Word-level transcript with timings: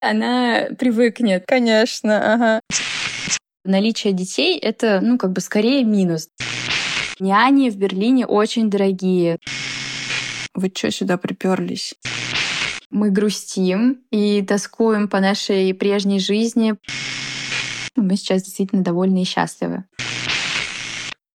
она 0.00 0.68
привыкнет. 0.78 1.44
Конечно, 1.46 2.34
ага. 2.34 2.60
Наличие 3.64 4.12
детей— 4.12 4.58
это, 4.62 5.00
ну, 5.02 5.18
как 5.18 5.32
бы 5.32 5.40
скорее 5.40 5.84
минус. 5.84 6.28
Няни 7.20 7.70
в 7.70 7.76
Берлине 7.76 8.26
очень 8.26 8.70
дорогие. 8.70 9.38
Вы 10.54 10.72
что 10.74 10.90
сюда 10.90 11.18
приперлись? 11.18 11.94
Мы 12.90 13.10
грустим 13.10 14.02
и 14.10 14.42
тоскуем 14.42 15.08
по 15.08 15.20
нашей 15.20 15.74
прежней 15.74 16.20
жизни. 16.20 16.74
Мы 17.96 18.16
сейчас 18.16 18.44
действительно 18.44 18.82
довольны 18.82 19.22
и 19.22 19.26
счастливы. 19.26 19.84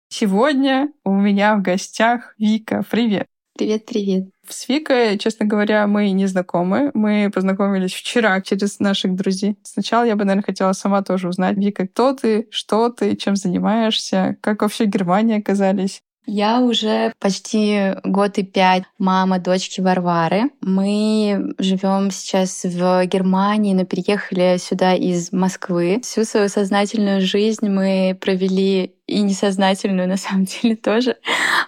Сегодня 0.08 0.92
у 1.04 1.12
меня 1.12 1.56
в 1.56 1.62
гостях 1.62 2.34
Вика. 2.38 2.84
Привет. 2.88 3.26
Привет-привет. 3.57 4.29
С 4.48 4.68
Викой, 4.68 5.18
честно 5.18 5.45
говоря, 5.46 5.87
мы 5.87 6.11
не 6.11 6.27
знакомы. 6.27 6.91
Мы 6.95 7.30
познакомились 7.32 7.93
вчера 7.93 8.41
через 8.41 8.80
наших 8.80 9.14
друзей. 9.14 9.57
Сначала 9.63 10.04
я 10.04 10.17
бы, 10.17 10.25
наверное, 10.25 10.45
хотела 10.45 10.72
сама 10.72 11.03
тоже 11.03 11.29
узнать, 11.29 11.57
Вика, 11.59 11.86
кто 11.86 12.14
ты, 12.14 12.49
что 12.50 12.89
ты, 12.89 13.14
чем 13.14 13.36
занимаешься, 13.36 14.36
как 14.40 14.62
вообще 14.62 14.85
в 14.85 14.89
Германии 14.89 15.39
оказались. 15.39 16.03
Я 16.25 16.61
уже 16.61 17.12
почти 17.18 17.95
год 18.04 18.39
и 18.39 18.45
пять 18.45 18.85
мама 18.96 19.40
дочки 19.40 19.81
Варвары. 19.81 20.50
Мы 20.61 21.54
живем 21.59 22.11
сейчас 22.12 22.62
в 22.62 23.04
Германии, 23.07 23.75
но 23.75 23.84
переехали 23.84 24.57
сюда 24.59 24.95
из 24.95 25.32
Москвы. 25.32 26.00
Всю 26.04 26.25
свою 26.25 26.48
сознательную 26.48 27.23
жизнь 27.23 27.68
мы 27.68 28.17
провели 28.21 28.95
и 29.06 29.20
несознательную, 29.20 30.08
на 30.08 30.16
самом 30.16 30.44
деле, 30.62 30.76
тоже 30.76 31.16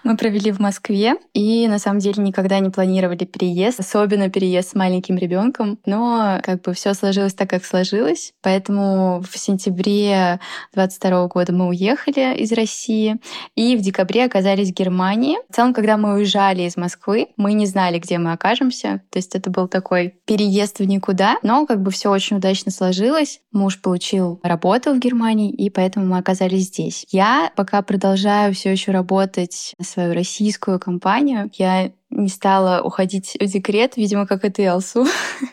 мы 0.03 0.17
провели 0.17 0.51
в 0.51 0.59
Москве. 0.59 1.15
И, 1.33 1.67
на 1.67 1.79
самом 1.79 1.99
деле, 1.99 2.23
никогда 2.23 2.59
не 2.59 2.69
планировали 2.69 3.25
переезд, 3.25 3.79
особенно 3.79 4.29
переезд 4.29 4.69
с 4.69 4.75
маленьким 4.75 5.17
ребенком. 5.17 5.79
Но 5.85 6.39
как 6.43 6.61
бы 6.61 6.73
все 6.73 6.93
сложилось 6.93 7.33
так, 7.33 7.49
как 7.49 7.65
сложилось. 7.65 8.33
Поэтому 8.41 9.21
в 9.21 9.37
сентябре 9.37 10.39
22 10.73 11.27
года 11.27 11.53
мы 11.53 11.67
уехали 11.67 12.35
из 12.37 12.51
России. 12.51 13.17
И 13.55 13.75
в 13.75 13.81
декабре 13.81 14.25
оказались 14.25 14.71
в 14.71 14.73
Германии. 14.73 15.37
В 15.49 15.55
целом, 15.55 15.73
когда 15.73 15.97
мы 15.97 16.15
уезжали 16.15 16.63
из 16.63 16.77
Москвы, 16.77 17.29
мы 17.37 17.53
не 17.53 17.65
знали, 17.65 17.99
где 17.99 18.17
мы 18.17 18.31
окажемся. 18.31 19.01
То 19.09 19.17
есть 19.17 19.35
это 19.35 19.49
был 19.49 19.67
такой 19.67 20.15
переезд 20.25 20.79
в 20.79 20.85
никуда. 20.85 21.37
Но 21.43 21.65
как 21.65 21.81
бы 21.81 21.91
все 21.91 22.09
очень 22.09 22.37
удачно 22.37 22.71
сложилось. 22.71 23.41
Муж 23.51 23.81
получил 23.81 24.39
работу 24.43 24.93
в 24.93 24.99
Германии, 24.99 25.51
и 25.51 25.69
поэтому 25.69 26.05
мы 26.05 26.17
оказались 26.17 26.65
здесь. 26.65 27.05
Я 27.09 27.24
пока 27.55 27.81
продолжаю 27.81 28.53
все 28.53 28.71
еще 28.71 28.91
работать 28.91 29.73
на 29.77 29.85
свою 29.85 30.13
российскую 30.13 30.79
компанию. 30.79 31.49
Я 31.53 31.91
не 32.09 32.29
стала 32.29 32.81
уходить 32.81 33.35
в 33.39 33.45
декрет, 33.45 33.97
видимо, 33.97 34.25
как 34.25 34.45
и 34.45 34.49
ты, 34.49 34.65
Алсу. 34.67 35.05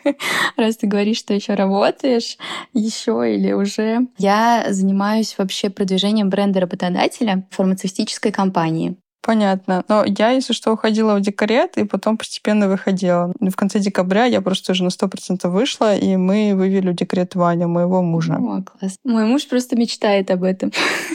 Раз 0.57 0.77
ты 0.77 0.87
говоришь, 0.87 1.17
что 1.17 1.33
еще 1.33 1.55
работаешь, 1.55 2.37
еще 2.73 3.33
или 3.33 3.51
уже. 3.51 4.07
Я 4.17 4.67
занимаюсь 4.69 5.35
вообще 5.37 5.69
продвижением 5.69 6.29
бренда 6.29 6.61
работодателя 6.61 7.47
фармацевтической 7.51 8.31
компании. 8.31 8.97
Понятно. 9.23 9.85
Но 9.87 10.03
я, 10.05 10.31
если 10.31 10.51
что, 10.51 10.73
уходила 10.73 11.15
в 11.15 11.21
декрет 11.21 11.77
и 11.77 11.85
потом 11.85 12.17
постепенно 12.17 12.67
выходила. 12.67 13.33
В 13.39 13.55
конце 13.55 13.79
декабря 13.79 14.25
я 14.25 14.41
просто 14.41 14.73
уже 14.73 14.83
на 14.83 14.89
сто 14.89 15.07
процентов 15.07 15.53
вышла, 15.53 15.95
и 15.95 16.17
мы 16.17 16.53
вывели 16.55 16.89
в 16.89 16.95
декрет 16.95 17.33
Ваню, 17.35 17.69
моего 17.69 18.01
мужа. 18.01 18.35
О, 18.35 18.61
класс. 18.63 18.97
Мой 19.05 19.25
муж 19.25 19.47
просто 19.47 19.77
мечтает 19.77 20.29
об 20.29 20.43
этом. 20.43 20.73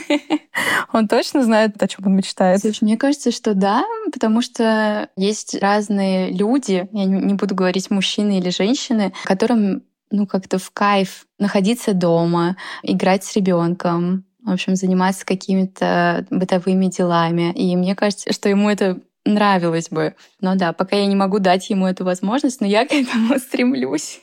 Он 0.91 1.07
точно 1.07 1.43
знает, 1.43 1.81
о 1.81 1.87
чем 1.87 2.07
он 2.07 2.15
мечтает? 2.15 2.59
Слушай, 2.61 2.83
мне 2.83 2.97
кажется, 2.97 3.31
что 3.31 3.53
да, 3.53 3.85
потому 4.11 4.41
что 4.41 5.09
есть 5.15 5.55
разные 5.61 6.31
люди, 6.31 6.89
я 6.91 7.05
не 7.05 7.35
буду 7.35 7.55
говорить 7.55 7.91
мужчины 7.91 8.39
или 8.39 8.49
женщины, 8.49 9.13
которым 9.23 9.83
ну, 10.11 10.25
как-то 10.25 10.57
в 10.57 10.71
кайф 10.71 11.25
находиться 11.37 11.93
дома, 11.93 12.57
играть 12.83 13.23
с 13.23 13.35
ребенком, 13.35 14.25
в 14.43 14.51
общем, 14.51 14.75
заниматься 14.75 15.25
какими-то 15.25 16.25
бытовыми 16.29 16.87
делами. 16.87 17.51
И 17.53 17.75
мне 17.75 17.95
кажется, 17.95 18.31
что 18.33 18.49
ему 18.49 18.69
это 18.69 18.99
нравилось 19.25 19.89
бы. 19.89 20.15
Но 20.41 20.55
да, 20.55 20.73
пока 20.73 20.95
я 20.95 21.05
не 21.05 21.15
могу 21.15 21.39
дать 21.39 21.69
ему 21.69 21.87
эту 21.87 22.05
возможность, 22.05 22.61
но 22.61 22.67
я 22.67 22.85
к 22.87 22.91
этому 22.91 23.37
стремлюсь. 23.39 24.21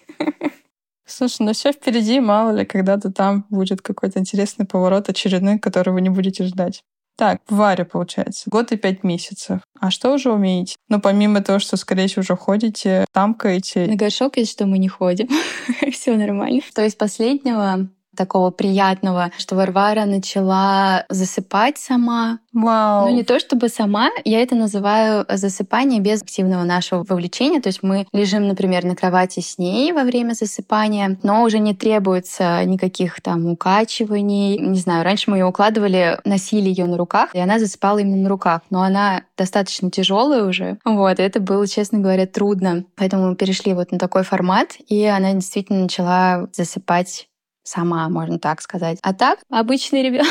Слушай, 1.06 1.46
ну 1.46 1.52
все 1.52 1.72
впереди, 1.72 2.18
мало 2.18 2.50
ли, 2.50 2.64
когда-то 2.64 3.12
там 3.12 3.46
будет 3.48 3.80
какой-то 3.80 4.18
интересный 4.18 4.66
поворот 4.66 5.08
очередной, 5.08 5.58
который 5.58 5.92
вы 5.92 6.00
не 6.00 6.10
будете 6.10 6.44
ждать. 6.44 6.82
Так, 7.16 7.40
в 7.48 7.56
Варе, 7.56 7.86
получается, 7.86 8.50
год 8.50 8.72
и 8.72 8.76
пять 8.76 9.02
месяцев. 9.02 9.60
А 9.80 9.90
что 9.90 10.12
уже 10.12 10.30
умеете? 10.30 10.76
Ну, 10.88 11.00
помимо 11.00 11.40
того, 11.40 11.60
что, 11.60 11.78
скорее 11.78 12.08
всего, 12.08 12.20
уже 12.20 12.36
ходите, 12.36 13.06
тамкаете. 13.12 13.86
На 13.86 13.96
горшок 13.96 14.36
есть, 14.36 14.52
что 14.52 14.66
мы 14.66 14.76
не 14.76 14.88
ходим. 14.88 15.28
Все 15.92 16.14
нормально. 16.16 16.60
То 16.74 16.82
есть 16.82 16.98
последнего 16.98 17.88
такого 18.16 18.50
приятного, 18.50 19.30
что 19.38 19.56
Варвара 19.56 20.04
начала 20.04 21.04
засыпать 21.08 21.78
сама. 21.78 22.38
Вау. 22.52 23.08
Ну, 23.08 23.14
не 23.14 23.22
то 23.22 23.38
чтобы 23.38 23.68
сама, 23.68 24.08
я 24.24 24.42
это 24.42 24.54
называю 24.54 25.26
засыпание 25.28 26.00
без 26.00 26.22
активного 26.22 26.64
нашего 26.64 27.04
вовлечения. 27.06 27.60
То 27.60 27.68
есть 27.68 27.82
мы 27.82 28.06
лежим, 28.12 28.48
например, 28.48 28.84
на 28.84 28.96
кровати 28.96 29.40
с 29.40 29.58
ней 29.58 29.92
во 29.92 30.04
время 30.04 30.32
засыпания, 30.32 31.18
но 31.22 31.42
уже 31.42 31.58
не 31.58 31.74
требуется 31.74 32.64
никаких 32.64 33.20
там 33.20 33.46
укачиваний. 33.46 34.58
Не 34.58 34.78
знаю, 34.78 35.04
раньше 35.04 35.30
мы 35.30 35.38
ее 35.38 35.44
укладывали, 35.44 36.18
носили 36.24 36.68
ее 36.68 36.86
на 36.86 36.96
руках, 36.96 37.34
и 37.34 37.38
она 37.38 37.58
засыпала 37.58 37.98
именно 37.98 38.22
на 38.22 38.28
руках. 38.28 38.62
Но 38.70 38.82
она 38.82 39.22
достаточно 39.36 39.90
тяжелая 39.90 40.44
уже. 40.44 40.78
Вот, 40.84 41.18
и 41.18 41.22
это 41.22 41.40
было, 41.40 41.66
честно 41.66 41.98
говоря, 41.98 42.26
трудно. 42.26 42.84
Поэтому 42.96 43.28
мы 43.28 43.36
перешли 43.36 43.74
вот 43.74 43.92
на 43.92 43.98
такой 43.98 44.22
формат, 44.22 44.76
и 44.88 45.04
она 45.04 45.32
действительно 45.34 45.82
начала 45.82 46.48
засыпать 46.52 47.28
сама, 47.68 48.08
можно 48.08 48.38
так 48.38 48.60
сказать. 48.60 48.98
А 49.02 49.12
так, 49.14 49.40
обычный 49.50 50.02
ребенок 50.02 50.26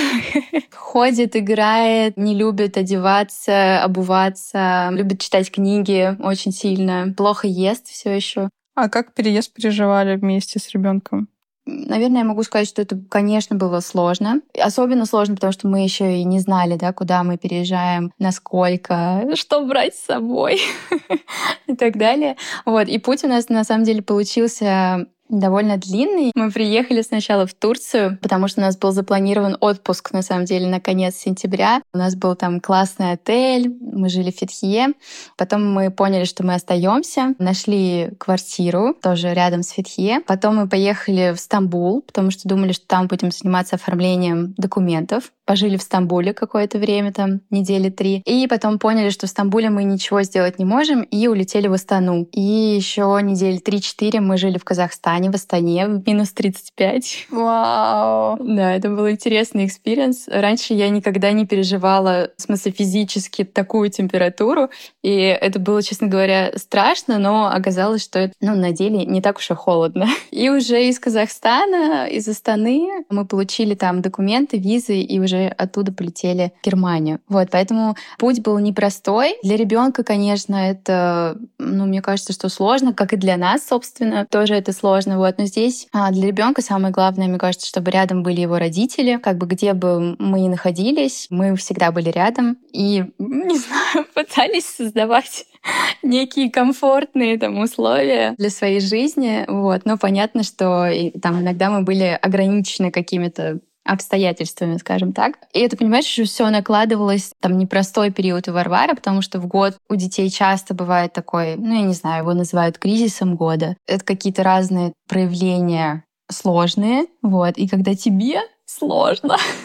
ходит, 0.74 1.36
играет, 1.36 2.18
не 2.18 2.36
любит 2.36 2.78
одеваться, 2.78 3.84
обуваться, 3.84 4.90
любит 4.92 5.22
читать 5.22 5.52
книги 5.52 6.16
очень 6.20 6.52
сильно, 6.52 7.14
плохо 7.16 7.48
ест 7.48 7.88
все 7.88 8.16
еще. 8.16 8.50
А 8.76 8.90
как 8.90 9.14
переезд 9.14 9.54
переживали 9.54 10.16
вместе 10.16 10.60
с 10.60 10.70
ребенком? 10.72 11.30
Наверное, 11.68 12.20
я 12.20 12.26
могу 12.26 12.44
сказать, 12.44 12.68
что 12.68 12.84
это, 12.84 13.00
конечно, 13.10 13.56
было 13.56 13.80
сложно. 13.80 14.42
Особенно 14.60 15.08
сложно, 15.08 15.34
потому 15.34 15.52
что 15.52 15.68
мы 15.68 15.84
еще 15.84 16.18
и 16.18 16.24
не 16.24 16.40
знали, 16.40 16.76
да, 16.76 16.94
куда 16.94 17.24
мы 17.24 17.38
переезжаем, 17.38 18.12
насколько, 18.20 19.24
что 19.34 19.66
брать 19.66 19.96
с 19.96 20.06
собой 20.06 20.62
и 21.68 21.76
так 21.76 21.98
далее. 21.98 22.38
Вот. 22.66 22.88
И 22.88 23.00
путь 23.00 23.24
у 23.24 23.28
нас 23.28 23.50
на 23.50 23.64
самом 23.64 23.84
деле 23.84 24.04
получился 24.04 25.08
довольно 25.30 25.78
длинный. 25.78 26.32
Мы 26.36 26.52
приехали 26.52 27.02
сначала 27.02 27.46
в 27.46 27.54
Турцию, 27.54 28.18
потому 28.22 28.48
что 28.48 28.62
у 28.62 28.64
нас 28.64 28.78
был 28.78 28.92
запланирован 28.92 29.58
отпуск, 29.60 30.12
на 30.12 30.22
самом 30.22 30.46
деле, 30.46 30.68
на 30.68 30.80
конец 30.80 31.16
сентября. 31.16 31.82
У 31.94 31.98
нас 31.98 32.16
был 32.16 32.36
там 32.36 32.60
классный 32.60 33.12
отель, 33.12 33.76
мы 33.82 34.10
жили 34.10 34.32
в 34.32 34.36
Фетхие. 34.36 34.94
Потом 35.38 35.72
мы 35.72 35.92
поняли, 35.92 36.26
что 36.26 36.46
мы 36.46 36.54
остаемся, 36.54 37.34
нашли 37.40 38.12
квартиру 38.20 38.96
тоже 39.02 39.34
рядом 39.34 39.64
с 39.64 39.70
Фетхие. 39.70 40.22
Потом 40.22 40.58
мы 40.58 40.70
поехали 40.70 41.34
в 41.36 41.40
Стамбул, 41.40 42.02
потому 42.02 42.32
что 42.32 42.48
думали, 42.48 42.72
что 42.72 42.88
там 42.88 43.08
будем 43.08 43.32
заниматься 43.32 43.76
оформлением 43.76 44.54
документов 44.58 45.32
пожили 45.46 45.78
в 45.78 45.82
Стамбуле 45.82 46.34
какое-то 46.34 46.78
время, 46.80 47.14
там 47.14 47.42
недели 47.50 47.90
три, 47.90 48.22
и 48.26 48.48
потом 48.48 48.80
поняли, 48.80 49.10
что 49.10 49.28
в 49.28 49.30
Стамбуле 49.30 49.70
мы 49.70 49.84
ничего 49.84 50.24
сделать 50.24 50.60
не 50.60 50.66
можем, 50.66 51.04
и 51.04 51.28
улетели 51.28 51.68
в 51.68 51.74
Астану. 51.74 52.28
И 52.32 52.42
еще 52.42 53.20
недели 53.22 53.58
три-четыре 53.58 54.20
мы 54.20 54.38
жили 54.38 54.58
в 54.58 54.64
Казахстане, 54.64 55.15
в 55.24 55.36
Астане, 55.36 55.88
в 55.88 56.08
минус 56.08 56.32
35. 56.32 57.28
Вау! 57.30 58.38
Да, 58.40 58.76
это 58.76 58.90
был 58.90 59.10
интересный 59.10 59.66
experience. 59.66 60.28
Раньше 60.28 60.74
я 60.74 60.90
никогда 60.90 61.32
не 61.32 61.46
переживала, 61.46 62.30
в 62.38 62.42
смысле 62.42 62.72
физически, 62.72 63.44
такую 63.44 63.90
температуру, 63.90 64.70
и 65.04 65.16
это 65.16 65.60
было, 65.60 65.82
честно 65.82 66.08
говоря, 66.08 66.52
страшно, 66.56 67.20
но 67.20 67.48
оказалось, 67.48 68.04
что 68.04 68.20
это, 68.20 68.34
ну, 68.42 68.56
на 68.56 68.72
деле 68.72 69.06
не 69.06 69.22
так 69.22 69.38
уж 69.38 69.52
и 69.52 69.54
холодно. 69.54 70.08
И 70.32 70.50
уже 70.50 70.90
из 70.90 71.00
Казахстана, 71.00 72.08
из 72.08 72.28
Астаны 72.28 73.06
мы 73.10 73.26
получили 73.26 73.74
там 73.74 74.02
документы, 74.02 74.58
визы, 74.58 75.00
и 75.00 75.20
уже 75.20 75.48
оттуда 75.48 75.94
полетели 75.94 76.52
в 76.62 76.66
Германию. 76.66 77.20
Вот, 77.30 77.50
поэтому 77.52 77.96
путь 78.18 78.42
был 78.42 78.60
непростой. 78.60 79.36
Для 79.44 79.56
ребенка, 79.56 80.04
конечно, 80.04 80.56
это, 80.56 81.38
ну, 81.58 81.86
мне 81.86 82.02
кажется, 82.02 82.34
что 82.34 82.50
сложно, 82.50 82.94
как 82.94 83.14
и 83.14 83.18
для 83.18 83.38
нас, 83.38 83.66
собственно, 83.68 84.26
тоже 84.30 84.56
это 84.56 84.74
сложно. 84.74 85.05
Вот, 85.06 85.38
но 85.38 85.46
здесь 85.46 85.88
а, 85.94 86.12
для 86.12 86.28
ребенка 86.28 86.62
самое 86.62 86.94
главное, 86.94 87.28
мне 87.28 87.38
кажется, 87.38 87.68
чтобы 87.68 87.92
рядом 87.92 88.24
были 88.24 88.42
его 88.42 88.58
родители, 88.58 89.18
как 89.18 89.38
бы 89.38 89.46
где 89.48 89.74
бы 89.74 90.16
мы 90.20 90.42
ни 90.42 90.48
находились, 90.48 91.28
мы 91.30 91.56
всегда 91.56 91.92
были 91.92 92.10
рядом 92.10 92.58
и, 92.72 93.06
не 93.20 93.58
знаю, 93.58 94.06
пытались 94.14 94.66
создавать 94.66 95.46
некие 96.04 96.50
комфортные 96.50 97.38
там 97.38 97.60
условия 97.60 98.36
для 98.38 98.50
своей 98.50 98.80
жизни, 98.80 99.46
вот. 99.48 99.82
Но 99.86 99.98
понятно, 99.98 100.44
что 100.44 100.88
и, 100.88 101.12
там 101.12 101.42
иногда 101.42 101.70
мы 101.70 101.84
были 101.84 102.18
ограничены 102.22 102.92
какими-то 102.92 103.60
обстоятельствами, 103.86 104.78
скажем 104.78 105.14
так. 105.14 105.38
И 105.54 105.60
это, 105.60 105.78
понимаешь, 105.78 106.06
что 106.06 106.26
все 106.26 106.50
накладывалось, 106.50 107.32
там, 107.40 107.58
непростой 107.58 108.12
период 108.12 108.48
у 108.48 108.54
Варвары, 108.54 108.96
потому 108.96 109.22
что 109.22 109.40
в 109.40 109.48
год 109.48 109.78
у 109.90 109.96
детей 109.96 110.30
часто 110.30 110.74
бывает 110.74 111.14
такой, 111.14 111.56
ну, 111.56 111.74
я 111.74 111.82
не 111.82 111.94
знаю, 111.94 112.24
его 112.24 112.34
называют 112.34 112.78
кризисом 112.78 113.36
года. 113.36 113.78
Это 113.88 114.04
какие-то 114.04 114.44
разные 114.44 114.94
проявления 115.08 116.04
сложные, 116.30 117.06
вот. 117.22 117.58
И 117.58 117.68
когда 117.68 117.96
тебе 117.96 118.42
сложно, 118.66 119.38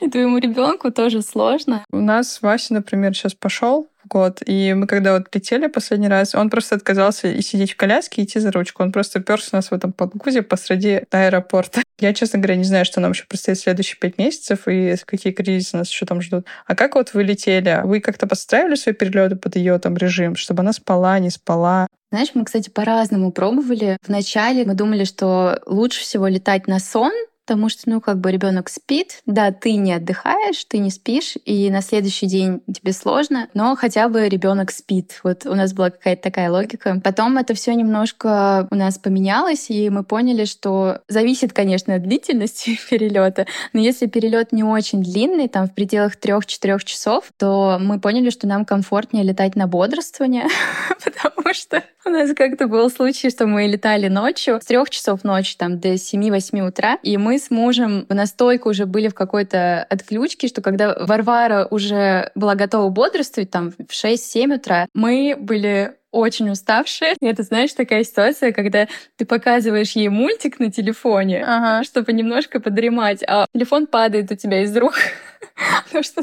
и 0.00 0.08
твоему 0.08 0.38
ребенку 0.38 0.90
тоже 0.90 1.22
сложно. 1.22 1.84
У 1.90 1.98
нас 1.98 2.40
Вася, 2.42 2.74
например, 2.74 3.14
сейчас 3.14 3.34
пошел 3.34 3.88
в 4.04 4.08
год, 4.08 4.42
и 4.44 4.74
мы 4.74 4.86
когда 4.86 5.16
вот 5.16 5.34
летели 5.34 5.66
последний 5.68 6.08
раз, 6.08 6.34
он 6.34 6.50
просто 6.50 6.74
отказался 6.74 7.28
и 7.28 7.40
сидеть 7.42 7.72
в 7.72 7.76
коляске, 7.76 8.22
и 8.22 8.24
идти 8.24 8.40
за 8.40 8.50
ручку. 8.50 8.82
Он 8.82 8.92
просто 8.92 9.20
перся 9.20 9.50
у 9.52 9.56
нас 9.56 9.70
в 9.70 9.74
этом 9.74 9.92
подгузе 9.92 10.42
посреди 10.42 11.02
аэропорта. 11.10 11.82
Я, 12.00 12.12
честно 12.14 12.38
говоря, 12.38 12.56
не 12.56 12.64
знаю, 12.64 12.84
что 12.84 13.00
нам 13.00 13.12
еще 13.12 13.24
предстоит 13.26 13.58
следующие 13.58 13.96
пять 13.98 14.18
месяцев 14.18 14.66
и 14.66 14.96
какие 15.04 15.32
кризисы 15.32 15.76
нас 15.76 15.88
еще 15.88 16.04
там 16.04 16.20
ждут. 16.20 16.46
А 16.66 16.74
как 16.74 16.96
вот 16.96 17.14
вы 17.14 17.22
летели? 17.22 17.80
Вы 17.84 18.00
как-то 18.00 18.26
подстраивали 18.26 18.74
свои 18.74 18.94
перелеты 18.94 19.36
под 19.36 19.56
ее 19.56 19.78
там 19.78 19.96
режим, 19.96 20.34
чтобы 20.36 20.60
она 20.60 20.72
спала, 20.72 21.18
не 21.18 21.30
спала? 21.30 21.86
Знаешь, 22.10 22.32
мы, 22.34 22.44
кстати, 22.44 22.68
по-разному 22.68 23.32
пробовали. 23.32 23.96
Вначале 24.06 24.66
мы 24.66 24.74
думали, 24.74 25.04
что 25.04 25.60
лучше 25.64 26.00
всего 26.02 26.28
летать 26.28 26.66
на 26.66 26.78
сон, 26.78 27.12
потому 27.44 27.68
что, 27.68 27.82
ну, 27.90 28.00
как 28.00 28.18
бы 28.18 28.30
ребенок 28.30 28.68
спит, 28.68 29.20
да, 29.26 29.52
ты 29.52 29.74
не 29.74 29.92
отдыхаешь, 29.92 30.64
ты 30.64 30.78
не 30.78 30.90
спишь, 30.90 31.36
и 31.44 31.70
на 31.70 31.82
следующий 31.82 32.26
день 32.26 32.62
тебе 32.72 32.92
сложно, 32.92 33.48
но 33.54 33.76
хотя 33.76 34.08
бы 34.08 34.28
ребенок 34.28 34.70
спит. 34.70 35.20
Вот 35.22 35.46
у 35.46 35.54
нас 35.54 35.72
была 35.72 35.90
какая-то 35.90 36.22
такая 36.22 36.50
логика. 36.50 37.00
Потом 37.02 37.38
это 37.38 37.54
все 37.54 37.74
немножко 37.74 38.68
у 38.70 38.74
нас 38.74 38.98
поменялось, 38.98 39.70
и 39.70 39.90
мы 39.90 40.04
поняли, 40.04 40.44
что 40.44 41.00
зависит, 41.08 41.52
конечно, 41.52 41.94
от 41.96 42.02
длительности 42.02 42.78
перелета, 42.90 43.46
но 43.72 43.80
если 43.80 44.06
перелет 44.06 44.52
не 44.52 44.62
очень 44.64 45.02
длинный, 45.02 45.48
там 45.48 45.66
в 45.66 45.74
пределах 45.74 46.16
трех-четырех 46.16 46.84
часов, 46.84 47.24
то 47.38 47.78
мы 47.80 48.00
поняли, 48.00 48.30
что 48.30 48.46
нам 48.46 48.64
комфортнее 48.64 49.24
летать 49.24 49.56
на 49.56 49.66
бодрствование, 49.66 50.46
потому 51.04 51.52
что 51.54 51.82
у 52.04 52.10
нас 52.10 52.30
как-то 52.34 52.66
был 52.66 52.90
случай, 52.90 53.30
что 53.30 53.46
мы 53.46 53.66
летали 53.66 54.08
ночью, 54.08 54.60
с 54.62 54.66
трех 54.66 54.90
часов 54.90 55.24
ночи 55.24 55.56
там 55.56 55.78
до 55.78 55.94
7-8 55.94 56.68
утра, 56.68 56.98
и 57.02 57.16
мы 57.16 57.31
с 57.38 57.50
мужем 57.50 58.06
настолько 58.08 58.68
уже 58.68 58.86
были 58.86 59.08
в 59.08 59.14
какой-то 59.14 59.84
отключке, 59.84 60.48
что 60.48 60.62
когда 60.62 60.94
Варвара 60.98 61.66
уже 61.70 62.30
была 62.34 62.54
готова 62.54 62.88
бодрствовать 62.90 63.50
там 63.50 63.70
в 63.72 63.92
6-7 63.92 64.56
утра, 64.56 64.86
мы 64.94 65.36
были 65.38 65.94
очень 66.12 66.50
уставшие. 66.50 67.14
И 67.20 67.26
это, 67.26 67.42
знаешь, 67.42 67.72
такая 67.72 68.04
ситуация, 68.04 68.52
когда 68.52 68.86
ты 69.16 69.24
показываешь 69.24 69.92
ей 69.92 70.08
мультик 70.08 70.60
на 70.60 70.70
телефоне, 70.70 71.42
ага. 71.44 71.84
чтобы 71.84 72.12
немножко 72.12 72.60
подремать, 72.60 73.24
а 73.26 73.46
телефон 73.52 73.86
падает 73.86 74.30
у 74.30 74.36
тебя 74.36 74.62
из 74.62 74.76
рук, 74.76 74.94
потому 75.86 76.04
что 76.04 76.22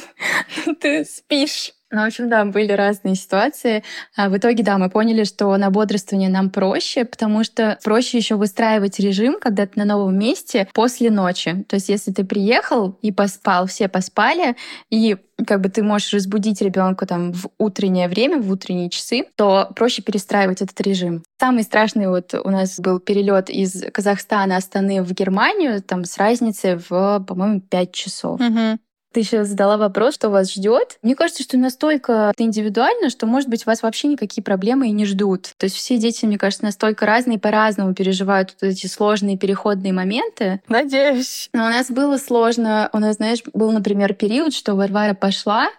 ты 0.80 1.04
спишь. 1.04 1.74
Ну, 1.92 2.02
в 2.04 2.06
общем, 2.06 2.30
да, 2.30 2.46
были 2.46 2.72
разные 2.72 3.16
ситуации. 3.16 3.84
А 4.16 4.30
в 4.30 4.38
итоге, 4.38 4.64
да, 4.64 4.78
мы 4.78 4.90
поняли, 4.90 5.24
что 5.24 5.56
на 5.58 5.72
бодрствование 5.72 6.30
нам 6.30 6.52
проще, 6.52 7.04
потому 7.04 7.44
что 7.44 7.80
проще 7.84 8.18
еще 8.18 8.36
выстраивать 8.36 9.00
режим, 9.00 9.40
когда 9.40 9.66
ты 9.66 9.80
на 9.80 9.86
новом 9.86 10.18
месте 10.18 10.68
после 10.74 11.10
ночи. 11.10 11.66
То 11.68 11.76
есть, 11.76 11.90
если 11.90 12.12
ты 12.12 12.24
приехал 12.24 12.98
и 13.02 13.12
поспал, 13.12 13.66
все 13.66 13.88
поспали, 13.88 14.56
и 14.92 15.18
как 15.48 15.62
бы 15.62 15.70
ты 15.70 15.82
можешь 15.82 16.14
разбудить 16.14 16.62
ребенка 16.62 17.08
там 17.08 17.32
в 17.32 17.50
утреннее 17.58 18.08
время, 18.08 18.40
в 18.40 18.52
утренние 18.52 18.90
часы, 18.90 19.26
то 19.36 19.72
проще 19.76 20.04
перестраивать 20.04 20.62
этот 20.62 20.80
режим. 20.82 21.24
Самый 21.40 21.64
страшный 21.64 22.08
вот 22.08 22.34
у 22.36 22.50
нас 22.50 22.80
был 22.80 23.00
перелет 23.00 23.50
из 23.50 23.84
Казахстана, 23.92 24.58
Астаны 24.58 25.02
в 25.02 25.12
Германию, 25.14 25.82
там 25.82 26.06
с 26.06 26.18
разницей 26.18 26.76
в, 26.76 27.24
по-моему, 27.28 27.62
5 27.62 27.92
часов. 27.94 28.40
Угу. 28.40 28.80
Ты 29.12 29.22
еще 29.22 29.44
задала 29.44 29.78
вопрос, 29.78 30.16
что 30.16 30.30
вас 30.30 30.54
ждет. 30.54 31.00
Мне 31.02 31.16
кажется, 31.16 31.44
что 31.44 31.58
настолько 31.58 32.32
индивидуально, 32.38 33.10
что, 33.10 33.26
может 33.26 33.50
быть, 33.50 33.66
вас 33.66 33.82
вообще 33.82 34.08
никакие 34.08 34.44
проблемы 34.44 34.88
и 34.88 34.92
не 34.92 35.06
ждут. 35.06 35.54
То 35.58 35.66
есть 35.66 35.76
все 35.76 35.98
дети, 35.98 36.26
мне 36.26 36.38
кажется, 36.38 36.66
настолько 36.66 37.06
разные, 37.06 37.40
по-разному 37.40 37.96
переживают 37.96 38.56
вот 38.62 38.70
эти 38.70 38.86
сложные 38.88 39.38
переходные 39.38 39.94
моменты. 39.94 40.62
Надеюсь. 40.68 41.50
Но 41.54 41.66
у 41.66 41.70
нас 41.70 41.90
было 41.90 42.18
сложно. 42.18 42.90
У 42.94 43.00
нас, 43.00 43.16
знаешь, 43.16 43.42
был, 43.54 43.72
например, 43.72 44.14
период, 44.14 44.54
что 44.54 44.76
Варвара 44.76 45.16
пошла, 45.16 45.70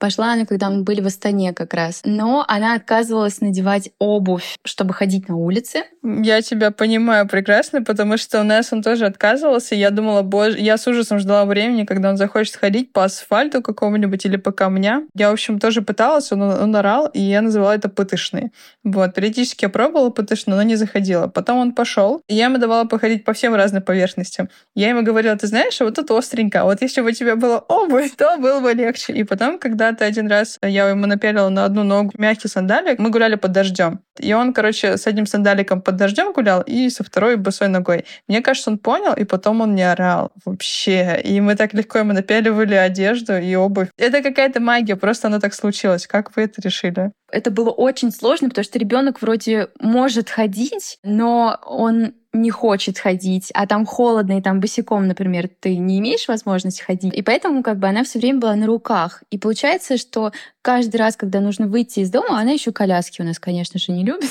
Пошла 0.00 0.32
она, 0.32 0.46
когда 0.46 0.70
мы 0.70 0.82
были 0.82 1.02
в 1.02 1.06
Астане 1.06 1.52
как 1.52 1.74
раз. 1.74 2.00
Но 2.06 2.42
она 2.48 2.74
отказывалась 2.74 3.42
надевать 3.42 3.90
обувь, 3.98 4.56
чтобы 4.64 4.94
ходить 4.94 5.28
на 5.28 5.36
улице. 5.36 5.84
Я 6.02 6.40
тебя 6.40 6.70
понимаю 6.70 7.28
прекрасно, 7.28 7.82
потому 7.82 8.16
что 8.16 8.40
у 8.40 8.42
нас 8.42 8.72
он 8.72 8.82
тоже 8.82 9.04
отказывался. 9.04 9.74
Я 9.74 9.90
думала, 9.90 10.22
боже, 10.22 10.58
я 10.58 10.78
с 10.78 10.86
ужасом 10.86 11.18
ждала 11.18 11.44
времени, 11.44 11.84
когда 11.84 12.08
он 12.08 12.16
захочет 12.16 12.56
ходить 12.56 12.94
по 12.94 13.04
асфальту 13.04 13.60
какому-нибудь 13.60 14.24
или 14.24 14.38
по 14.38 14.52
камням. 14.52 15.06
Я, 15.14 15.28
в 15.28 15.34
общем, 15.34 15.58
тоже 15.58 15.82
пыталась, 15.82 16.32
он, 16.32 16.40
он 16.40 16.74
орал, 16.74 17.08
и 17.08 17.20
я 17.20 17.42
называла 17.42 17.72
это 17.72 17.90
пытышный. 17.90 18.52
Вот, 18.82 19.14
периодически 19.14 19.66
я 19.66 19.68
пробовала 19.68 20.08
пытышный, 20.08 20.56
но 20.56 20.62
не 20.62 20.76
заходила. 20.76 21.26
Потом 21.26 21.58
он 21.58 21.72
пошел, 21.72 22.22
и 22.26 22.34
я 22.34 22.46
ему 22.46 22.56
давала 22.56 22.86
походить 22.86 23.26
по 23.26 23.34
всем 23.34 23.54
разным 23.54 23.82
поверхностям. 23.82 24.48
Я 24.74 24.88
ему 24.88 25.02
говорила, 25.02 25.36
ты 25.36 25.46
знаешь, 25.46 25.78
вот 25.80 25.94
тут 25.94 26.10
остренько, 26.10 26.64
вот 26.64 26.80
если 26.80 27.02
бы 27.02 27.10
у 27.10 27.12
тебя 27.12 27.36
было 27.36 27.58
обувь, 27.58 28.16
то 28.16 28.38
было 28.38 28.60
бы 28.60 28.72
легче. 28.72 29.12
И 29.12 29.24
потом, 29.24 29.58
когда 29.58 29.89
когда-то 29.90 30.04
один 30.04 30.28
раз 30.28 30.58
я 30.62 30.88
ему 30.88 31.06
напялила 31.06 31.48
на 31.48 31.64
одну 31.64 31.82
ногу 31.82 32.12
мягкий 32.16 32.48
сандалик. 32.48 32.98
Мы 32.98 33.10
гуляли 33.10 33.34
под 33.34 33.52
дождем. 33.52 34.00
И 34.18 34.32
он, 34.32 34.52
короче, 34.52 34.96
с 34.96 35.06
одним 35.06 35.26
сандаликом 35.26 35.82
под 35.82 35.96
дождем 35.96 36.32
гулял 36.32 36.62
и 36.62 36.90
со 36.90 37.02
второй 37.02 37.36
босой 37.36 37.68
ногой. 37.68 38.04
Мне 38.28 38.40
кажется, 38.40 38.70
он 38.70 38.78
понял, 38.78 39.14
и 39.14 39.24
потом 39.24 39.60
он 39.60 39.74
не 39.74 39.82
орал 39.82 40.30
вообще. 40.44 41.20
И 41.24 41.40
мы 41.40 41.56
так 41.56 41.74
легко 41.74 41.98
ему 41.98 42.12
напяливали 42.12 42.74
одежду 42.74 43.36
и 43.36 43.54
обувь. 43.54 43.88
Это 43.96 44.22
какая-то 44.22 44.60
магия, 44.60 44.96
просто 44.96 45.28
оно 45.28 45.40
так 45.40 45.54
случилось. 45.54 46.06
Как 46.06 46.36
вы 46.36 46.42
это 46.42 46.60
решили? 46.62 47.12
Это 47.32 47.50
было 47.50 47.70
очень 47.70 48.10
сложно, 48.10 48.48
потому 48.48 48.64
что 48.64 48.78
ребенок 48.78 49.22
вроде 49.22 49.68
может 49.80 50.30
ходить, 50.30 50.98
но 51.02 51.58
он 51.64 52.14
не 52.32 52.50
хочет 52.50 52.98
ходить, 52.98 53.50
а 53.54 53.66
там 53.66 53.84
холодно, 53.84 54.38
и 54.38 54.42
там 54.42 54.60
босиком, 54.60 55.08
например, 55.08 55.48
ты 55.60 55.76
не 55.76 55.98
имеешь 55.98 56.28
возможности 56.28 56.82
ходить. 56.82 57.12
И 57.14 57.22
поэтому 57.22 57.62
как 57.62 57.78
бы 57.78 57.88
она 57.88 58.04
все 58.04 58.18
время 58.18 58.38
была 58.38 58.54
на 58.54 58.66
руках. 58.66 59.22
И 59.30 59.38
получается, 59.38 59.96
что 59.96 60.32
каждый 60.62 60.96
раз, 60.96 61.16
когда 61.16 61.40
нужно 61.40 61.66
выйти 61.66 62.00
из 62.00 62.10
дома, 62.10 62.38
она 62.40 62.52
еще 62.52 62.72
коляски 62.72 63.22
у 63.22 63.24
нас, 63.24 63.38
конечно 63.38 63.78
же, 63.78 63.92
не 63.92 64.04
любит. 64.04 64.30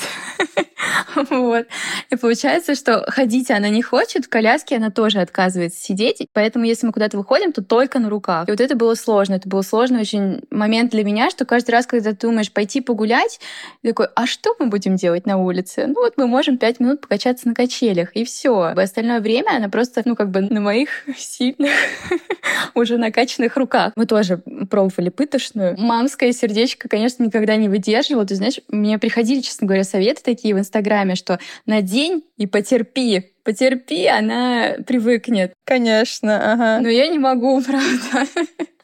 Вот. 1.30 1.66
И 2.10 2.16
получается, 2.16 2.74
что 2.74 3.04
ходить 3.08 3.50
она 3.50 3.68
не 3.68 3.82
хочет, 3.82 4.26
в 4.26 4.28
коляске 4.28 4.76
она 4.76 4.90
тоже 4.90 5.20
отказывается 5.20 5.80
сидеть. 5.80 6.26
Поэтому, 6.32 6.64
если 6.64 6.86
мы 6.86 6.92
куда-то 6.92 7.18
выходим, 7.18 7.52
то 7.52 7.62
только 7.62 7.98
на 7.98 8.08
руках. 8.08 8.48
И 8.48 8.50
вот 8.50 8.60
это 8.60 8.76
было 8.76 8.94
сложно. 8.94 9.34
Это 9.34 9.48
был 9.48 9.62
сложный 9.62 10.00
очень 10.00 10.42
момент 10.50 10.92
для 10.92 11.04
меня, 11.04 11.30
что 11.30 11.44
каждый 11.44 11.72
раз, 11.72 11.86
когда 11.86 12.10
ты 12.12 12.26
думаешь 12.26 12.52
пойти 12.52 12.80
погулять, 12.80 13.40
такой, 13.82 14.06
а 14.14 14.26
что 14.26 14.54
мы 14.58 14.66
будем 14.66 14.96
делать 14.96 15.26
на 15.26 15.36
улице? 15.38 15.86
Ну 15.86 15.94
вот 15.94 16.14
мы 16.16 16.26
можем 16.26 16.58
пять 16.58 16.80
минут 16.80 17.00
покачаться 17.00 17.48
на 17.48 17.54
качелях, 17.54 18.14
и 18.14 18.24
все. 18.24 18.72
В 18.74 18.78
остальное 18.78 19.20
время 19.20 19.56
она 19.56 19.68
просто, 19.68 20.02
ну 20.04 20.16
как 20.16 20.30
бы 20.30 20.40
на 20.40 20.60
моих 20.60 20.88
сильных, 21.16 21.72
уже 22.74 22.96
накачанных 22.96 23.56
руках. 23.56 23.92
Мы 23.96 24.06
тоже 24.06 24.38
пробовали 24.70 25.08
пытошную. 25.08 25.76
Мамское 25.78 26.32
сердечко, 26.32 26.88
конечно, 26.88 27.22
никогда 27.22 27.56
не 27.56 27.68
выдерживало. 27.68 28.24
Ты 28.24 28.34
знаешь, 28.34 28.60
мне 28.68 28.98
приходили, 28.98 29.40
честно 29.40 29.66
говоря, 29.66 29.84
советы 29.84 30.22
такие 30.24 30.54
в 30.54 30.58
Инстаграме, 30.58 31.14
что 31.14 31.38
на 31.66 31.82
день 31.82 32.24
и 32.36 32.46
потерпи, 32.46 33.32
потерпи, 33.44 34.06
она 34.06 34.76
привыкнет. 34.86 35.52
Конечно, 35.64 36.52
ага. 36.52 36.80
Но 36.80 36.88
я 36.88 37.08
не 37.08 37.18
могу, 37.18 37.60
правда. 37.66 38.30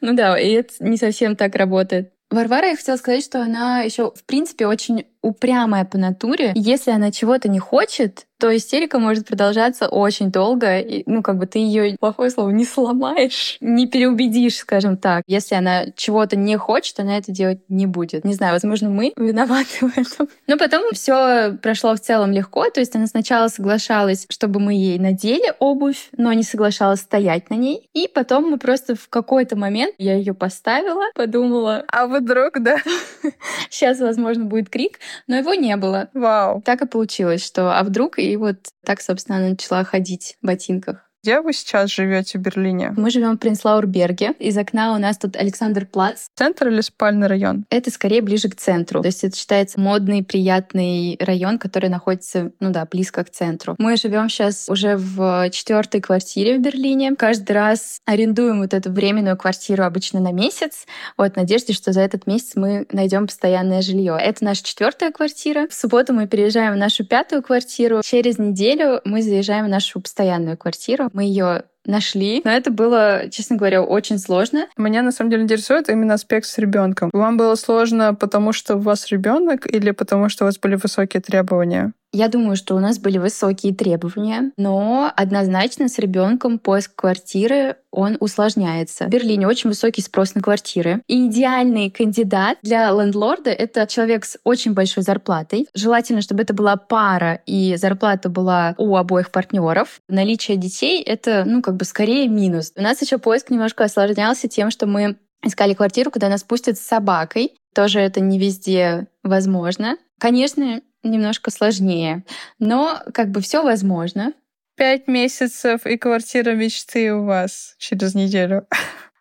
Ну 0.01 0.13
да, 0.13 0.37
и 0.37 0.51
это 0.51 0.73
не 0.79 0.97
совсем 0.97 1.35
так 1.35 1.55
работает. 1.55 2.11
Варвара, 2.29 2.67
я 2.67 2.75
хотела 2.75 2.97
сказать, 2.97 3.23
что 3.23 3.41
она 3.41 3.81
еще, 3.81 4.11
в 4.11 4.25
принципе, 4.25 4.67
очень 4.67 5.05
упрямая 5.27 5.85
по 5.85 5.97
натуре. 5.97 6.53
Если 6.55 6.91
она 6.91 7.11
чего-то 7.11 7.49
не 7.49 7.59
хочет, 7.59 8.25
то 8.39 8.55
истерика 8.55 8.99
может 8.99 9.27
продолжаться 9.27 9.87
очень 9.87 10.31
долго. 10.31 10.79
И, 10.79 11.03
ну, 11.05 11.23
как 11.23 11.37
бы 11.37 11.47
ты 11.47 11.59
ее, 11.59 11.97
плохое 11.99 12.29
слово, 12.29 12.49
не 12.51 12.65
сломаешь, 12.65 13.57
не 13.61 13.87
переубедишь, 13.87 14.57
скажем 14.57 14.97
так. 14.97 15.23
Если 15.27 15.55
она 15.55 15.85
чего-то 15.95 16.35
не 16.35 16.55
хочет, 16.57 16.99
она 16.99 17.17
это 17.17 17.31
делать 17.31 17.61
не 17.67 17.87
будет. 17.87 18.25
Не 18.25 18.33
знаю, 18.33 18.53
возможно, 18.53 18.89
мы 18.89 19.11
виноваты 19.15 19.87
в 19.87 19.97
этом. 19.97 20.29
Но 20.45 20.57
потом 20.57 20.91
все 20.93 21.57
прошло 21.61 21.95
в 21.95 21.99
целом 21.99 22.31
легко. 22.31 22.69
То 22.69 22.79
есть 22.79 22.95
она 22.95 23.07
сначала 23.07 23.47
соглашалась, 23.47 24.27
чтобы 24.29 24.59
мы 24.59 24.73
ей 24.73 24.99
надели 24.99 25.53
обувь, 25.59 26.09
но 26.15 26.31
не 26.33 26.43
соглашалась 26.43 27.01
стоять 27.01 27.49
на 27.49 27.55
ней. 27.55 27.89
И 27.93 28.07
потом 28.07 28.51
мы 28.51 28.59
просто 28.59 28.95
в 28.95 29.09
какой-то 29.09 29.55
момент 29.55 29.95
я 29.97 30.15
ее 30.15 30.33
поставила, 30.33 31.05
подумала, 31.15 31.83
а 31.87 32.05
вдруг, 32.05 32.61
да? 32.61 32.77
Сейчас, 33.69 33.99
возможно, 33.99 34.45
будет 34.45 34.69
крик, 34.69 34.99
но 35.25 35.37
его 35.37 35.53
не 35.53 35.75
было. 35.77 36.09
Вау. 36.13 36.61
Так 36.61 36.81
и 36.81 36.87
получилось, 36.87 37.45
что 37.45 37.77
а 37.77 37.83
вдруг, 37.83 38.19
и 38.19 38.35
вот 38.37 38.57
так, 38.85 39.01
собственно, 39.01 39.37
она 39.37 39.49
начала 39.49 39.83
ходить 39.83 40.37
в 40.41 40.45
ботинках. 40.45 41.06
Где 41.27 41.41
вы 41.41 41.51
сейчас 41.51 41.91
живете 41.91 42.37
в 42.37 42.41
Берлине? 42.41 42.93
Мы 42.95 43.09
живем 43.09 43.35
в 43.35 43.37
Принцлаурберге. 43.39 44.31
Из 44.39 44.57
окна 44.57 44.95
у 44.95 44.97
нас 44.97 45.17
тут 45.17 45.35
Александр 45.35 45.85
Плац. 45.85 46.27
Центр 46.35 46.69
или 46.69 46.79
спальный 46.79 47.27
район? 47.27 47.65
Это 47.69 47.91
скорее 47.91 48.21
ближе 48.21 48.47
к 48.47 48.55
центру. 48.55 49.01
То 49.01 49.07
есть 49.07 49.25
это 49.25 49.35
считается 49.35 49.77
модный, 49.77 50.23
приятный 50.23 51.17
район, 51.19 51.59
который 51.59 51.89
находится, 51.89 52.53
ну 52.61 52.69
да, 52.71 52.87
близко 52.89 53.25
к 53.25 53.29
центру. 53.29 53.75
Мы 53.77 53.97
живем 53.97 54.29
сейчас 54.29 54.69
уже 54.69 54.95
в 54.95 55.49
четвертой 55.49 55.99
квартире 55.99 56.59
в 56.59 56.61
Берлине. 56.61 57.13
Каждый 57.17 57.51
раз 57.51 57.99
арендуем 58.05 58.61
вот 58.61 58.73
эту 58.73 58.89
временную 58.89 59.35
квартиру 59.35 59.83
обычно 59.83 60.21
на 60.21 60.31
месяц. 60.31 60.85
Вот, 61.17 61.33
в 61.33 61.35
надежде, 61.35 61.73
что 61.73 61.91
за 61.91 61.99
этот 61.99 62.25
месяц 62.25 62.53
мы 62.55 62.85
найдем 62.93 63.27
постоянное 63.27 63.81
жилье. 63.81 64.17
Это 64.17 64.45
наша 64.45 64.63
четвертая 64.63 65.11
квартира. 65.11 65.67
В 65.67 65.73
субботу 65.73 66.13
мы 66.13 66.25
переезжаем 66.25 66.75
в 66.75 66.77
нашу 66.77 67.05
пятую 67.05 67.43
квартиру. 67.43 67.99
Через 68.01 68.37
неделю 68.37 69.01
мы 69.03 69.21
заезжаем 69.21 69.65
в 69.65 69.69
нашу 69.69 69.99
постоянную 69.99 70.55
квартиру. 70.55 71.09
Мы 71.17 71.23
ее 71.23 71.63
нашли. 71.83 72.43
Но 72.45 72.51
это 72.51 72.69
было, 72.69 73.23
честно 73.31 73.55
говоря, 73.55 73.81
очень 73.81 74.19
сложно. 74.19 74.67
Меня 74.77 75.01
на 75.01 75.11
самом 75.11 75.31
деле 75.31 75.41
интересует 75.41 75.89
именно 75.89 76.13
аспект 76.13 76.45
с 76.45 76.59
ребенком. 76.59 77.09
Вам 77.11 77.37
было 77.37 77.55
сложно, 77.55 78.13
потому 78.13 78.53
что 78.53 78.75
у 78.75 78.79
вас 78.79 79.07
ребенок 79.07 79.65
или 79.65 79.89
потому 79.89 80.29
что 80.29 80.43
у 80.43 80.47
вас 80.47 80.59
были 80.59 80.75
высокие 80.75 81.19
требования? 81.19 81.93
Я 82.17 82.29
думаю, 82.29 82.55
что 82.55 82.73
у 82.73 82.79
нас 82.79 82.97
были 82.97 83.19
высокие 83.19 83.75
требования, 83.75 84.51
но 84.57 85.13
однозначно 85.15 85.87
с 85.87 85.99
ребенком 85.99 86.57
поиск 86.57 86.95
квартиры 86.95 87.75
он 87.91 88.17
усложняется. 88.19 89.05
В 89.05 89.09
Берлине 89.09 89.45
очень 89.45 89.69
высокий 89.69 90.01
спрос 90.01 90.33
на 90.33 90.41
квартиры. 90.41 91.03
И 91.05 91.27
идеальный 91.27 91.91
кандидат 91.91 92.57
для 92.63 92.89
лендлорда— 92.89 93.49
это 93.51 93.85
человек 93.85 94.25
с 94.25 94.39
очень 94.43 94.73
большой 94.73 95.03
зарплатой. 95.03 95.67
Желательно, 95.75 96.21
чтобы 96.21 96.41
это 96.41 96.55
была 96.55 96.75
пара, 96.75 97.39
и 97.45 97.75
зарплата 97.75 98.29
была 98.29 98.73
у 98.79 98.97
обоих 98.97 99.29
партнеров. 99.29 100.01
Наличие 100.09 100.57
детей— 100.57 101.03
это, 101.05 101.43
ну, 101.45 101.61
как 101.61 101.75
бы 101.75 101.85
скорее 101.85 102.27
минус. 102.27 102.73
У 102.75 102.81
нас 102.81 102.99
еще 102.99 103.19
поиск 103.19 103.51
немножко 103.51 103.83
осложнялся 103.83 104.47
тем, 104.47 104.71
что 104.71 104.87
мы 104.87 105.17
искали 105.43 105.75
квартиру, 105.75 106.09
куда 106.09 106.29
нас 106.29 106.41
пустят 106.41 106.79
с 106.79 106.81
собакой. 106.81 107.53
Тоже 107.75 107.99
это 107.99 108.21
не 108.21 108.39
везде 108.39 109.05
возможно. 109.21 109.97
Конечно, 110.19 110.81
немножко 111.11 111.51
сложнее. 111.51 112.23
Но 112.59 113.01
как 113.13 113.29
бы 113.31 113.41
все 113.41 113.63
возможно. 113.63 114.33
Пять 114.75 115.07
месяцев 115.07 115.85
и 115.85 115.97
квартира 115.97 116.51
мечты 116.51 117.13
у 117.13 117.25
вас 117.25 117.75
через 117.77 118.15
неделю. 118.15 118.67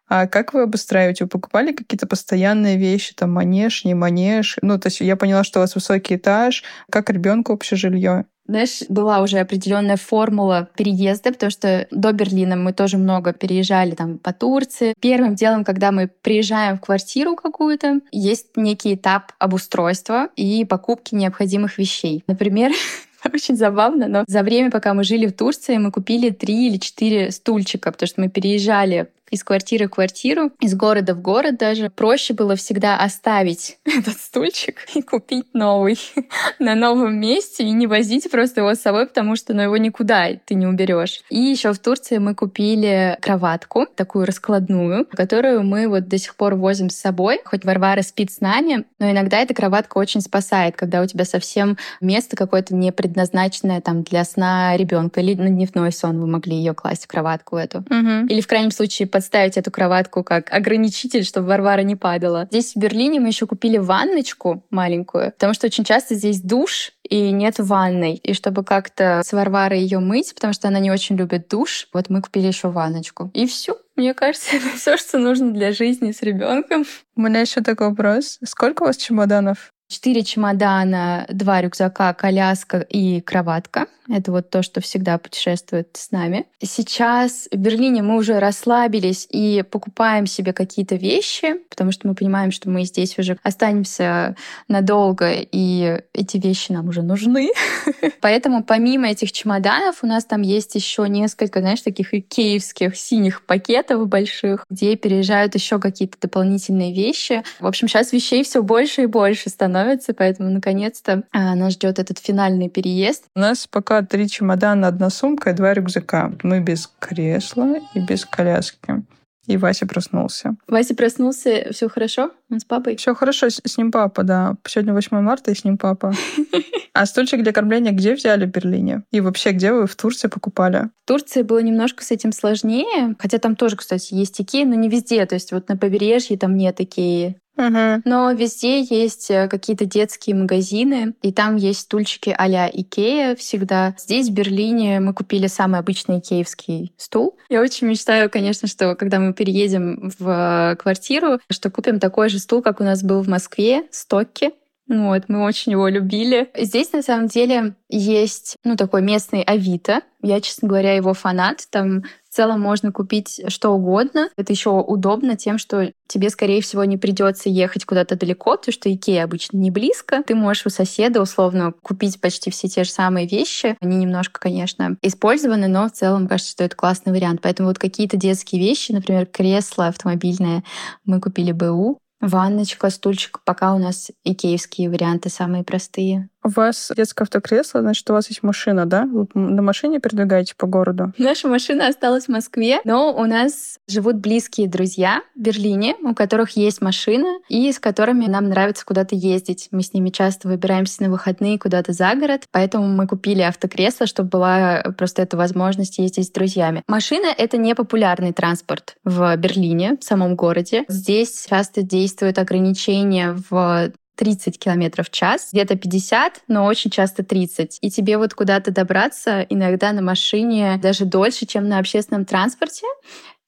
А 0.09 0.29
как 0.29 0.55
вы 0.55 0.63
обустраиваете? 0.63 1.25
Вы 1.25 1.31
покупали 1.31 1.73
какие-то 1.73 2.07
постоянные 2.07 2.77
вещи, 2.77 3.13
там 3.13 3.33
манеж, 3.33 3.85
не 3.85 3.95
манеж? 3.95 4.57
Ну, 4.63 4.79
то 4.79 4.87
есть 4.87 5.01
я 5.01 5.17
поняла, 5.17 5.43
что 5.43 5.59
у 5.59 5.63
вас 5.63 5.75
высокий 5.75 6.15
этаж. 6.15 6.63
Как 6.91 7.11
ребенку 7.11 7.53
общее 7.53 7.77
жилье? 7.77 8.27
Знаешь, 8.49 8.83
была 8.89 9.21
уже 9.23 9.39
определенная 9.39 9.97
формула 9.97 10.69
переезда, 10.77 11.33
потому 11.33 11.51
что 11.51 11.87
до 11.91 12.13
Берлина 12.13 12.57
мы 12.57 12.73
тоже 12.73 12.97
много 12.97 13.33
переезжали 13.33 13.93
там 13.93 14.19
по 14.19 14.33
Турции. 14.33 14.95
Первым 15.01 15.35
делом, 15.35 15.65
когда 15.65 15.93
мы 15.93 16.09
приезжаем 16.23 16.77
в 16.77 16.81
квартиру 16.81 17.37
какую-то, 17.37 18.01
есть 18.13 18.57
некий 18.57 18.95
этап 18.95 19.33
обустройства 19.39 20.29
и 20.37 20.65
покупки 20.65 21.15
необходимых 21.15 21.79
вещей. 21.79 22.23
Например, 22.27 22.73
очень 23.33 23.57
забавно, 23.57 24.07
но 24.09 24.25
за 24.27 24.43
время, 24.43 24.71
пока 24.71 24.95
мы 24.95 25.05
жили 25.05 25.27
в 25.27 25.33
Турции, 25.33 25.77
мы 25.79 25.91
купили 25.91 26.31
три 26.31 26.69
или 26.69 26.79
четыре 26.79 27.31
стульчика, 27.31 27.93
потому 27.93 28.07
что 28.07 28.21
мы 28.21 28.29
переезжали 28.29 29.09
из 29.31 29.45
квартиры 29.45 29.87
в 29.87 29.91
квартиру, 29.91 30.53
из 30.61 30.75
города 30.75 31.15
в 31.15 31.21
город 31.21 31.59
даже. 31.59 31.91
Проще 31.91 32.35
было 32.35 32.57
всегда 32.57 32.97
оставить 32.99 33.79
этот 33.85 34.19
стульчик 34.19 34.87
и 34.95 35.03
купить 35.03 35.47
новый 35.53 35.99
на 36.59 36.75
новом 36.75 37.19
месте 37.19 37.65
и 37.65 37.71
не 37.71 37.87
возить 37.87 38.31
просто 38.31 38.61
его 38.61 38.75
с 38.75 38.81
собой, 38.81 39.07
потому 39.07 39.37
что 39.37 39.55
ну, 39.55 39.63
его 39.63 39.77
никуда 39.77 40.29
ты 40.45 40.55
не 40.55 40.67
уберешь. 40.67 41.23
И 41.31 41.39
еще 41.39 41.73
в 41.73 41.79
Турции 41.79 42.19
мы 42.19 42.35
купили 42.35 43.19
кроватку, 43.21 43.87
такую 43.87 44.27
раскладную, 44.27 45.07
которую 45.07 45.63
мы 45.63 45.89
вот 45.89 46.09
до 46.09 46.19
сих 46.19 46.37
пор 46.37 46.55
возим 46.55 46.91
с 46.91 46.97
собой. 46.97 47.41
Хоть 47.45 47.65
Варвара 47.65 48.03
спит 48.03 48.33
с 48.33 48.41
нами, 48.41 48.85
но 48.99 49.11
иногда 49.11 49.39
эта 49.39 49.55
кроватка 49.55 49.99
очень 49.99 50.21
спасает, 50.21 50.77
когда 50.77 51.03
у 51.03 51.07
тебя 51.07 51.25
совсем 51.25 51.77
место 52.01 52.37
какое-то 52.37 52.75
не 52.75 52.93
предназначенное 52.93 53.81
там 53.81 54.03
для 54.03 54.25
сна 54.25 54.77
ребенка 54.77 55.21
или 55.21 55.35
на 55.35 55.49
дневной 55.49 55.93
сон 55.93 56.21
вы 56.21 56.27
могли 56.27 56.57
ее 56.57 56.75
класть 56.75 57.05
в 57.05 57.09
кроватку 57.09 57.57
эту. 57.57 57.79
Угу. 57.79 58.27
Или 58.29 58.41
в 58.41 58.47
крайнем 58.47 58.71
случае 58.71 59.09
подставить 59.17 59.57
эту 59.57 59.71
кроватку 59.71 60.23
как 60.23 60.53
ограничитель, 60.53 61.25
чтобы 61.25 61.49
Варвара 61.49 61.81
не 61.81 61.97
падала. 61.97 62.49
Здесь 62.51 62.75
в 62.75 62.77
Берлине 62.77 63.19
мы 63.19 63.29
еще 63.29 63.47
купили 63.47 63.79
ванночку 63.79 64.63
маленькую, 64.69 65.33
потому 65.33 65.55
что 65.55 65.69
очень 65.69 65.85
часто 65.85 66.15
здесь 66.15 66.43
душ, 66.43 66.93
и 67.03 67.31
нет 67.31 67.55
ванной. 67.59 68.17
И 68.17 68.35
чтобы 68.35 68.63
как-то 68.63 69.23
с 69.25 69.33
Варварой 69.33 69.81
ее 69.81 70.01
мыть, 70.01 70.35
потому 70.35 70.53
что 70.53 70.69
она 70.69 70.81
не 70.81 70.91
очень 70.91 71.17
любит 71.17 71.49
душ, 71.49 71.89
вот 71.95 72.11
мы 72.11 72.21
купили 72.21 72.49
еще 72.49 72.69
ванночку. 72.69 73.31
И 73.33 73.47
все. 73.47 73.79
Мне 73.95 74.13
кажется, 74.13 74.51
это 74.57 74.77
все, 74.77 74.99
что 74.99 75.17
нужно 75.17 75.51
для 75.51 75.73
жизни 75.73 76.13
с 76.13 76.21
ребенком. 76.21 76.85
У 77.17 77.23
меня 77.23 77.41
еще 77.41 77.63
такой 77.63 77.89
вопрос. 77.89 78.39
Сколько 78.45 78.83
у 78.83 78.87
вас 78.87 78.99
чемоданов? 78.99 79.73
Четыре 79.89 80.25
чемодана, 80.25 81.27
два 81.29 81.63
рюкзака, 81.63 82.13
коляска 82.13 82.81
и 82.81 83.21
кроватка. 83.21 83.87
Это 84.09 84.33
вот 84.33 84.51
то, 84.51 84.63
что 84.63 84.81
всегда 84.81 85.19
путешествует 85.19 85.91
с 85.95 86.11
нами. 86.11 86.47
Сейчас 86.61 87.49
в 87.51 87.57
Берлине 87.57 88.03
мы 88.03 88.17
уже 88.17 88.39
расслабились 88.39 89.27
и 89.31 89.65
покупаем 89.69 90.27
себе 90.27 90.53
какие-то 90.53 90.95
вещи, 90.95 91.55
потому 91.71 91.91
что 91.91 92.07
мы 92.07 92.15
понимаем, 92.15 92.53
что 92.53 92.71
мы 92.71 92.85
здесь 92.85 93.19
уже 93.19 93.37
останемся 93.43 94.37
надолго, 94.69 95.33
и 95.33 96.01
эти 96.13 96.37
вещи 96.37 96.71
нам 96.71 96.89
уже 96.89 97.03
нужны. 97.03 97.51
Поэтому 98.21 98.63
помимо 98.63 99.09
этих 99.09 99.33
чемоданов 99.33 100.03
у 100.03 100.07
нас 100.07 100.25
там 100.25 100.43
есть 100.43 100.75
еще 100.77 101.09
несколько, 101.09 101.61
знаешь, 101.61 101.81
таких 101.81 102.15
икеевских 102.15 102.97
синих 102.97 103.45
пакетов 103.45 104.07
больших, 104.09 104.65
где 104.71 104.97
переезжают 104.97 105.55
еще 105.55 105.81
какие-то 105.81 106.17
дополнительные 106.21 106.93
вещи. 106.93 107.43
В 107.61 107.67
общем, 107.67 107.89
сейчас 107.89 108.13
вещей 108.13 108.45
все 108.45 108.63
больше 108.63 109.03
и 109.03 109.07
больше 109.07 109.49
становится 109.49 109.76
становится, 109.77 110.15
поэтому 110.15 110.51
наконец-то 110.51 111.23
а, 111.33 111.55
нас 111.55 111.75
ждет 111.75 111.99
этот 111.99 112.19
финальный 112.19 112.69
переезд. 112.69 113.25
У 113.35 113.41
нас 113.41 113.67
пока 113.67 114.03
три 114.03 114.29
чемодана, 114.29 114.89
одна 114.89 115.11
сумка 115.11 115.51
и 115.51 115.53
два 115.53 115.75
рюкзака. 115.75 116.33
Мы 116.43 116.61
без 116.61 116.91
кресла 116.99 117.77
и 117.95 118.01
без 118.01 118.25
коляски. 118.25 119.05
И 119.47 119.57
Вася 119.57 119.87
проснулся. 119.87 120.57
Вася 120.67 120.95
проснулся, 120.95 121.69
все 121.71 121.89
хорошо? 121.89 122.33
Он 122.51 122.59
с 122.59 122.65
папой? 122.65 122.97
Все 122.97 123.15
хорошо, 123.15 123.49
с, 123.49 123.61
с 123.65 123.79
ним 123.79 123.93
папа, 123.93 124.25
да. 124.25 124.57
Сегодня 124.67 124.93
8 124.93 125.21
марта, 125.21 125.53
и 125.53 125.55
с 125.55 125.65
ним 125.65 125.79
папа. 125.79 126.13
А 126.99 127.05
стульчик 127.05 127.43
для 127.43 127.53
кормления 127.53 127.93
где 127.93 128.15
взяли 128.15 128.47
в 128.47 128.49
Берлине? 128.49 129.03
И 129.13 129.21
вообще, 129.21 129.51
где 129.51 129.71
вы 129.71 129.87
в 129.87 129.95
Турции 129.95 130.29
покупали? 130.29 130.89
В 131.05 131.07
Турции 131.07 131.43
было 131.43 131.59
немножко 131.59 132.03
с 132.03 132.11
этим 132.11 132.33
сложнее, 132.33 133.15
хотя 133.19 133.37
там 133.37 133.55
тоже, 133.55 133.77
кстати, 133.77 134.15
есть 134.15 134.41
Икея, 134.41 134.65
но 134.65 134.77
не 134.77 134.89
везде. 134.89 135.27
То 135.27 135.35
есть 135.35 135.53
вот 135.53 135.69
на 135.69 135.77
побережье 135.77 136.39
там 136.39 136.57
нет 136.57 136.81
Икеи. 136.81 137.37
Угу. 137.57 138.03
Но 138.05 138.33
везде 138.33 138.83
есть 138.83 139.31
э, 139.31 139.49
какие-то 139.49 139.87
детские 139.87 140.37
магазины, 140.37 141.15
и 141.23 141.33
там 141.33 141.57
есть 141.57 141.81
стульчики 141.81 142.35
а-ля 142.37 142.69
Икея 142.73 143.35
всегда. 143.35 143.95
Здесь, 143.99 144.29
в 144.29 144.33
Берлине, 144.33 145.01
мы 145.01 145.15
купили 145.15 145.47
самый 145.47 145.81
обычный 145.81 146.19
икеевский 146.19 146.93
стул. 146.97 147.37
Я 147.49 147.63
очень 147.63 147.87
мечтаю, 147.87 148.31
конечно, 148.31 148.69
что 148.69 148.95
когда 148.95 149.19
мы 149.19 149.33
переедем 149.33 150.13
в 150.19 150.77
квартиру, 150.79 151.39
что 151.51 151.71
купим 151.71 151.99
такой 151.99 152.29
же 152.29 152.39
стул, 152.39 152.63
как 152.63 152.81
у 152.81 152.85
нас 152.85 153.03
был 153.03 153.23
в 153.23 153.29
Москве, 153.29 153.85
стокки. 153.91 154.53
Вот, 154.89 155.25
мы 155.29 155.43
очень 155.45 155.73
его 155.73 155.89
любили. 155.89 156.49
Здесь, 156.57 156.93
на 156.93 157.03
самом 157.03 157.27
деле, 157.27 157.75
есть, 157.89 158.57
ну, 158.63 158.77
такой 158.77 159.03
местный 159.03 159.43
Авито. 159.43 160.03
Я, 160.23 160.41
честно 160.41 160.69
говоря, 160.69 160.95
его 160.95 161.13
фанат. 161.13 161.67
Там 161.71 162.03
в 162.29 162.35
целом 162.35 162.61
можно 162.61 162.93
купить 162.93 163.43
что 163.49 163.71
угодно. 163.71 164.29
Это 164.37 164.53
еще 164.53 164.71
удобно 164.71 165.37
тем, 165.37 165.59
что 165.59 165.93
тебе, 166.07 166.31
скорее 166.31 166.63
всего, 166.63 166.85
не 166.85 166.97
придется 166.97 167.49
ехать 167.49 167.85
куда-то 167.85 168.17
далеко, 168.17 168.57
потому 168.57 168.73
что 168.73 168.93
Икея 168.93 169.25
обычно 169.25 169.57
не 169.57 169.73
близко. 169.73 170.23
Ты 170.25 170.37
можешь 170.37 170.67
у 170.67 170.71
соседа 170.71 171.21
условно 171.21 171.73
купить 171.83 172.21
почти 172.21 172.51
все 172.51 172.69
те 172.69 172.85
же 172.85 172.91
самые 172.91 173.27
вещи. 173.27 173.77
Они 173.81 173.97
немножко, 173.97 174.41
конечно, 174.41 174.97
использованы, 175.03 175.67
но 175.67 175.89
в 175.89 175.93
целом 175.93 176.29
кажется, 176.29 176.53
что 176.53 176.65
это 176.65 176.77
классный 176.77 177.13
вариант. 177.13 177.41
Поэтому 177.43 177.69
вот 177.69 177.81
какие-то 177.81 178.17
детские 178.17 178.61
вещи, 178.61 178.93
например, 178.93 179.27
кресло 179.27 179.89
автомобильное, 179.89 180.63
мы 181.05 181.21
купили 181.21 181.51
БУ. 181.51 181.99
Ванночка, 182.21 182.91
стульчик, 182.91 183.41
пока 183.45 183.75
у 183.75 183.79
нас 183.79 184.11
икеевские 184.25 184.91
варианты 184.91 185.29
самые 185.29 185.65
простые. 185.65 186.29
У 186.47 186.49
вас 186.49 186.93
детское 186.97 187.25
автокресло, 187.25 187.81
значит, 187.81 188.09
у 188.09 188.13
вас 188.13 188.29
есть 188.29 188.45
машина, 188.45 188.87
да? 188.87 189.05
Вы 189.05 189.27
на 189.35 189.63
машине 189.63 189.99
передвигаете 189.99 190.55
по 190.57 190.69
городу? 190.69 191.13
Наша 191.19 191.49
машина 191.49 191.89
осталась 191.89 192.27
в 192.27 192.29
Москве, 192.29 192.79
но 192.85 193.13
у 193.13 193.25
нас 193.25 193.81
живут 193.89 194.19
близкие 194.19 194.69
друзья 194.69 195.23
в 195.35 195.41
Берлине, 195.41 195.97
у 196.05 196.15
которых 196.15 196.51
есть 196.51 196.81
машина, 196.81 197.41
и 197.49 197.73
с 197.73 197.81
которыми 197.81 198.27
нам 198.27 198.49
нравится 198.49 198.87
куда-то 198.87 199.17
ездить. 199.17 199.67
Мы 199.73 199.83
с 199.83 199.93
ними 199.93 200.11
часто 200.11 200.47
выбираемся 200.47 201.03
на 201.03 201.11
выходные 201.11 201.59
куда-то 201.59 201.93
за 201.93 202.15
город, 202.15 202.45
поэтому 202.53 202.87
мы 202.87 203.09
купили 203.09 203.43
автокресло, 203.43 204.07
чтобы 204.07 204.29
была 204.29 204.85
просто 204.97 205.23
эта 205.23 205.37
возможность 205.37 205.99
ездить 205.99 206.29
с 206.29 206.31
друзьями. 206.31 206.85
Машина— 206.87 207.27
это 207.37 207.57
не 207.57 207.75
популярный 207.75 208.33
транспорт 208.33 208.95
в 209.03 209.37
Берлине, 209.37 209.97
в 210.01 210.05
самом 210.05 210.37
городе. 210.37 210.85
Здесь 210.87 211.49
часто 211.51 211.83
действуют 211.83 212.39
ограничения 212.39 213.37
в 213.51 213.91
30 214.17 214.59
километров 214.59 215.09
в 215.09 215.11
час, 215.11 215.51
где-то 215.53 215.77
50, 215.77 216.43
но 216.49 216.65
очень 216.65 216.91
часто 216.91 217.23
30. 217.23 217.79
И 217.81 217.91
тебе 217.91 218.19
вот 218.19 218.35
куда-то 218.35 218.71
добраться 218.71 219.43
иногда 219.49 219.93
на 219.93 220.03
машине 220.03 220.79
даже 220.83 221.05
дольше, 221.05 221.47
чем 221.47 221.69
на 221.69 221.79
общественном 221.79 222.25
транспорте, 222.25 222.87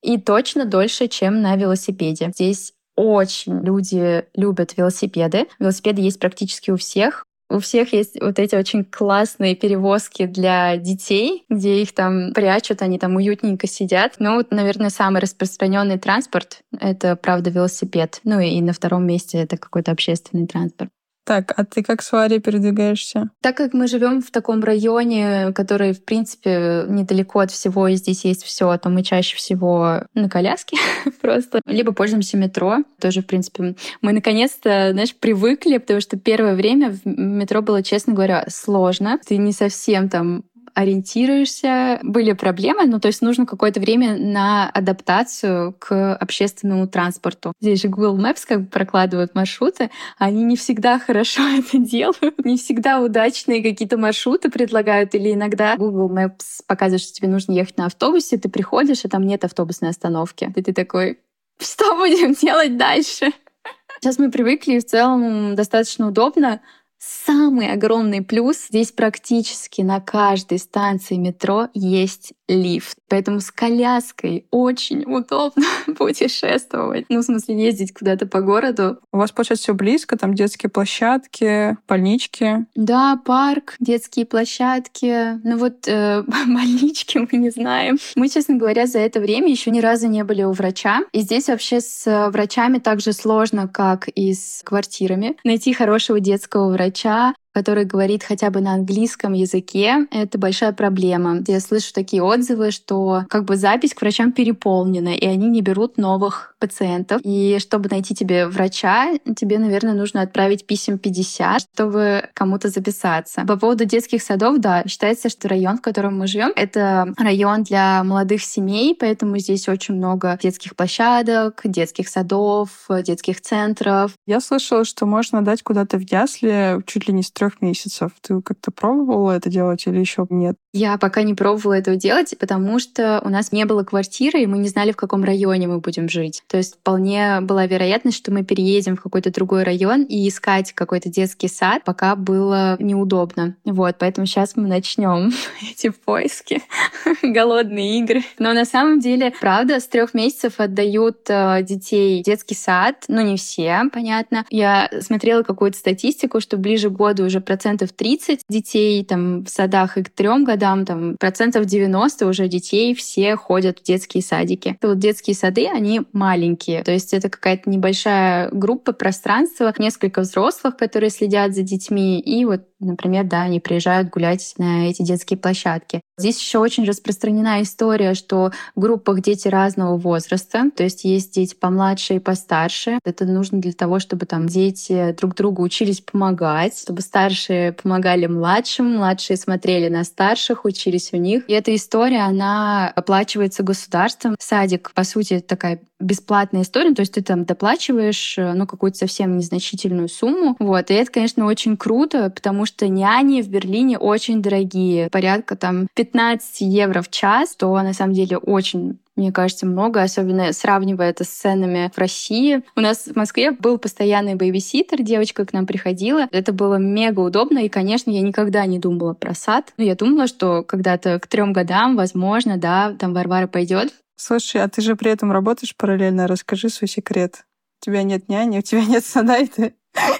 и 0.02 0.18
точно 0.18 0.64
дольше, 0.64 1.08
чем 1.08 1.42
на 1.42 1.56
велосипеде. 1.56 2.30
Здесь 2.34 2.72
очень 2.96 3.60
люди 3.60 4.24
любят 4.34 4.76
велосипеды. 4.76 5.46
Велосипеды 5.58 6.02
есть 6.02 6.18
практически 6.18 6.70
у 6.70 6.76
всех. 6.76 7.24
У 7.50 7.60
всех 7.60 7.94
есть 7.94 8.20
вот 8.20 8.38
эти 8.38 8.54
очень 8.54 8.84
классные 8.84 9.56
перевозки 9.56 10.26
для 10.26 10.76
детей, 10.76 11.44
где 11.48 11.80
их 11.80 11.94
там 11.94 12.32
прячут, 12.34 12.82
они 12.82 12.98
там 12.98 13.16
уютненько 13.16 13.66
сидят. 13.66 14.16
Ну, 14.18 14.36
вот, 14.36 14.50
наверное, 14.50 14.90
самый 14.90 15.22
распространенный 15.22 15.98
транспорт— 15.98 16.60
это, 16.80 17.16
правда, 17.16 17.48
велосипед. 17.48 18.20
Ну 18.24 18.38
и 18.38 18.60
на 18.60 18.74
втором 18.74 19.06
месте 19.06 19.38
это 19.38 19.56
какой-то 19.56 19.92
общественный 19.92 20.46
транспорт. 20.46 20.90
Так, 21.28 21.52
а 21.58 21.66
ты 21.66 21.82
как 21.82 22.00
с 22.00 22.10
Варей 22.10 22.40
передвигаешься? 22.40 23.28
Так 23.42 23.54
как 23.54 23.74
мы 23.74 23.86
живем 23.86 24.22
в 24.22 24.30
таком 24.30 24.64
районе, 24.64 25.52
который, 25.52 25.92
в 25.92 26.02
принципе, 26.02 26.86
недалеко 26.88 27.40
от 27.40 27.50
всего, 27.50 27.86
и 27.86 27.96
здесь 27.96 28.24
есть 28.24 28.44
все, 28.44 28.74
то 28.78 28.88
мы 28.88 29.02
чаще 29.02 29.36
всего 29.36 30.04
на 30.14 30.30
коляске 30.30 30.78
просто. 31.20 31.60
Либо 31.66 31.92
пользуемся 31.92 32.38
метро. 32.38 32.78
Тоже, 32.98 33.20
в 33.20 33.26
принципе, 33.26 33.76
мы 34.00 34.12
наконец-то, 34.12 34.92
знаешь, 34.92 35.14
привыкли, 35.14 35.76
потому 35.76 36.00
что 36.00 36.18
первое 36.18 36.54
время 36.54 36.92
в 36.92 37.04
метро 37.04 37.60
было, 37.60 37.82
честно 37.82 38.14
говоря, 38.14 38.46
сложно. 38.48 39.20
Ты 39.22 39.36
не 39.36 39.52
совсем 39.52 40.08
там 40.08 40.44
ориентируешься. 40.78 41.98
Были 42.04 42.32
проблемы, 42.32 42.86
ну, 42.86 43.00
то 43.00 43.08
есть 43.08 43.20
нужно 43.20 43.46
какое-то 43.46 43.80
время 43.80 44.16
на 44.16 44.70
адаптацию 44.70 45.74
к 45.76 46.14
общественному 46.14 46.86
транспорту. 46.86 47.52
Здесь 47.60 47.82
же 47.82 47.88
Google 47.88 48.16
Maps 48.16 48.44
как 48.46 48.60
бы 48.60 48.66
прокладывают 48.66 49.34
маршруты, 49.34 49.90
они 50.18 50.44
не 50.44 50.56
всегда 50.56 51.00
хорошо 51.00 51.42
это 51.58 51.78
делают, 51.78 52.44
не 52.44 52.56
всегда 52.56 53.00
удачные 53.00 53.60
какие-то 53.60 53.98
маршруты 53.98 54.50
предлагают, 54.50 55.16
или 55.16 55.34
иногда 55.34 55.76
Google 55.76 56.14
Maps 56.16 56.62
показывает, 56.68 57.02
что 57.02 57.12
тебе 57.12 57.26
нужно 57.26 57.52
ехать 57.52 57.76
на 57.76 57.86
автобусе, 57.86 58.38
ты 58.38 58.48
приходишь, 58.48 59.04
а 59.04 59.08
там 59.08 59.24
нет 59.24 59.44
автобусной 59.44 59.90
остановки. 59.90 60.52
И 60.54 60.62
ты 60.62 60.72
такой, 60.72 61.18
что 61.58 61.96
будем 61.96 62.34
делать 62.34 62.76
дальше? 62.76 63.32
Сейчас 64.00 64.18
мы 64.18 64.30
привыкли, 64.30 64.74
и 64.74 64.78
в 64.78 64.86
целом 64.86 65.56
достаточно 65.56 66.06
удобно. 66.06 66.60
Самый 66.98 67.70
огромный 67.72 68.22
плюс 68.22 68.66
здесь 68.68 68.90
практически 68.90 69.82
на 69.82 70.00
каждой 70.00 70.58
станции 70.58 71.14
метро 71.14 71.68
есть 71.72 72.32
лифт. 72.48 72.98
Поэтому 73.08 73.40
с 73.40 73.50
коляской 73.50 74.46
очень 74.50 75.04
удобно 75.04 75.64
путешествовать. 75.98 77.06
Ну, 77.08 77.20
в 77.20 77.22
смысле, 77.22 77.62
ездить 77.62 77.94
куда-то 77.94 78.26
по 78.26 78.40
городу. 78.40 78.98
У 79.12 79.18
вас, 79.18 79.30
получается, 79.30 79.64
все 79.64 79.74
близко, 79.74 80.18
там 80.18 80.34
детские 80.34 80.70
площадки, 80.70 81.76
больнички. 81.86 82.66
Да, 82.74 83.20
парк, 83.24 83.76
детские 83.78 84.26
площадки. 84.26 85.38
Ну 85.46 85.56
вот 85.56 85.86
э, 85.86 86.22
больнички 86.46 87.18
мы 87.18 87.38
не 87.38 87.50
знаем. 87.50 87.98
Мы, 88.16 88.28
честно 88.28 88.56
говоря, 88.56 88.86
за 88.86 88.98
это 88.98 89.20
время 89.20 89.50
еще 89.50 89.70
ни 89.70 89.80
разу 89.80 90.08
не 90.08 90.24
были 90.24 90.42
у 90.42 90.52
врача. 90.52 91.02
И 91.12 91.20
здесь 91.20 91.48
вообще 91.48 91.80
с 91.80 92.30
врачами 92.30 92.78
так 92.78 93.00
же 93.00 93.12
сложно, 93.12 93.68
как 93.68 94.08
и 94.08 94.34
с 94.34 94.62
квартирами. 94.64 95.36
Найти 95.44 95.72
хорошего 95.72 96.18
детского 96.18 96.72
врача 96.72 96.87
chatear 96.88 97.34
который 97.58 97.84
говорит 97.84 98.22
хотя 98.22 98.50
бы 98.50 98.60
на 98.60 98.74
английском 98.74 99.32
языке, 99.32 100.06
это 100.12 100.38
большая 100.38 100.72
проблема. 100.72 101.42
Я 101.48 101.58
слышу 101.58 101.92
такие 101.92 102.22
отзывы, 102.22 102.70
что 102.70 103.24
как 103.28 103.44
бы 103.44 103.56
запись 103.56 103.94
к 103.94 104.00
врачам 104.00 104.30
переполнена, 104.30 105.08
и 105.08 105.26
они 105.26 105.48
не 105.48 105.60
берут 105.60 105.98
новых 105.98 106.54
пациентов. 106.60 107.20
И 107.24 107.58
чтобы 107.58 107.88
найти 107.88 108.14
тебе 108.14 108.46
врача, 108.46 109.08
тебе, 109.36 109.58
наверное, 109.58 109.94
нужно 109.94 110.22
отправить 110.22 110.66
писем 110.66 110.98
50, 110.98 111.62
чтобы 111.62 112.28
кому-то 112.32 112.68
записаться. 112.68 113.42
По 113.44 113.56
поводу 113.56 113.84
детских 113.84 114.22
садов, 114.22 114.58
да, 114.58 114.84
считается, 114.86 115.28
что 115.28 115.48
район, 115.48 115.78
в 115.78 115.82
котором 115.82 116.16
мы 116.16 116.28
живем, 116.28 116.52
это 116.54 117.12
район 117.18 117.64
для 117.64 118.04
молодых 118.04 118.44
семей, 118.44 118.96
поэтому 118.98 119.36
здесь 119.38 119.68
очень 119.68 119.94
много 119.94 120.38
детских 120.40 120.76
площадок, 120.76 121.62
детских 121.64 122.08
садов, 122.08 122.88
детских 123.02 123.40
центров. 123.40 124.12
Я 124.26 124.40
слышала, 124.40 124.84
что 124.84 125.06
можно 125.06 125.42
дать 125.42 125.64
куда-то 125.64 125.98
в 125.98 126.02
ясли 126.02 126.82
чуть 126.86 127.08
ли 127.08 127.14
не 127.14 127.22
с 127.24 127.30
трех 127.30 127.47
месяцев. 127.60 128.12
Ты 128.20 128.40
как-то 128.42 128.70
пробовала 128.70 129.32
это 129.32 129.50
делать 129.50 129.86
или 129.86 129.98
еще 129.98 130.26
нет? 130.30 130.56
Я 130.72 130.98
пока 130.98 131.22
не 131.22 131.34
пробовала 131.34 131.74
этого 131.74 131.96
делать, 131.96 132.34
потому 132.38 132.78
что 132.78 133.22
у 133.24 133.30
нас 133.30 133.52
не 133.52 133.64
было 133.64 133.84
квартиры, 133.84 134.42
и 134.42 134.46
мы 134.46 134.58
не 134.58 134.68
знали, 134.68 134.92
в 134.92 134.96
каком 134.96 135.24
районе 135.24 135.66
мы 135.66 135.80
будем 135.80 136.08
жить. 136.08 136.42
То 136.46 136.58
есть 136.58 136.74
вполне 136.74 137.40
была 137.40 137.66
вероятность, 137.66 138.18
что 138.18 138.30
мы 138.32 138.44
переедем 138.44 138.96
в 138.96 139.02
какой-то 139.02 139.32
другой 139.32 139.62
район 139.62 140.02
и 140.02 140.28
искать 140.28 140.72
какой-то 140.72 141.08
детский 141.08 141.48
сад, 141.48 141.84
пока 141.84 142.16
было 142.16 142.76
неудобно. 142.80 143.56
Вот, 143.64 143.96
поэтому 143.98 144.26
сейчас 144.26 144.56
мы 144.56 144.68
начнем 144.68 145.32
эти 145.70 145.88
поиски, 145.88 146.62
голодные 147.22 148.00
игры. 148.00 148.22
Но 148.38 148.52
на 148.52 148.66
самом 148.66 149.00
деле, 149.00 149.32
правда, 149.40 149.80
с 149.80 149.88
трех 149.88 150.12
месяцев 150.12 150.54
отдают 150.60 151.20
э, 151.30 151.62
детей 151.62 152.22
детский 152.22 152.54
сад. 152.54 153.06
Ну, 153.08 153.22
не 153.22 153.38
все, 153.38 153.84
понятно. 153.90 154.44
Я 154.50 154.90
смотрела 155.00 155.42
какую-то 155.42 155.78
статистику, 155.78 156.40
что 156.40 156.58
ближе 156.58 156.90
к 156.90 156.92
году 156.92 157.24
уже 157.24 157.40
процентов 157.40 157.92
30 157.92 158.42
детей 158.50 159.02
там 159.04 159.44
в 159.44 159.48
садах 159.48 159.96
и 159.96 160.02
к 160.02 160.10
трем 160.10 160.44
годам 160.44 160.58
годам 160.68 160.84
там 160.84 161.16
процентов 161.18 161.66
90 161.66 162.26
уже 162.26 162.48
детей 162.48 162.94
все 162.94 163.36
ходят 163.36 163.80
в 163.80 163.82
детские 163.82 164.22
садики. 164.22 164.76
Это 164.78 164.88
вот 164.88 164.98
детские 164.98 165.34
сады, 165.34 165.66
они 165.66 166.02
маленькие. 166.12 166.82
То 166.82 166.92
есть 166.92 167.14
это 167.14 167.28
какая-то 167.28 167.68
небольшая 167.70 168.50
группа 168.50 168.92
пространства, 168.92 169.72
несколько 169.78 170.22
взрослых, 170.22 170.76
которые 170.76 171.10
следят 171.10 171.54
за 171.54 171.62
детьми, 171.62 172.20
и 172.20 172.44
вот 172.44 172.62
например, 172.80 173.24
да, 173.24 173.42
они 173.42 173.60
приезжают 173.60 174.10
гулять 174.10 174.54
на 174.58 174.88
эти 174.88 175.02
детские 175.02 175.38
площадки. 175.38 176.00
Здесь 176.18 176.40
еще 176.40 176.58
очень 176.58 176.84
распространена 176.84 177.62
история, 177.62 178.14
что 178.14 178.50
в 178.74 178.80
группах 178.80 179.20
дети 179.20 179.46
разного 179.46 179.96
возраста, 179.96 180.70
то 180.74 180.82
есть 180.82 181.04
есть 181.04 181.34
дети 181.34 181.54
помладше 181.54 182.16
и 182.16 182.18
постарше. 182.18 182.98
Это 183.04 183.24
нужно 183.24 183.60
для 183.60 183.72
того, 183.72 184.00
чтобы 184.00 184.26
там 184.26 184.48
дети 184.48 185.14
друг 185.16 185.34
другу 185.36 185.62
учились 185.62 186.00
помогать, 186.00 186.76
чтобы 186.78 187.02
старшие 187.02 187.72
помогали 187.72 188.26
младшим, 188.26 188.96
младшие 188.96 189.36
смотрели 189.36 189.88
на 189.88 190.02
старших, 190.02 190.64
учились 190.64 191.10
у 191.12 191.16
них. 191.16 191.48
И 191.48 191.52
эта 191.52 191.74
история, 191.74 192.22
она 192.22 192.88
оплачивается 192.88 193.62
государством. 193.62 194.34
Садик, 194.40 194.90
по 194.94 195.04
сути, 195.04 195.38
такая 195.38 195.80
бесплатная 196.00 196.62
история, 196.62 196.94
то 196.94 197.00
есть 197.00 197.14
ты 197.14 197.22
там 197.22 197.44
доплачиваешь, 197.44 198.36
ну, 198.38 198.66
какую-то 198.66 198.98
совсем 198.98 199.36
незначительную 199.36 200.08
сумму. 200.08 200.56
Вот. 200.60 200.90
И 200.90 200.94
это, 200.94 201.10
конечно, 201.10 201.44
очень 201.46 201.76
круто, 201.76 202.30
потому 202.30 202.66
что 202.68 202.86
няни 202.86 203.42
в 203.42 203.48
Берлине 203.48 203.98
очень 203.98 204.40
дорогие. 204.40 205.10
Порядка 205.10 205.56
там 205.56 205.88
15 205.94 206.60
евро 206.60 207.02
в 207.02 207.10
час, 207.10 207.56
то 207.56 207.74
на 207.74 207.92
самом 207.92 208.12
деле 208.14 208.36
очень 208.36 208.98
мне 209.18 209.32
кажется, 209.32 209.66
много, 209.66 210.00
особенно 210.00 210.52
сравнивая 210.52 211.10
это 211.10 211.24
с 211.24 211.28
ценами 211.28 211.90
в 211.92 211.98
России. 211.98 212.62
У 212.76 212.80
нас 212.80 213.08
в 213.08 213.16
Москве 213.16 213.50
был 213.50 213.76
постоянный 213.76 214.36
бейбиситер, 214.36 215.02
девочка 215.02 215.44
к 215.44 215.52
нам 215.52 215.66
приходила. 215.66 216.28
Это 216.30 216.52
было 216.52 216.76
мега 216.76 217.18
удобно, 217.18 217.58
и, 217.58 217.68
конечно, 217.68 218.12
я 218.12 218.20
никогда 218.20 218.64
не 218.66 218.78
думала 218.78 219.14
про 219.14 219.34
сад. 219.34 219.72
Но 219.76 219.82
я 219.82 219.96
думала, 219.96 220.28
что 220.28 220.62
когда-то 220.62 221.18
к 221.18 221.26
трем 221.26 221.52
годам, 221.52 221.96
возможно, 221.96 222.58
да, 222.58 222.94
там 222.96 223.12
Варвара 223.12 223.48
пойдет. 223.48 223.92
Слушай, 224.14 224.62
а 224.62 224.68
ты 224.68 224.82
же 224.82 224.94
при 224.94 225.10
этом 225.10 225.32
работаешь 225.32 225.74
параллельно. 225.76 226.28
Расскажи 226.28 226.68
свой 226.68 226.88
секрет. 226.88 227.44
У 227.82 227.86
тебя 227.86 228.04
нет 228.04 228.28
няни, 228.28 228.58
у 228.58 228.62
тебя 228.62 228.84
нет 228.84 229.04
сада, 229.04 229.38
и 229.38 229.46
ты 229.46 229.74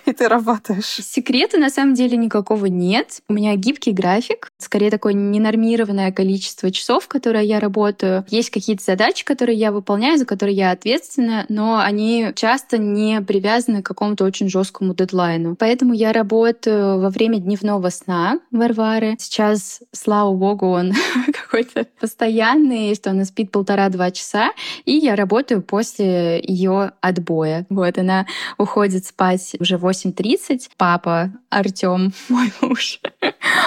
и 0.08 0.12
ты 0.12 0.28
работаешь. 0.28 0.86
Секрета 0.86 1.58
на 1.58 1.70
самом 1.70 1.94
деле 1.94 2.16
никакого 2.16 2.66
нет. 2.66 3.20
У 3.28 3.34
меня 3.34 3.54
гибкий 3.56 3.92
график, 3.92 4.50
скорее 4.58 4.90
такое 4.90 5.12
ненормированное 5.12 6.12
количество 6.12 6.70
часов, 6.70 7.08
которые 7.08 7.46
я 7.46 7.60
работаю. 7.60 8.24
Есть 8.30 8.50
какие-то 8.50 8.82
задачи, 8.82 9.24
которые 9.24 9.58
я 9.58 9.70
выполняю, 9.70 10.18
за 10.18 10.24
которые 10.24 10.56
я 10.56 10.70
ответственна, 10.70 11.44
но 11.48 11.78
они 11.78 12.32
часто 12.34 12.78
не 12.78 13.20
привязаны 13.20 13.82
к 13.82 13.86
какому-то 13.86 14.24
очень 14.24 14.48
жесткому 14.48 14.94
дедлайну. 14.94 15.56
Поэтому 15.56 15.92
я 15.92 16.12
работаю 16.12 17.00
во 17.00 17.10
время 17.10 17.38
дневного 17.38 17.90
сна 17.90 18.40
Варвары. 18.50 19.16
Сейчас, 19.18 19.80
слава 19.92 20.34
богу, 20.34 20.68
он 20.68 20.92
какой-то 21.32 21.86
постоянный, 22.00 22.94
что 22.94 23.10
она 23.10 23.24
спит 23.24 23.50
полтора-два 23.50 24.10
часа, 24.10 24.52
и 24.84 24.92
я 24.92 25.16
работаю 25.16 25.62
после 25.62 26.40
ее 26.40 26.92
отбоя. 27.00 27.66
Вот 27.68 27.98
она 27.98 28.26
уходит 28.56 29.04
спать 29.04 29.54
уже 29.60 29.76
8.30. 30.04 30.70
Папа 30.76 31.32
Артем, 31.50 32.12
мой 32.28 32.52
муж, 32.60 33.00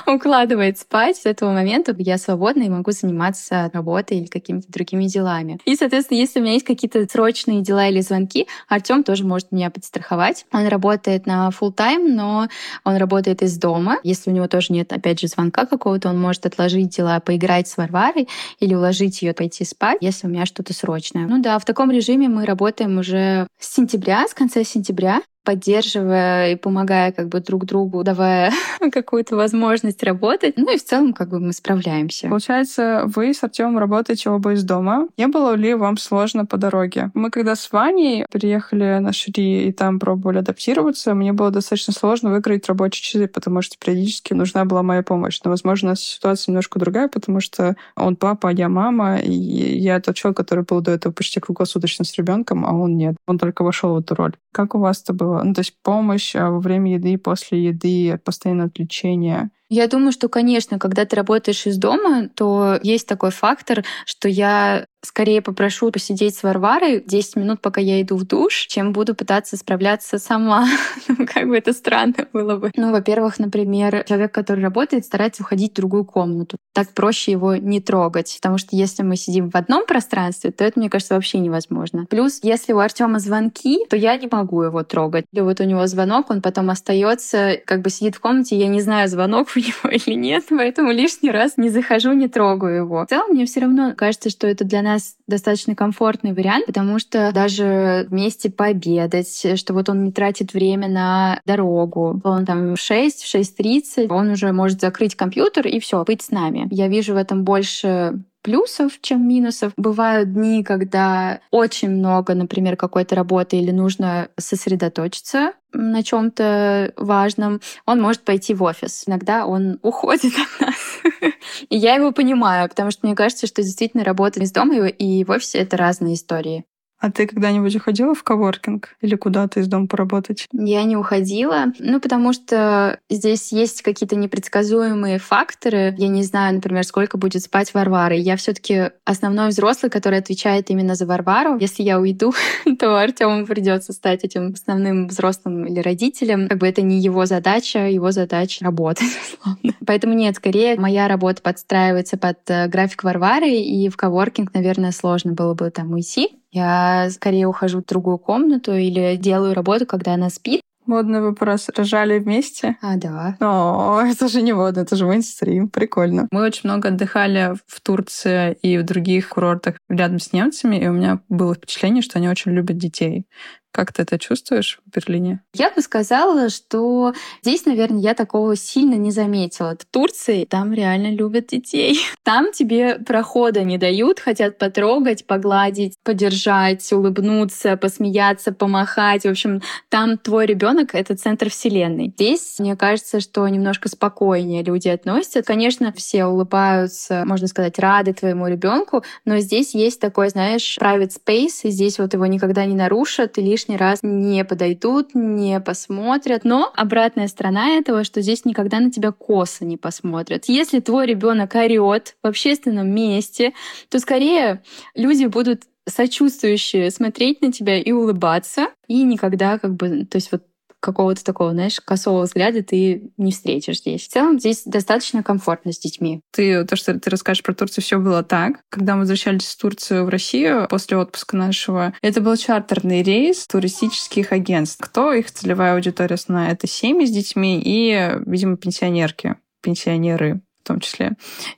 укладывает 0.08 0.78
спать. 0.78 1.17
С 1.17 1.26
этого 1.26 1.52
момента 1.52 1.96
я 1.98 2.17
свободна 2.17 2.63
и 2.63 2.70
могу 2.70 2.91
заниматься 2.91 3.70
работой 3.74 4.20
или 4.20 4.28
какими-то 4.28 4.72
другими 4.72 5.06
делами. 5.06 5.60
И, 5.65 5.76
соответственно, 5.76 6.17
если 6.17 6.39
у 6.39 6.44
меня 6.44 6.54
есть 6.54 6.65
какие-то 6.65 7.06
срочные 7.10 7.62
дела 7.62 7.88
или 7.88 8.02
звонки, 8.02 8.48
Артем 8.67 9.04
тоже 9.04 9.24
может 9.24 9.52
меня 9.52 9.70
подстраховать. 9.70 10.46
Он 10.52 10.67
работает 10.67 11.26
на 11.26 11.50
full 11.50 11.72
тайм 11.72 12.15
но 12.15 12.48
он 12.84 12.98
работает 12.98 13.41
из 13.41 13.58
дома. 13.58 13.98
Если 14.04 14.30
у 14.30 14.34
него 14.34 14.48
тоже 14.48 14.74
нет, 14.74 14.91
опять 14.94 15.20
же, 15.20 15.28
звонка 15.28 15.65
какого-то, 15.65 16.10
он 16.10 16.20
может 16.20 16.46
отложить 16.46 16.89
дела, 16.89 17.20
поиграть 17.20 17.67
с 17.67 17.78
Варварой 17.78 18.28
или 18.60 18.74
уложить 18.74 19.22
ее 19.22 19.34
пойти 19.34 19.65
спать, 19.65 19.98
если 20.02 20.28
у 20.28 20.30
меня 20.30 20.46
что-то 20.46 20.74
срочное. 20.74 21.28
Ну 21.28 21.41
да, 21.41 21.58
в 21.60 21.65
таком 21.65 21.91
режиме 21.91 22.28
мы 22.28 22.46
работаем 22.46 22.98
уже 22.98 23.48
с 23.60 23.76
сентября, 23.76 24.28
с 24.28 24.34
конца 24.34 24.63
сентября. 24.63 25.22
Поддерживая 25.43 26.54
и 26.54 26.56
помогая 26.56 27.12
как 27.12 27.30
бы 27.30 27.39
друг 27.39 27.65
другу, 27.65 28.04
давая 28.04 28.51
какую-то 28.91 29.36
возможность 29.36 30.04
работать. 30.04 30.58
Ну 30.58 30.73
и 30.73 30.77
в 30.77 30.84
целом 30.84 31.13
как 31.13 31.30
бы 31.30 31.39
мы 31.39 31.54
справляемся. 31.54 32.27
Получается, 32.27 33.04
вы 33.06 33.34
с 33.34 33.43
Артемом 33.43 33.77
работаете 33.77 34.30
оба 34.30 34.54
из 34.54 34.63
дома. 34.63 35.08
Не 35.17 35.27
было 35.27 35.56
ли 35.56 35.73
вам 35.73 35.97
сложно 35.97 36.45
по 36.45 36.58
дороге? 36.58 37.12
Мы 37.13 37.30
когда 37.30 37.56
с 37.56 37.71
Ваней 37.71 38.25
приехали 38.32 38.99
на 38.99 39.13
Шри 39.13 39.67
и 39.67 39.71
там 39.71 39.99
пробовали 39.99 40.39
адаптироваться, 40.39 41.13
мне 41.13 41.34
было 41.34 41.51
достаточно 41.51 41.93
сложно 41.93 42.32
выкроить 42.32 42.67
рабочие 42.67 43.04
часы, 43.04 43.27
потому 43.27 43.62
что 43.62 43.77
периодически 43.77 44.34
нужна 44.34 44.65
была 44.65 44.84
моя 44.84 45.04
помощь. 45.04 45.39
Но, 45.43 45.51
возможно, 45.51 45.89
у 45.89 45.91
нас 45.91 46.01
ситуация 46.01 46.51
немножко 46.51 46.80
другая, 46.80 47.08
потому 47.08 47.39
что 47.39 47.75
он 47.95 48.15
папа, 48.15 48.49
а 48.49 48.54
я 48.54 48.69
мама, 48.69 49.17
и 49.17 49.32
я 49.32 49.99
тот 49.99 50.15
человек, 50.15 50.38
который 50.38 50.63
был 50.63 50.82
до 50.82 50.91
этого 50.91 51.13
почти 51.13 51.39
круглосуточно 51.39 52.06
с 52.06 52.15
ребенком, 52.15 52.65
а 52.65 52.73
он 52.73 52.97
нет. 52.97 53.15
Он 53.27 53.38
только 53.38 53.63
вошел 53.63 53.95
в 53.95 53.99
эту 53.99 54.15
роль. 54.15 54.36
Как 54.51 54.75
у 54.75 54.80
вас 54.80 55.01
это 55.01 55.13
было? 55.13 55.31
Ну, 55.44 55.54
то 55.54 55.62
есть 55.62 55.76
помощь 55.84 56.36
а, 56.36 56.50
во 56.50 56.60
время 56.60 56.94
еды, 56.94 57.17
после 57.17 57.65
еды, 57.65 58.17
постоянное 58.24 58.67
отвлечение. 58.67 59.52
Я 59.73 59.88
думаю, 59.88 60.12
что, 60.12 60.27
конечно, 60.27 60.79
когда 60.79 61.05
ты 61.05 61.15
работаешь 61.15 61.65
из 61.65 61.77
дома, 61.77 62.27
то 62.36 62.77
есть 62.84 63.07
такой 63.07 63.31
фактор, 63.31 63.86
что 64.05 64.27
я 64.27 64.86
скорее 65.03 65.41
попрошу 65.41 65.91
посидеть 65.91 66.36
с 66.36 66.43
Варварой 66.43 67.01
10 67.05 67.38
минут, 67.38 67.62
пока 67.62 67.81
я 67.81 68.01
иду 68.01 68.17
в 68.17 68.25
душ, 68.25 68.67
чем 68.67 68.93
буду 68.93 69.15
пытаться 69.15 69.55
справляться 69.57 70.19
сама. 70.19 70.67
Ну, 71.07 71.25
как 71.25 71.47
бы 71.47 71.57
это 71.57 71.73
странно 71.73 72.27
было 72.31 72.55
бы. 72.55 72.71
Ну, 72.75 72.91
во-первых, 72.91 73.39
например, 73.39 74.03
человек, 74.07 74.34
который 74.34 74.62
работает, 74.62 75.05
старается 75.05 75.43
уходить 75.43 75.71
в 75.71 75.75
другую 75.75 76.05
комнату. 76.05 76.57
Так 76.73 76.93
проще 76.93 77.31
его 77.31 77.55
не 77.55 77.81
трогать, 77.81 78.38
потому 78.41 78.57
что 78.57 78.75
если 78.75 79.03
мы 79.03 79.15
сидим 79.15 79.49
в 79.49 79.55
одном 79.55 79.86
пространстве, 79.86 80.51
то 80.51 80.63
это, 80.63 80.79
мне 80.79 80.89
кажется, 80.89 81.15
вообще 81.15 81.39
невозможно. 81.39 82.05
Плюс, 82.10 82.39
если 82.43 82.71
у 82.73 82.79
Артема 82.79 83.19
звонки, 83.19 83.86
то 83.89 83.97
я 83.97 84.15
не 84.15 84.29
могу 84.31 84.62
его 84.62 84.84
трогать. 84.84 85.25
Или 85.34 85.41
вот 85.41 85.60
у 85.60 85.63
него 85.63 85.86
звонок, 85.88 86.29
он 86.29 86.41
потом 86.41 86.69
остается, 86.69 87.57
как 87.65 87.81
бы 87.81 87.89
сидит 87.89 88.15
в 88.15 88.19
комнате, 88.21 88.57
я 88.57 88.67
не 88.67 88.81
знаю, 88.81 89.10
звонок 89.10 89.49
у 89.55 89.60
него 89.62 89.91
или 89.91 90.15
нет, 90.15 90.45
поэтому 90.50 90.91
лишний 90.91 91.32
раз 91.32 91.58
не 91.58 91.69
захожу, 91.69 92.13
не 92.13 92.28
трогаю 92.28 92.78
его. 92.78 93.06
В 93.06 93.10
целом, 93.10 93.32
мне 93.32 93.45
все 93.45 93.62
равно 93.62 93.93
кажется, 93.95 94.30
что 94.30 94.47
это 94.47 94.63
для 94.63 94.82
нас 94.82 95.15
достаточно 95.28 95.76
комфортный 95.76 96.34
вариант, 96.34 96.65
потому 96.65 97.00
что 97.00 97.32
даже 97.34 98.06
вместе 98.10 98.50
пообедать, 98.50 99.45
что 99.58 99.74
вот 99.74 99.89
он 99.89 100.04
не 100.04 100.12
тратит 100.12 100.54
время 100.54 100.88
на 100.88 101.39
дорогу. 101.45 102.19
Он 102.24 102.45
там 102.45 102.76
в 102.76 102.80
6, 102.80 103.24
в 103.24 103.36
6.30, 103.36 104.08
он 104.10 104.32
уже 104.32 104.52
может 104.52 104.82
закрыть 104.82 105.15
компьютер 105.15 105.67
и 105.67 105.80
все, 105.80 106.04
быть 106.04 106.21
с 106.21 106.32
нами. 106.32 106.67
Я 106.71 106.88
вижу 106.88 107.13
в 107.13 107.17
этом 107.17 107.43
больше 107.43 108.21
плюсов, 108.41 108.93
чем 109.02 109.28
минусов. 109.28 109.74
Бывают 109.78 110.34
дни, 110.34 110.63
когда 110.63 111.39
очень 111.52 111.89
много, 111.89 112.34
например, 112.34 112.76
какой-то 112.76 113.15
работы 113.15 113.58
или 113.58 113.71
нужно 113.71 114.30
сосредоточиться 114.38 115.54
на 115.73 116.03
чем-то 116.03 116.93
важном, 116.97 117.62
он 117.86 118.01
может 118.01 118.23
пойти 118.23 118.53
в 118.53 118.63
офис. 118.63 119.03
Иногда 119.07 119.45
он 119.45 119.79
уходит 119.84 120.34
от 120.34 120.67
нас. 120.67 121.34
И 121.69 121.77
я 121.77 121.95
его 121.95 122.12
понимаю, 122.12 122.69
потому 122.69 122.91
что 122.91 123.05
мне 123.05 123.15
кажется, 123.15 123.47
что 123.47 123.62
действительно 123.62 124.03
работа 124.03 124.39
из 124.39 124.51
дома 124.51 124.88
и 124.88 125.23
в 125.23 125.31
офисе— 125.31 125.57
это 125.60 125.77
разные 125.77 126.15
истории. 126.15 126.65
А 127.02 127.12
ты 127.12 127.26
когда-нибудь 127.26 127.76
уходила 127.76 128.14
в 128.14 128.24
коворкинг 128.24 128.96
или 129.02 129.16
куда-то 129.16 129.60
из 129.60 129.68
дома 129.68 129.88
поработать? 129.88 130.48
Я 130.54 130.84
не 130.84 130.96
уходила, 130.96 131.74
ну, 131.80 132.00
потому 132.00 132.32
что 132.32 133.00
здесь 133.10 133.52
есть 133.52 133.82
какие-то 133.82 134.16
непредсказуемые 134.16 135.18
факторы. 135.18 135.96
Я 135.98 136.10
не 136.10 136.22
знаю, 136.22 136.56
например, 136.56 136.84
сколько 136.84 137.18
будет 137.18 137.42
спать 137.42 137.74
Варвара. 137.74 138.16
Я 138.16 138.36
все 138.36 138.54
таки 138.54 138.92
основной 139.04 139.48
взрослый, 139.48 139.90
который 139.90 140.20
отвечает 140.20 140.70
именно 140.70 140.94
за 140.94 141.08
Варвару. 141.08 141.58
Если 141.58 141.82
я 141.82 142.00
уйду, 142.00 142.36
то 142.80 142.96
Артему 142.96 143.48
придется 143.48 143.94
стать 143.94 144.24
этим 144.24 144.54
основным 144.54 145.08
взрослым 145.08 145.66
или 145.66 145.80
родителем. 145.80 146.50
Как 146.50 146.60
бы 146.60 146.68
это 146.68 146.84
не 146.84 147.00
его 147.00 147.26
задача, 147.26 147.90
его 147.90 148.12
задача 148.12 148.64
работать. 148.64 149.10
Поэтому 149.88 150.14
нет, 150.14 150.36
скорее 150.36 150.80
моя 150.80 151.08
работа 151.08 151.42
подстраивается 151.42 152.18
под 152.18 152.38
э, 152.48 152.68
график 152.68 153.04
Варвары, 153.04 153.50
и 153.50 153.90
в 153.90 153.98
коворкинг, 153.98 154.54
наверное, 154.54 154.92
сложно 154.92 155.34
было 155.34 155.56
бы 155.56 155.72
там 155.72 155.94
уйти. 155.94 156.38
Я 156.52 157.10
скорее 157.12 157.48
ухожу 157.48 157.82
в 157.82 157.86
другую 157.86 158.18
комнату 158.18 158.74
или 158.74 159.16
делаю 159.16 159.54
работу, 159.54 159.86
когда 159.86 160.14
она 160.14 160.30
спит. 160.30 160.62
Модный 160.86 161.22
вопрос. 161.22 161.70
Рожали 161.76 162.18
вместе? 162.20 162.76
А, 162.82 162.98
да. 162.98 163.38
О, 163.40 164.02
это 164.06 164.28
же 164.28 164.42
не 164.42 164.52
модно, 164.54 164.82
это 164.82 164.96
же 164.96 165.06
мейнстрим. 165.06 165.70
Прикольно. 165.70 166.28
Мы 166.32 166.44
очень 166.44 166.62
много 166.64 166.90
отдыхали 166.90 167.54
в 167.68 167.82
Турции 167.82 168.58
и 168.62 168.78
в 168.78 168.84
других 168.84 169.30
курортах 169.30 169.78
рядом 169.90 170.20
с 170.20 170.34
немцами, 170.34 170.78
и 170.78 170.88
у 170.88 170.94
меня 170.94 171.22
было 171.30 171.54
впечатление, 171.54 172.02
что 172.02 172.18
они 172.18 172.30
очень 172.30 172.52
любят 172.52 172.78
детей. 172.78 173.28
Как 173.71 173.93
ты 173.93 174.01
это 174.01 174.19
чувствуешь 174.19 174.79
в 174.86 174.95
Берлине? 174.95 175.41
Я 175.53 175.71
бы 175.71 175.81
сказала, 175.81 176.49
что 176.49 177.13
здесь, 177.41 177.65
наверное, 177.65 178.01
я 178.01 178.13
такого 178.13 178.55
сильно 178.55 178.95
не 178.95 179.12
заметила. 179.12 179.77
В 179.79 179.86
Турции 179.86 180.45
там 180.45 180.73
реально 180.73 181.12
любят 181.12 181.47
детей. 181.47 181.99
Там 182.23 182.51
тебе 182.51 182.95
прохода 182.99 183.63
не 183.63 183.77
дают, 183.77 184.19
хотят 184.19 184.57
потрогать, 184.57 185.25
погладить, 185.25 185.95
подержать, 186.03 186.91
улыбнуться, 186.93 187.75
посмеяться, 187.77 188.53
помахать. 188.53 189.23
В 189.23 189.29
общем, 189.29 189.62
там 189.89 190.17
твой 190.17 190.45
ребенок— 190.45 190.89
это 190.93 191.15
центр 191.15 191.49
вселенной. 191.49 192.13
Здесь, 192.15 192.57
мне 192.60 192.75
кажется, 192.75 193.19
что 193.19 193.47
немножко 193.47 193.89
спокойнее 193.89 194.63
люди 194.63 194.88
относятся. 194.88 195.41
Конечно, 195.41 195.91
все 195.93 196.25
улыбаются, 196.25 197.23
можно 197.25 197.47
сказать, 197.47 197.79
рады 197.79 198.13
твоему 198.13 198.47
ребенку, 198.47 199.03
но 199.25 199.39
здесь 199.39 199.73
есть 199.73 199.99
такой, 199.99 200.29
знаешь, 200.29 200.77
private 200.79 201.12
space, 201.12 201.62
и 201.63 201.69
здесь 201.69 201.97
вот 201.99 202.13
его 202.13 202.25
никогда 202.27 202.65
не 202.65 202.75
нарушат, 202.75 203.38
и 203.38 203.41
лишь 203.41 203.61
лишний 203.62 203.78
раз 203.78 204.00
не 204.02 204.43
подойдут, 204.43 205.13
не 205.13 205.60
посмотрят. 205.60 206.43
Но 206.43 206.71
обратная 206.76 207.28
сторона 207.28 207.78
этого, 207.78 208.04
что 208.04 208.21
здесь 208.21 208.45
никогда 208.45 208.80
на 208.80 208.91
тебя 208.91 209.12
косо 209.12 209.65
не 209.65 209.78
посмотрят. 209.78 210.45
Если 210.45 210.80
твой 210.80 211.06
ребенок 211.06 211.56
орет 211.56 212.15
в 212.24 212.28
общественном 212.28 212.89
месте, 212.89 213.54
то 213.89 214.00
скорее 214.00 214.63
люди 214.95 215.26
будут 215.26 215.63
сочувствующие 215.88 216.91
смотреть 216.91 217.41
на 217.41 217.52
тебя 217.52 217.78
и 217.78 217.91
улыбаться, 217.91 218.69
и 218.88 219.04
никогда 219.04 219.58
как 219.58 219.76
бы, 219.76 220.06
то 220.06 220.17
есть 220.17 220.32
вот 220.32 220.43
какого-то 220.82 221.24
такого, 221.24 221.52
знаешь, 221.52 221.80
косого 221.80 222.24
взгляда 222.24 222.63
ты 222.63 223.12
не 223.17 223.32
встретишь 223.32 223.80
здесь. 223.80 224.08
В 224.08 224.10
целом 224.10 224.39
здесь 224.39 224.63
достаточно 224.65 225.24
комфортно 225.24 225.72
с 225.72 225.80
детьми. 225.80 226.22
Ты, 226.32 226.65
то, 226.65 226.76
что 226.76 227.00
ты 227.00 227.10
расскажешь 227.10 227.44
про 227.44 227.54
Турцию, 227.54 227.84
все 227.84 228.00
было 228.00 228.24
так. 228.24 228.60
Когда 228.70 228.96
мы 228.96 229.02
возвращались 229.02 229.46
в 229.46 229.58
Турцию 229.58 230.06
в 230.06 230.10
Россию 230.10 230.67
после 230.70 230.98
отпуска 230.98 231.38
нашего, 231.38 231.94
это 232.02 232.20
был 232.20 232.36
чартерный 232.36 233.04
рейс 233.04 233.48
туристических 233.48 234.32
агентств. 234.32 234.80
Кто 234.82 235.13
их 235.13 235.32
целевая 235.32 235.76
аудитория 235.76 236.15
основная? 236.15 236.52
Это 236.52 236.67
семьи 236.67 237.06
с 237.06 237.12
детьми 237.12 237.62
и, 237.63 238.12
видимо, 238.26 238.58
пенсионерки, 238.58 239.36
пенсионеры 239.62 240.41
в 240.63 240.67
том 240.67 240.80
числе. 240.80 241.13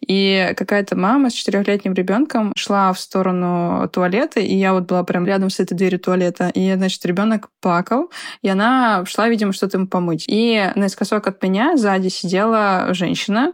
И 0.06 0.54
какая-то 0.58 0.96
мама 0.96 1.30
с 1.30 1.34
четырехлетним 1.34 1.94
ребенком 1.94 2.54
шла 2.56 2.92
в 2.94 3.00
сторону 3.00 3.90
туалета, 3.92 4.40
и 4.40 4.56
я 4.56 4.74
вот 4.74 4.86
была 4.86 5.04
прям 5.04 5.26
рядом 5.26 5.50
с 5.50 5.60
этой 5.60 5.76
дверью 5.76 6.00
туалета, 6.00 6.50
и, 6.54 6.74
значит, 6.74 7.06
ребенок 7.06 7.50
плакал, 7.62 8.12
и 8.42 8.50
она 8.50 9.04
шла, 9.06 9.30
видимо, 9.30 9.54
что-то 9.54 9.78
ему 9.78 9.88
помыть. 9.88 10.26
И 10.28 10.72
наискосок 10.76 11.28
от 11.28 11.42
меня 11.44 11.78
сзади 11.78 12.08
сидела 12.08 12.94
женщина, 12.94 13.54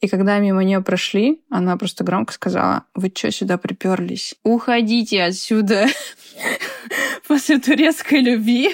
и 0.00 0.08
когда 0.08 0.38
мимо 0.38 0.64
нее 0.64 0.80
прошли, 0.80 1.42
она 1.50 1.76
просто 1.76 2.04
громко 2.04 2.32
сказала, 2.32 2.84
вы 2.94 3.12
что 3.14 3.30
сюда 3.30 3.58
приперлись? 3.58 4.34
Уходите 4.42 5.22
отсюда! 5.22 5.86
После 7.28 7.58
турецкой 7.58 8.20
любви 8.20 8.70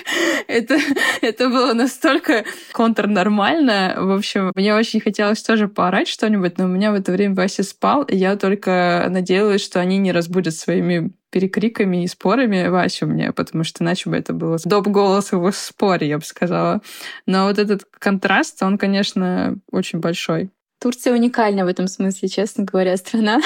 это, 0.48 0.78
это 1.20 1.48
было 1.48 1.72
настолько 1.72 2.44
контрнормально. 2.72 3.94
В 3.98 4.12
общем, 4.12 4.52
мне 4.54 4.74
очень 4.74 5.00
хотелось 5.00 5.42
тоже 5.42 5.68
поорать 5.68 6.08
что-нибудь, 6.08 6.58
но 6.58 6.64
у 6.64 6.68
меня 6.68 6.92
в 6.92 6.94
это 6.94 7.12
время 7.12 7.34
Вася 7.34 7.62
спал, 7.62 8.02
и 8.02 8.16
я 8.16 8.36
только 8.36 9.06
надеялась, 9.10 9.64
что 9.64 9.80
они 9.80 9.98
не 9.98 10.12
разбудят 10.12 10.54
своими 10.54 11.12
перекриками 11.30 12.04
и 12.04 12.06
спорами 12.06 12.68
Васю 12.68 13.06
мне, 13.06 13.32
потому 13.32 13.64
что 13.64 13.84
иначе 13.84 14.08
бы 14.08 14.16
это 14.16 14.32
было 14.32 14.58
доп. 14.64 14.86
голос 14.86 15.32
в 15.32 15.52
споре, 15.52 16.08
я 16.08 16.18
бы 16.18 16.24
сказала. 16.24 16.80
Но 17.26 17.46
вот 17.46 17.58
этот 17.58 17.84
контраст, 17.98 18.62
он, 18.62 18.78
конечно, 18.78 19.58
очень 19.70 19.98
большой. 19.98 20.50
Турция 20.80 21.14
уникальна 21.14 21.64
в 21.64 21.68
этом 21.68 21.88
смысле, 21.88 22.28
честно 22.28 22.64
говоря, 22.64 22.96
страна. 22.96 23.40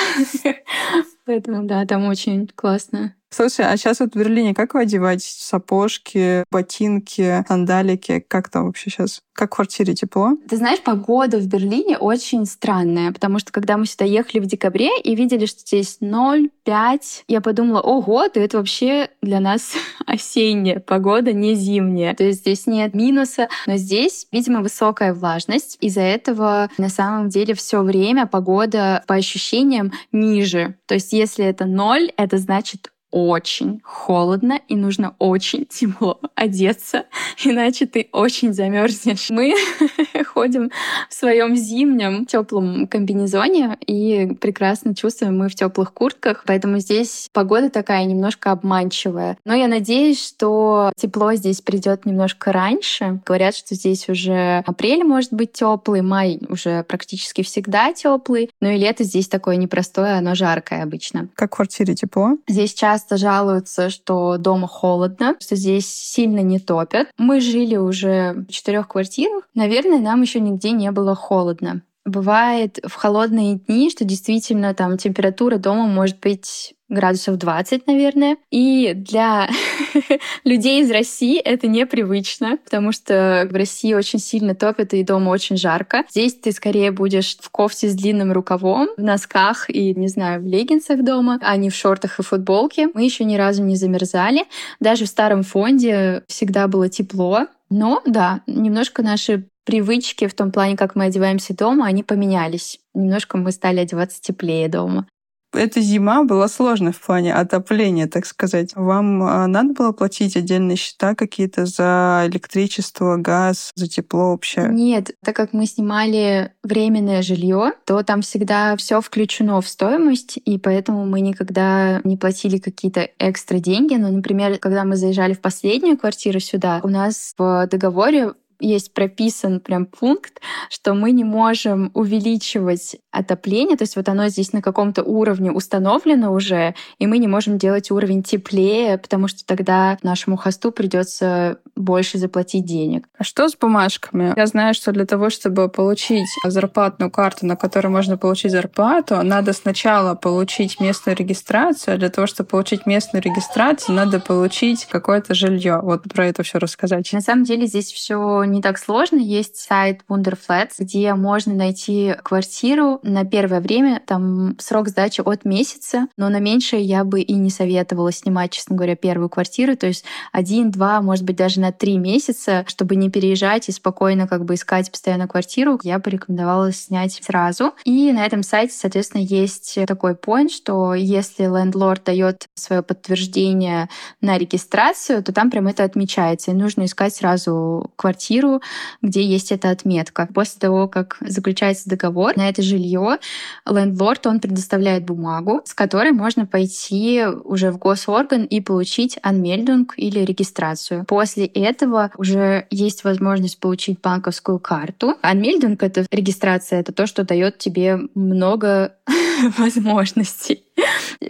Поэтому, 1.25 1.65
да, 1.65 1.85
там 1.87 2.07
очень 2.07 2.49
классно. 2.49 3.15
Слушай, 3.33 3.67
а 3.67 3.77
сейчас 3.77 4.01
вот 4.01 4.15
в 4.15 4.19
Берлине 4.19 4.55
как 4.55 4.75
вы 4.75 4.81
одеваетесь? 4.81 5.37
Сапожки, 5.39 6.45
ботинки, 6.51 7.45
сандалики? 7.47 8.25
Как 8.27 8.49
там 8.49 8.67
вообще 8.67 8.91
сейчас? 8.91 9.23
Как 9.33 9.53
в 9.53 9.57
квартире 9.57 9.95
тепло? 9.95 10.33
Ты 10.49 10.57
знаешь, 10.57 10.81
погода 10.81 11.39
в 11.39 11.47
Берлине 11.47 11.97
очень 11.97 12.45
странная, 12.45 13.13
потому 13.13 13.39
что 13.39 13.53
когда 13.53 13.77
мы 13.77 13.87
сюда 13.87 14.05
ехали 14.05 14.41
в 14.41 14.47
декабре 14.47 14.91
и 15.01 15.15
видели, 15.15 15.47
что 15.47 15.61
здесь 15.61 15.99
0, 16.01 16.51
5, 16.65 17.25
я 17.29 17.41
подумала, 17.41 17.81
ого, 17.81 18.29
да 18.29 18.41
это 18.41 18.59
вообще 18.59 19.11
для 19.23 19.39
нас 19.39 19.75
осенняя 20.07 20.81
погода, 20.81 21.33
не 21.33 21.55
зимняя. 21.55 22.15
То 22.17 22.25
есть 22.25 22.41
здесь 22.41 22.67
нет 22.67 22.95
минуса, 22.95 23.49
но 23.67 23.77
здесь, 23.77 24.27
видимо, 24.33 24.61
высокая 24.61 25.15
влажность. 25.15 25.79
Из-за 25.81 26.03
этого 26.03 26.69
на 26.79 26.89
самом 26.89 27.29
деле 27.29 27.55
все 27.55 27.83
время 27.83 28.27
погода 28.27 29.05
по 29.07 29.15
ощущениям 29.15 29.93
ниже. 30.11 30.75
То 30.87 30.95
есть 30.95 31.13
если 31.13 31.45
это 31.45 31.65
0, 31.65 32.13
это 32.17 32.37
значит 32.37 32.91
очень 33.11 33.81
холодно 33.85 34.61
и 34.69 34.77
нужно 34.77 35.15
очень 35.19 35.67
тепло 35.67 36.21
одеться, 36.35 37.07
иначе 37.45 37.87
ты 37.87 38.09
очень 38.13 38.53
замерзнешь. 38.53 39.31
Мы 39.31 39.55
ходим 40.25 40.71
в 41.09 41.15
своем 41.15 41.57
зимнем 41.57 42.27
теплом 42.27 42.87
комбинезоне 42.87 43.77
и 43.87 44.33
прекрасно 44.41 44.95
чувствуем 44.95 45.39
мы 45.39 45.49
в 45.49 45.55
теплых 45.55 45.93
куртках, 45.93 46.45
поэтому 46.47 46.79
здесь 46.79 47.29
погода 47.33 47.71
такая 47.71 48.05
немножко 48.05 48.53
обманчивая. 48.53 49.37
Но 49.45 49.55
я 49.55 49.69
надеюсь, 49.69 50.27
что 50.27 50.93
тепло 50.97 51.35
здесь 51.35 51.61
придет 51.61 52.07
немножко 52.07 52.53
раньше. 52.53 53.21
Говорят, 53.27 53.57
что 53.57 53.75
здесь 53.75 54.09
уже 54.09 54.63
апрель 54.67 55.05
может 55.05 55.33
быть 55.33 55.53
теплый, 55.53 56.03
май 56.03 56.39
уже 56.49 56.85
практически 56.85 57.43
всегда 57.43 57.93
теплый, 57.93 58.51
но 58.61 58.71
и 58.71 58.79
лето 58.79 59.05
здесь 59.05 59.29
такое 59.29 59.57
непростое, 59.57 60.15
оно 60.15 60.35
жаркое 60.35 60.83
обычно. 60.83 61.29
Как 61.35 61.53
в 61.53 61.57
квартире 61.57 61.95
тепло? 61.95 62.37
Здесь 62.49 62.75
часто 62.75 63.00
жалуются, 63.17 63.91
что 63.91 64.37
дома 64.37 64.67
холодно, 64.67 65.37
что 65.41 65.57
здесь 65.57 65.87
сильно 65.87 66.41
не 66.41 66.59
топят. 66.59 67.09
Мы 67.19 67.41
жили 67.41 67.77
уже 67.77 68.45
в 68.49 68.53
четырех 68.53 68.89
квартирах. 68.89 69.45
Наверное, 69.55 69.99
нам 69.99 70.23
еще 70.23 70.41
нигде 70.41 70.73
не 70.73 70.91
было 70.91 71.15
холодно. 71.15 71.83
Бывает 72.07 72.79
в 72.87 72.95
холодные 72.95 73.57
дни, 73.57 73.91
что 73.91 74.05
действительно 74.05 74.75
там 74.75 74.97
температура 74.97 75.59
дома 75.59 75.87
может 75.87 76.19
быть 76.21 76.75
градусов 76.91 77.37
20, 77.37 77.87
наверное. 77.87 78.37
И 78.51 78.93
для 78.95 79.49
людей 80.45 80.83
из 80.83 80.91
России 80.91 81.39
это 81.39 81.69
непривычно, 81.69 82.59
потому 82.65 82.93
что 82.93 83.47
в 83.51 83.55
России 83.55 83.95
очень 83.95 84.19
сильно 84.19 84.55
топит 84.55 84.93
и 84.93 85.05
дома 85.05 85.31
очень 85.31 85.57
жарко. 85.57 86.05
Здесь 86.11 86.35
ты 86.35 86.53
скорее 86.53 86.91
будешь 86.91 87.37
в 87.39 87.51
кофте 87.51 87.89
с 87.89 87.95
длинным 87.95 88.33
рукавом, 88.33 88.89
в 88.97 89.03
носках 89.03 89.71
и, 89.71 89.95
не 89.95 90.09
знаю, 90.09 90.43
в 90.43 90.47
леггинсах 90.47 91.05
дома, 91.05 91.39
а 91.43 91.57
не 91.57 91.71
в 91.71 91.75
шортах 91.75 92.19
и 92.19 92.23
футболке. 92.23 92.89
Мы 92.93 93.05
еще 93.05 93.25
ни 93.25 93.37
разу 93.37 93.63
не 93.63 93.77
замерзали. 93.77 94.45
Даже 94.81 95.05
в 95.05 95.09
старом 95.09 95.43
фонде 95.43 96.25
всегда 96.29 96.67
было 96.67 96.89
тепло. 96.89 97.47
Но 97.71 98.03
да, 98.05 98.41
немножко 98.49 99.03
наши 99.03 99.45
привычки 99.71 100.27
в 100.27 100.35
том 100.35 100.51
плане, 100.51 100.77
как 100.77 100.97
мы 100.97 101.05
одеваемся 101.05 101.55
дома, 101.55 101.87
они 101.87 102.03
поменялись. 102.03 102.81
Немножко 102.93 103.39
мы 103.39 103.53
стали 103.53 103.79
одеваться 103.79 104.21
теплее 104.21 104.69
дома. 104.69 105.07
Эта 105.53 105.81
зима 105.81 106.25
была 106.25 106.49
сложной 106.49 106.93
в 106.93 107.01
плане 107.01 107.35
отопления, 107.35 108.07
так 108.07 108.27
сказать. 108.27 108.73
Вам 108.75 109.23
а, 109.23 109.47
надо 109.47 109.75
было 109.75 109.93
платить 109.93 110.37
отдельные 110.37 110.77
счета 110.77 111.15
какие-то 111.15 111.67
за 111.67 112.25
электричество, 112.27 113.17
газ, 113.17 113.71
за 113.75 113.89
тепло 113.89 114.31
вообще? 114.31 114.69
Нет, 114.71 115.13
так 115.25 115.35
как 115.35 115.53
мы 115.53 115.67
снимали 115.67 116.53
временное 116.63 117.23
жилье, 117.23 117.73
то 117.85 118.03
там 118.03 118.23
всегда 118.23 118.77
все 118.77 119.01
включено 119.01 119.61
в 119.61 119.69
стоимость, 119.69 120.39
и 120.45 120.59
поэтому 120.59 121.05
мы 121.05 121.21
никогда 121.21 122.01
не 122.05 122.17
платили 122.17 122.59
какие-то 122.59 123.09
экстра 123.19 123.59
деньги. 123.59 123.95
Но, 123.95 124.09
например, 124.09 124.59
когда 124.59 124.85
мы 124.85 124.97
заезжали 124.97 125.35
в 125.35 125.41
последнюю 125.41 125.97
квартиру 125.97 126.39
сюда, 126.39 126.81
у 126.85 126.89
нас 126.89 127.35
в 127.37 127.69
договоре 127.69 128.35
есть 128.61 128.93
прописан 128.95 129.61
прям 129.61 129.87
пункт, 129.87 130.41
что 130.69 130.95
мы 130.95 131.13
не 131.13 131.25
можем 131.25 131.91
увеличивать 131.95 132.97
отопление, 133.11 133.77
то 133.77 133.83
есть 133.83 133.97
вот 133.97 134.09
оно 134.09 134.29
здесь 134.29 134.53
на 134.53 134.63
каком-то 134.63 135.03
уровне 135.03 135.51
установлено 135.51 136.33
уже, 136.33 136.75
и 136.99 137.07
мы 137.07 137.19
не 137.19 137.27
можем 137.27 137.59
делать 137.59 137.91
уровень 137.91 138.23
теплее, 138.23 138.99
потому 138.99 139.29
что 139.29 139.45
тогда 139.45 139.99
нашему 140.03 140.37
хосту 140.37 140.71
придется 140.71 141.59
больше 141.75 142.19
заплатить 142.19 142.65
денег. 142.65 143.07
А 143.19 143.25
что 143.25 143.49
с 143.49 143.57
бумажками? 143.57 144.33
Я 144.37 144.47
знаю, 144.47 144.75
что 144.75 144.93
для 144.93 145.07
того, 145.07 145.31
чтобы 145.31 145.69
получить 145.69 146.29
зарплатную 146.45 147.11
карту, 147.11 147.47
на 147.47 147.57
которой 147.57 147.89
можно 147.89 148.17
получить 148.17 148.53
зарплату, 148.53 149.23
надо 149.23 149.53
сначала 149.53 150.15
получить 150.15 150.81
местную 150.81 151.17
регистрацию, 151.17 151.95
а 151.95 151.97
для 151.97 152.11
того, 152.11 152.27
чтобы 152.27 152.49
получить 152.49 152.87
местную 152.87 153.23
регистрацию, 153.23 153.95
надо 153.97 154.21
получить 154.21 154.85
какое-то 154.85 155.35
жилье. 155.35 155.81
Вот 155.83 156.05
про 156.05 156.27
это 156.27 156.43
все 156.43 156.59
рассказать. 156.59 157.13
На 157.13 157.21
самом 157.21 157.45
деле 157.45 157.67
здесь 157.67 157.93
все 157.93 158.45
не 158.53 158.63
так 158.63 158.79
сложно. 158.79 159.19
Есть 159.19 159.57
сайт 159.57 160.01
Wonderflats, 160.09 160.75
где 160.79 161.15
можно 161.15 161.55
найти 161.55 162.15
квартиру 162.23 163.01
на 163.03 163.25
первое 163.25 163.61
время. 163.61 164.03
Там 164.07 164.57
срок 164.59 164.89
сдачи 164.89 165.21
от 165.21 165.45
месяца, 165.45 166.07
но 166.17 166.29
на 166.29 166.41
меньшее 166.41 166.83
я 166.83 167.05
бы 167.05 167.21
и 167.21 167.35
не 167.35 167.51
советовала 167.51 168.13
снимать, 168.13 168.53
честно 168.53 168.77
говоря, 168.77 168.97
первую 168.97 169.29
квартиру. 169.29 169.77
То 169.77 169.87
есть 169.87 170.05
один, 170.33 170.71
два, 170.71 171.01
может 171.03 171.25
быть, 171.25 171.37
даже 171.37 171.61
на 171.61 171.73
три 171.73 171.99
месяца, 171.99 172.65
чтобы 172.67 172.97
не 172.97 173.11
переезжать 173.11 173.69
и 173.69 173.73
спокойно 173.73 174.27
как 174.27 174.45
бы 174.45 174.55
искать 174.55 174.91
постоянно 174.91 175.29
квартиру, 175.29 175.79
я 175.83 175.99
бы 175.99 176.11
рекомендовала 176.11 176.73
снять 176.73 177.21
сразу. 177.23 177.73
И 177.85 178.13
на 178.13 178.25
этом 178.25 178.43
сайте, 178.43 178.75
соответственно, 178.75 179.23
есть 179.23 179.79
такой 179.87 180.13
point, 180.13 180.49
что 180.49 180.95
если 180.95 181.45
лендлорд 181.45 182.05
дает 182.05 182.47
свое 182.55 182.83
подтверждение 182.83 183.89
на 184.21 184.39
регистрацию, 184.39 185.23
то 185.23 185.33
там 185.33 185.51
прям 185.51 185.67
это 185.67 185.85
отмечается. 185.85 186.51
И 186.51 186.55
нужно 186.55 186.85
искать 186.85 187.15
сразу 187.15 187.91
квартиру, 187.97 188.40
квартиру, 188.41 188.63
где 189.03 189.23
есть 189.23 189.53
эта 189.53 189.71
отметка. 189.71 190.29
После 190.35 190.59
того, 190.59 190.89
как 190.89 191.19
заключается 191.21 191.89
договор 191.89 192.37
на 192.37 192.49
это 192.49 192.63
жилье, 192.63 193.19
лендлорд, 193.67 194.27
он 194.27 194.41
предоставляет 194.41 195.05
бумагу, 195.05 195.63
с 195.65 195.75
которой 195.75 196.13
можно 196.13 196.47
пойти 196.47 197.25
уже 197.45 197.71
в 197.71 197.79
госорган 197.79 198.45
и 198.45 198.61
получить 198.61 199.19
анмельдунг 199.23 199.95
или 199.97 200.21
регистрацию. 200.21 201.05
После 201.07 201.47
этого 201.47 202.11
уже 202.17 202.67
есть 202.71 203.05
возможность 203.05 203.61
получить 203.61 204.01
банковскую 204.01 204.59
карту. 204.59 205.17
Анмельдунг— 205.23 205.83
это 205.83 206.07
регистрация, 206.11 206.81
это 206.81 206.93
то, 206.93 207.07
что 207.07 207.25
дает 207.25 207.59
тебе 207.59 207.99
много 208.15 208.95
возможностей. 209.59 210.65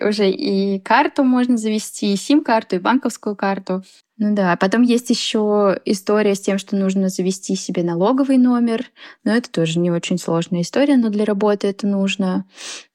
Уже 0.00 0.30
и 0.30 0.78
карту 0.80 1.24
можно 1.24 1.56
завести, 1.56 2.12
и 2.12 2.16
сим-карту, 2.16 2.76
и 2.76 2.78
банковскую 2.78 3.36
карту. 3.36 3.82
Ну 4.18 4.34
да, 4.34 4.56
потом 4.56 4.82
есть 4.82 5.08
еще 5.08 5.80
история 5.86 6.34
с 6.34 6.40
тем, 6.40 6.58
что 6.58 6.76
нужно 6.76 7.08
завести 7.08 7.56
себе 7.56 7.82
налоговый 7.82 8.36
номер. 8.36 8.84
Но 9.24 9.32
это 9.32 9.50
тоже 9.50 9.78
не 9.78 9.90
очень 9.90 10.18
сложная 10.18 10.60
история, 10.60 10.96
но 10.96 11.08
для 11.08 11.24
работы 11.24 11.68
это 11.68 11.86
нужно. 11.86 12.44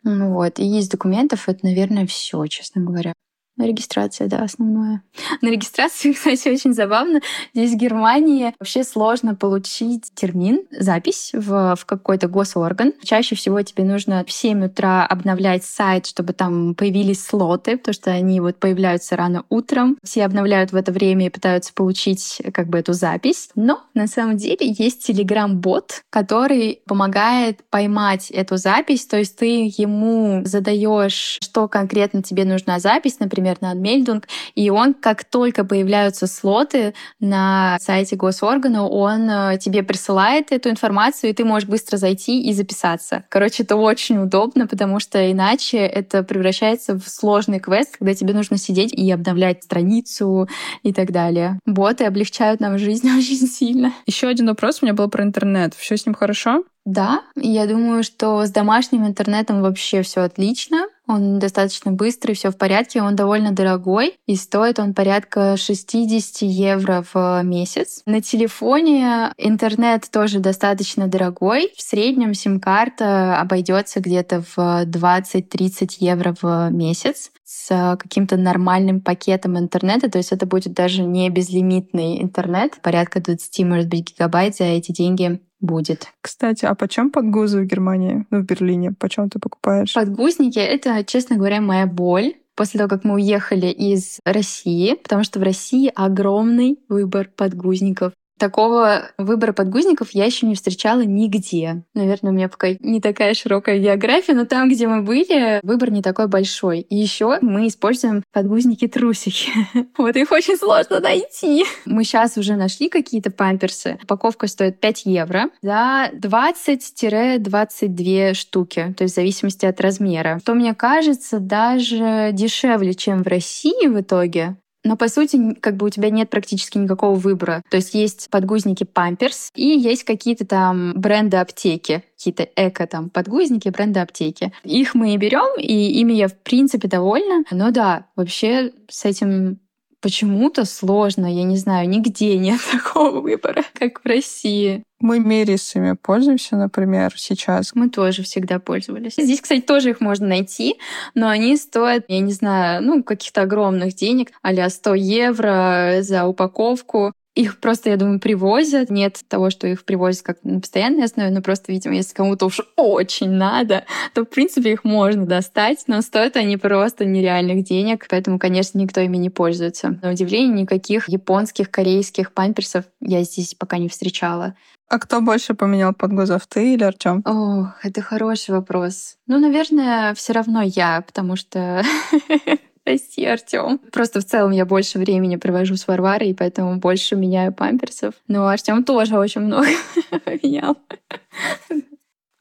Ну 0.03 0.33
вот. 0.33 0.59
И 0.59 0.77
из 0.77 0.87
документов 0.87 1.49
это, 1.49 1.65
наверное, 1.65 2.05
все, 2.05 2.45
честно 2.45 2.81
говоря. 2.81 3.13
Регистрация, 3.57 4.27
да, 4.27 4.39
основное. 4.39 5.01
На 5.41 5.47
регистрации, 5.47 6.11
кстати, 6.13 6.49
очень 6.49 6.73
забавно. 6.73 7.21
Здесь 7.53 7.71
в 7.71 7.77
Германии 7.77 8.53
вообще 8.59 8.83
сложно 8.83 9.33
получить 9.33 10.13
термин, 10.13 10.63
запись 10.71 11.31
в, 11.33 11.75
в 11.75 11.85
какой-то 11.85 12.27
госорган. 12.27 12.91
Чаще 13.01 13.35
всего 13.35 13.61
тебе 13.61 13.85
нужно 13.85 14.25
в 14.25 14.31
7 14.31 14.65
утра 14.65 15.05
обновлять 15.05 15.63
сайт, 15.63 16.05
чтобы 16.05 16.33
там 16.33 16.75
появились 16.75 17.23
слоты, 17.23 17.77
потому 17.77 17.93
что 17.93 18.11
они 18.11 18.41
вот 18.41 18.57
появляются 18.57 19.15
рано 19.15 19.45
утром. 19.49 19.97
Все 20.03 20.25
обновляют 20.25 20.73
в 20.73 20.75
это 20.75 20.91
время 20.91 21.27
и 21.27 21.29
пытаются 21.29 21.73
получить 21.73 22.41
как 22.53 22.67
бы 22.67 22.79
эту 22.79 22.91
запись. 22.91 23.49
Но 23.55 23.83
на 23.93 24.07
самом 24.07 24.35
деле 24.35 24.75
есть 24.77 25.09
Telegram-бот, 25.09 26.03
который 26.09 26.81
помогает 26.85 27.63
поймать 27.69 28.31
эту 28.31 28.57
запись. 28.57 29.05
То 29.05 29.17
есть 29.17 29.37
ты 29.37 29.71
ему 29.77 30.41
задаешь, 30.43 31.37
что 31.41 31.69
конкретно 31.69 32.21
тебе 32.21 32.43
нужна 32.43 32.79
запись, 32.79 33.19
например, 33.19 33.44
например, 33.45 33.57
на 33.61 33.71
Адмельдунг, 33.71 34.27
и 34.55 34.69
он, 34.69 34.93
как 34.93 35.23
только 35.23 35.63
появляются 35.63 36.27
слоты 36.27 36.93
на 37.19 37.77
сайте 37.79 38.15
госоргана, 38.15 38.87
он 38.87 39.29
э, 39.29 39.57
тебе 39.59 39.83
присылает 39.83 40.51
эту 40.51 40.69
информацию, 40.69 41.29
и 41.29 41.33
ты 41.33 41.45
можешь 41.45 41.69
быстро 41.69 41.97
зайти 41.97 42.41
и 42.41 42.53
записаться. 42.53 43.23
Короче, 43.29 43.63
это 43.63 43.75
очень 43.75 44.17
удобно, 44.17 44.67
потому 44.67 44.99
что 44.99 45.31
иначе 45.31 45.77
это 45.77 46.23
превращается 46.23 46.97
в 46.97 47.07
сложный 47.07 47.59
квест, 47.59 47.97
когда 47.97 48.13
тебе 48.13 48.33
нужно 48.33 48.57
сидеть 48.57 48.93
и 48.93 49.11
обновлять 49.11 49.63
страницу 49.63 50.47
и 50.83 50.93
так 50.93 51.11
далее. 51.11 51.59
Боты 51.65 52.05
облегчают 52.05 52.59
нам 52.59 52.77
жизнь 52.77 53.07
очень 53.17 53.47
сильно. 53.47 53.93
Еще 54.05 54.27
один 54.27 54.47
вопрос 54.47 54.79
у 54.81 54.85
меня 54.85 54.93
был 54.93 55.09
про 55.09 55.23
интернет. 55.23 55.73
Все 55.75 55.97
с 55.97 56.05
ним 56.05 56.15
хорошо? 56.15 56.63
Да, 56.85 57.23
я 57.35 57.65
думаю, 57.65 58.03
что 58.03 58.45
с 58.45 58.51
домашним 58.51 59.07
интернетом 59.07 59.63
вообще 59.63 60.03
все 60.03 60.21
отлично. 60.21 60.85
Он 61.07 61.39
достаточно 61.39 61.91
быстрый, 61.91 62.33
все 62.33 62.51
в 62.51 62.57
порядке, 62.57 63.01
он 63.01 63.15
довольно 63.15 63.51
дорогой, 63.51 64.17
и 64.25 64.35
стоит 64.35 64.79
он 64.79 64.93
порядка 64.93 65.57
60 65.57 66.41
евро 66.41 67.05
в 67.13 67.41
месяц. 67.43 68.01
На 68.05 68.21
телефоне 68.21 69.33
интернет 69.37 70.09
тоже 70.11 70.39
достаточно 70.39 71.07
дорогой. 71.07 71.71
В 71.77 71.81
среднем 71.81 72.33
сим-карта 72.33 73.39
обойдется 73.39 73.99
где-то 73.99 74.43
в 74.55 74.57
20-30 74.57 75.97
евро 75.99 76.35
в 76.41 76.69
месяц 76.71 77.31
с 77.45 77.97
каким-то 77.97 78.37
нормальным 78.37 78.99
пакетом 79.01 79.57
интернета, 79.57 80.09
то 80.09 80.17
есть 80.17 80.31
это 80.31 80.45
будет 80.45 80.73
даже 80.73 81.03
не 81.03 81.29
безлимитный 81.29 82.21
интернет, 82.21 82.81
порядка 82.81 83.21
20, 83.21 83.65
может 83.65 83.87
быть, 83.87 84.11
гигабайт 84.11 84.55
за 84.55 84.65
эти 84.65 84.91
деньги 84.91 85.39
будет. 85.61 86.07
Кстати, 86.21 86.65
а 86.65 86.75
почем 86.75 87.11
подгузы 87.11 87.61
в 87.61 87.65
Германии, 87.65 88.25
ну, 88.29 88.39
в 88.39 88.45
Берлине? 88.45 88.91
Почем 88.91 89.29
ты 89.29 89.39
покупаешь? 89.39 89.93
Подгузники— 89.93 90.59
это, 90.59 91.03
честно 91.03 91.37
говоря, 91.37 91.61
моя 91.61 91.85
боль 91.85 92.33
после 92.55 92.79
того, 92.79 92.89
как 92.89 93.03
мы 93.03 93.15
уехали 93.15 93.67
из 93.67 94.19
России, 94.25 94.95
потому 94.95 95.23
что 95.23 95.39
в 95.39 95.43
России 95.43 95.91
огромный 95.93 96.79
выбор 96.89 97.29
подгузников. 97.35 98.13
Такого 98.37 99.11
выбора 99.17 99.53
подгузников 99.53 100.09
я 100.11 100.25
еще 100.25 100.45
не 100.45 100.55
встречала 100.55 100.99
нигде. 101.01 101.85
Наверное, 101.93 102.31
у 102.31 102.35
меня 102.35 102.49
пока 102.49 102.67
не 102.79 102.99
такая 102.99 103.33
широкая 103.33 103.79
география, 103.79 104.33
но 104.33 104.43
там, 104.45 104.67
где 104.69 104.87
мы 104.87 105.01
были, 105.01 105.61
выбор 105.63 105.89
не 105.89 106.01
такой 106.01 106.27
большой. 106.27 106.81
И 106.81 106.97
еще 106.97 107.37
мы 107.41 107.67
используем 107.67 108.23
подгузники-трусики. 108.31 109.51
Вот 109.97 110.17
их 110.17 110.31
очень 110.31 110.57
сложно 110.57 110.99
найти. 110.99 111.63
Мы 111.85 112.03
сейчас 112.03 112.37
уже 112.37 112.55
нашли 112.55 112.89
какие-то 112.89 113.31
памперсы. 113.31 113.97
Упаковка 114.03 114.45
стоит 114.47 114.79
5 114.79 115.05
евро 115.05 115.49
за 115.61 116.09
20-22 116.13 118.33
штуки, 118.33 118.93
то 118.97 119.03
есть 119.03 119.13
в 119.13 119.15
зависимости 119.15 119.65
от 119.65 119.79
размера. 119.81 120.39
Что 120.41 120.53
мне 120.53 120.75
кажется, 120.75 121.39
даже 121.39 122.31
дешевле, 122.33 122.93
чем 122.93 123.23
в 123.23 123.27
России 123.27 123.87
в 123.87 124.01
итоге. 124.01 124.57
Но 124.85 124.95
по 124.95 125.07
сути, 125.09 125.55
как 125.55 125.75
бы 125.77 125.87
у 125.87 125.89
тебя 125.89 126.11
нет 126.11 126.29
практически 126.29 126.77
никакого 126.77 127.15
выбора. 127.15 127.63
То 127.69 127.77
есть 127.77 127.95
есть 127.95 128.29
подгузники 128.29 128.83
Pampers 128.83 129.49
и 129.55 129.65
есть 129.65 130.03
какие-то 130.03 130.45
там 130.45 130.93
бренды 130.95 131.37
аптеки, 131.37 132.03
какие-то 132.15 132.47
эко 132.55 132.85
там 132.85 133.09
подгузники, 133.09 133.69
бренды 133.69 133.99
аптеки. 133.99 134.53
Их 134.63 134.93
мы 134.93 135.15
и 135.15 135.17
берем, 135.17 135.59
и 135.59 135.99
ими 135.99 136.13
я 136.13 136.27
в 136.27 136.37
принципе 136.37 136.87
довольна. 136.87 137.43
Но 137.49 137.71
да, 137.71 138.05
вообще 138.15 138.71
с 138.87 139.05
этим 139.05 139.59
почему-то 140.05 140.65
сложно, 140.65 141.25
я 141.25 141.41
не 141.41 141.57
знаю, 141.57 141.89
нигде 141.89 142.37
нет 142.37 142.59
такого 142.71 143.21
выбора, 143.21 143.63
как 143.73 144.01
в 144.03 144.05
России. 144.05 144.83
Мы 144.99 145.19
мерисами 145.19 145.95
пользуемся, 145.99 146.57
например, 146.57 147.11
сейчас. 147.17 147.71
Мы 147.73 147.89
тоже 147.89 148.21
всегда 148.21 148.59
пользовались. 148.59 149.15
Здесь, 149.17 149.41
кстати, 149.41 149.61
тоже 149.61 149.89
их 149.89 150.01
можно 150.01 150.27
найти, 150.27 150.75
но 151.15 151.27
они 151.27 151.57
стоят, 151.57 152.05
я 152.07 152.19
не 152.19 152.33
знаю, 152.33 152.83
ну, 152.83 153.03
каких-то 153.03 153.41
огромных 153.41 153.95
денег, 153.95 154.29
а 154.43 154.69
100 154.69 154.93
евро 154.93 155.97
за 156.01 156.27
упаковку. 156.27 157.11
Их 157.35 157.59
просто, 157.59 157.89
я 157.89 157.97
думаю, 157.97 158.19
привозят. 158.21 158.89
Нет 158.89 159.19
того, 159.27 159.49
что 159.49 159.67
их 159.67 159.83
привозят 159.83 160.23
как 160.23 160.37
на 160.43 160.61
постоянной 160.61 161.03
основе, 161.03 161.29
но 161.29 161.41
просто, 161.41 161.71
видимо, 161.71 161.95
если 161.95 162.13
кому-то 162.13 162.45
уж 162.45 162.61
очень 162.77 163.29
надо, 163.29 163.83
то, 164.13 164.23
в 164.23 164.29
принципе, 164.29 164.71
их 164.71 164.85
можно 164.85 165.25
достать, 165.25 165.83
но 165.87 166.01
стоят 166.01 166.37
они 166.37 166.55
просто 166.55 167.03
нереальных 167.03 167.65
денег, 167.65 168.07
поэтому, 168.09 168.39
конечно, 168.39 168.77
никто 168.77 169.01
ими 169.01 169.17
не 169.17 169.29
пользуется. 169.29 169.99
На 170.01 170.11
удивление, 170.11 170.61
никаких 170.61 171.09
японских, 171.09 171.69
корейских 171.69 172.31
памперсов 172.31 172.85
я 173.01 173.21
здесь 173.23 173.53
пока 173.53 173.77
не 173.77 173.89
встречала. 173.89 174.55
А 174.87 174.99
кто 174.99 175.19
больше 175.19 175.55
поменял 175.55 175.93
подгузов, 175.93 176.45
ты 176.47 176.75
или 176.75 176.83
Артем? 176.83 177.21
Ох, 177.25 177.83
это 177.83 178.01
хороший 178.01 178.51
вопрос. 178.51 179.17
Ну, 179.27 179.39
наверное, 179.39 180.13
все 180.13 180.33
равно 180.33 180.61
я, 180.61 181.01
потому 181.01 181.35
что 181.35 181.83
Прости, 182.85 183.25
Артем. 183.25 183.79
Просто 183.91 184.21
в 184.21 184.25
целом 184.25 184.51
я 184.51 184.63
больше 184.63 184.99
времени 184.99 185.37
провожу 185.37 185.75
с 185.75 185.87
Варварой, 185.87 186.29
и 186.29 186.33
поэтому 186.35 186.77
больше 186.77 187.15
меняю 187.15 187.51
памперсов. 187.51 188.13
Но 188.27 188.47
Артем 188.47 188.83
тоже 188.83 189.17
очень 189.17 189.41
много 189.41 189.67
менял. 190.43 190.77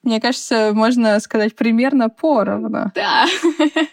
Мне 0.02 0.20
кажется, 0.20 0.72
можно 0.74 1.18
сказать 1.20 1.56
примерно 1.56 2.10
поровну. 2.10 2.92
Да. 2.94 3.24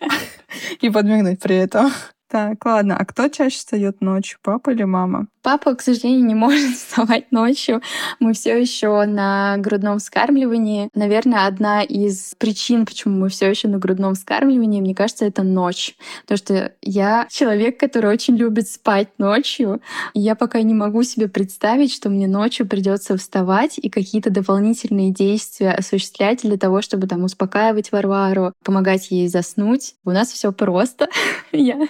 И 0.82 0.90
подмигнуть 0.90 1.40
при 1.40 1.56
этом. 1.56 1.90
Так, 2.30 2.66
ладно. 2.66 2.98
А 3.00 3.06
кто 3.06 3.30
чаще 3.30 3.56
встает 3.56 4.02
ночью, 4.02 4.38
папа 4.42 4.72
или 4.72 4.84
мама? 4.84 5.28
Папа, 5.42 5.76
к 5.76 5.82
сожалению, 5.82 6.26
не 6.26 6.36
может 6.42 6.76
вставать 6.76 7.32
ночью. 7.32 7.82
Мы 8.20 8.34
все 8.34 8.60
еще 8.60 9.06
на 9.06 9.58
грудном 9.58 10.00
вскармливании. 10.00 10.90
Наверное, 10.94 11.48
одна 11.48 11.82
из 11.84 12.34
причин, 12.38 12.86
почему 12.86 13.18
мы 13.18 13.30
все 13.30 13.50
еще 13.50 13.68
на 13.68 13.78
грудном 13.78 14.14
вскармливании, 14.14 14.82
мне 14.82 14.96
кажется, 14.96 15.26
это 15.26 15.44
ночь. 15.44 15.96
Потому 16.24 16.38
что 16.38 16.74
я 16.82 17.28
человек, 17.30 17.80
который 17.80 18.12
очень 18.12 18.36
любит 18.36 18.68
спать 18.68 19.10
ночью. 19.18 19.82
И 20.14 20.20
я 20.20 20.36
пока 20.36 20.62
не 20.62 20.74
могу 20.74 21.04
себе 21.04 21.28
представить, 21.28 21.94
что 21.94 22.10
мне 22.10 22.28
ночью 22.28 22.68
придется 22.68 23.18
вставать 23.18 23.78
и 23.78 23.90
какие-то 23.90 24.30
дополнительные 24.30 25.12
действия 25.12 25.72
осуществлять 25.72 26.42
для 26.44 26.58
того, 26.58 26.82
чтобы 26.82 27.08
там 27.08 27.24
успокаивать 27.24 27.92
Варвару, 27.92 28.54
помогать 28.64 29.12
ей 29.12 29.28
заснуть. 29.28 29.96
У 30.06 30.12
нас 30.12 30.32
все 30.32 30.52
просто. 30.52 31.08
Я 31.52 31.88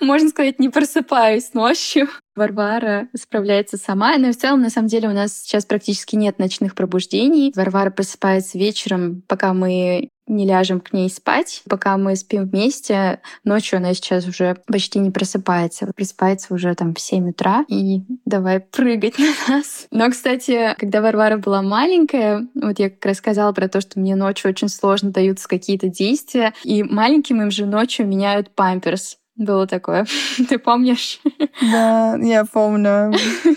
можно 0.00 0.28
сказать, 0.28 0.58
не 0.58 0.68
просыпаюсь 0.68 1.54
ночью. 1.54 2.08
Варвара 2.38 3.08
справляется 3.14 3.76
сама. 3.76 4.16
Но 4.16 4.32
в 4.32 4.36
целом, 4.36 4.62
на 4.62 4.70
самом 4.70 4.88
деле, 4.88 5.08
у 5.08 5.12
нас 5.12 5.42
сейчас 5.42 5.66
практически 5.66 6.16
нет 6.16 6.38
ночных 6.38 6.74
пробуждений. 6.74 7.52
Варвара 7.54 7.90
просыпается 7.90 8.58
вечером, 8.58 9.22
пока 9.28 9.52
мы 9.52 10.08
не 10.28 10.46
ляжем 10.46 10.80
к 10.80 10.92
ней 10.92 11.10
спать. 11.10 11.62
Пока 11.68 11.96
мы 11.96 12.14
спим 12.16 12.48
вместе, 12.48 13.20
ночью 13.44 13.78
она 13.78 13.94
сейчас 13.94 14.26
уже 14.26 14.56
почти 14.66 14.98
не 14.98 15.10
просыпается. 15.10 15.90
Просыпается 15.94 16.54
уже 16.54 16.74
там 16.74 16.94
в 16.94 17.00
7 17.00 17.30
утра 17.30 17.64
и 17.68 18.02
давай 18.24 18.60
прыгать 18.60 19.18
на 19.18 19.32
нас. 19.48 19.86
Но, 19.90 20.10
кстати, 20.10 20.74
когда 20.78 21.00
Варвара 21.00 21.38
была 21.38 21.62
маленькая, 21.62 22.46
вот 22.54 22.78
я 22.78 22.90
как 22.90 23.04
раз 23.04 23.16
сказала 23.16 23.52
про 23.52 23.68
то, 23.68 23.80
что 23.80 23.98
мне 23.98 24.14
ночью 24.14 24.50
очень 24.50 24.68
сложно 24.68 25.10
даются 25.10 25.48
какие-то 25.48 25.88
действия, 25.88 26.52
и 26.62 26.82
маленьким 26.82 27.42
им 27.42 27.50
же 27.50 27.66
ночью 27.66 28.06
меняют 28.06 28.50
памперс. 28.54 29.17
Было 29.38 29.68
такое. 29.68 30.04
Ты 30.48 30.58
помнишь? 30.58 31.20
Да, 31.62 32.16
я 32.20 32.44
помню. 32.44 33.12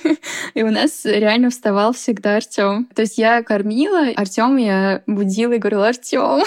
И 0.53 0.61
у 0.61 0.69
нас 0.69 1.05
реально 1.05 1.49
вставал 1.49 1.93
всегда 1.93 2.35
Артем. 2.37 2.87
То 2.93 3.01
есть 3.01 3.17
я 3.17 3.41
кормила, 3.41 4.09
Артем 4.15 4.57
я 4.57 5.01
будила 5.07 5.53
и 5.53 5.57
говорила, 5.57 5.87
Артем, 5.87 6.43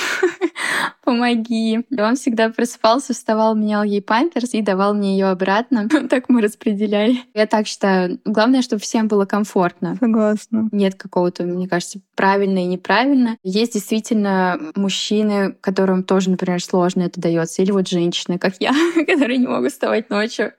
помоги. 1.04 1.80
И 1.90 2.00
он 2.00 2.14
всегда 2.14 2.48
просыпался, 2.50 3.12
вставал, 3.12 3.56
менял 3.56 3.82
ей 3.82 4.00
памперс 4.00 4.54
и 4.54 4.62
давал 4.62 4.94
мне 4.94 5.18
ее 5.18 5.26
обратно. 5.26 5.88
Так 5.88 6.28
мы 6.28 6.40
распределяли. 6.40 7.18
Я 7.34 7.46
так 7.46 7.66
считаю. 7.66 8.20
Главное, 8.24 8.62
чтобы 8.62 8.82
всем 8.82 9.08
было 9.08 9.24
комфортно. 9.24 9.96
Согласна. 9.98 10.68
Нет 10.70 10.94
какого-то, 10.94 11.42
мне 11.42 11.68
кажется, 11.68 11.98
правильно 12.14 12.59
и 12.59 12.66
неправильно. 12.66 13.37
Есть 13.42 13.74
действительно 13.74 14.59
мужчины, 14.74 15.53
которым 15.61 16.05
тоже, 16.05 16.31
например, 16.31 16.62
сложно 16.62 17.03
это 17.03 17.20
дается, 17.20 17.62
или 17.62 17.70
вот 17.70 17.88
женщины, 17.88 18.38
как 18.38 18.55
я, 18.61 18.72
которые 19.07 19.38
не 19.38 19.46
могут 19.46 19.72
вставать 19.72 20.11
ночью. 20.11 20.53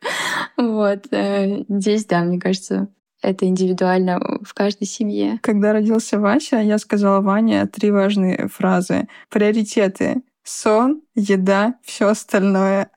Вот. 0.58 1.08
Э, 1.12 1.64
здесь, 1.68 2.06
да, 2.06 2.22
мне 2.22 2.40
кажется, 2.40 2.90
это 3.22 3.46
индивидуально 3.46 4.20
в 4.44 4.54
каждой 4.54 4.86
семье. 4.86 5.40
Когда 5.42 5.74
родился 5.74 6.20
Вася, 6.20 6.58
я 6.58 6.78
сказала 6.78 7.22
Ване 7.22 7.66
три 7.66 7.92
важные 7.92 8.48
фразы. 8.48 9.08
Приоритеты. 9.30 10.22
Сон, 10.44 11.02
еда, 11.16 11.76
все 11.84 12.08
остальное. 12.08 12.92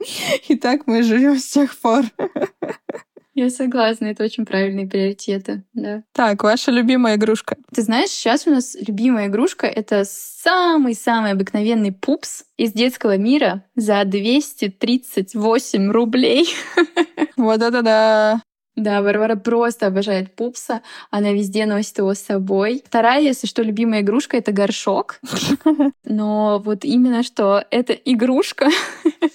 И 0.48 0.56
так 0.56 0.86
мы 0.86 1.04
живем 1.04 1.38
с 1.38 1.46
тех 1.46 1.78
пор. 1.78 2.04
Я 3.38 3.50
согласна, 3.50 4.06
это 4.06 4.24
очень 4.24 4.44
правильные 4.44 4.88
приоритеты, 4.88 5.62
да. 5.72 6.02
Так, 6.12 6.42
ваша 6.42 6.72
любимая 6.72 7.14
игрушка? 7.14 7.56
Ты 7.72 7.82
знаешь, 7.82 8.08
сейчас 8.08 8.48
у 8.48 8.50
нас 8.50 8.76
любимая 8.84 9.28
игрушка— 9.28 9.66
это 9.68 10.02
самый-самый 10.04 11.30
обыкновенный 11.30 11.92
пупс 11.92 12.46
из 12.56 12.72
детского 12.72 13.16
мира 13.16 13.62
за 13.76 14.04
238 14.04 15.90
рублей. 15.92 16.48
Вот 17.36 17.62
это 17.62 17.82
да! 17.82 18.42
Да, 18.78 19.02
Варвара 19.02 19.34
просто 19.34 19.86
обожает 19.88 20.34
пупса. 20.34 20.82
Она 21.10 21.32
везде 21.32 21.66
носит 21.66 21.98
его 21.98 22.14
с 22.14 22.20
собой. 22.20 22.82
Вторая, 22.84 23.20
если 23.20 23.46
что, 23.46 23.62
любимая 23.62 24.02
игрушка— 24.02 24.36
это 24.38 24.52
горшок. 24.52 25.20
Но 26.04 26.60
вот 26.64 26.84
именно 26.84 27.24
что 27.24 27.64
это 27.70 27.92
игрушка. 27.92 28.68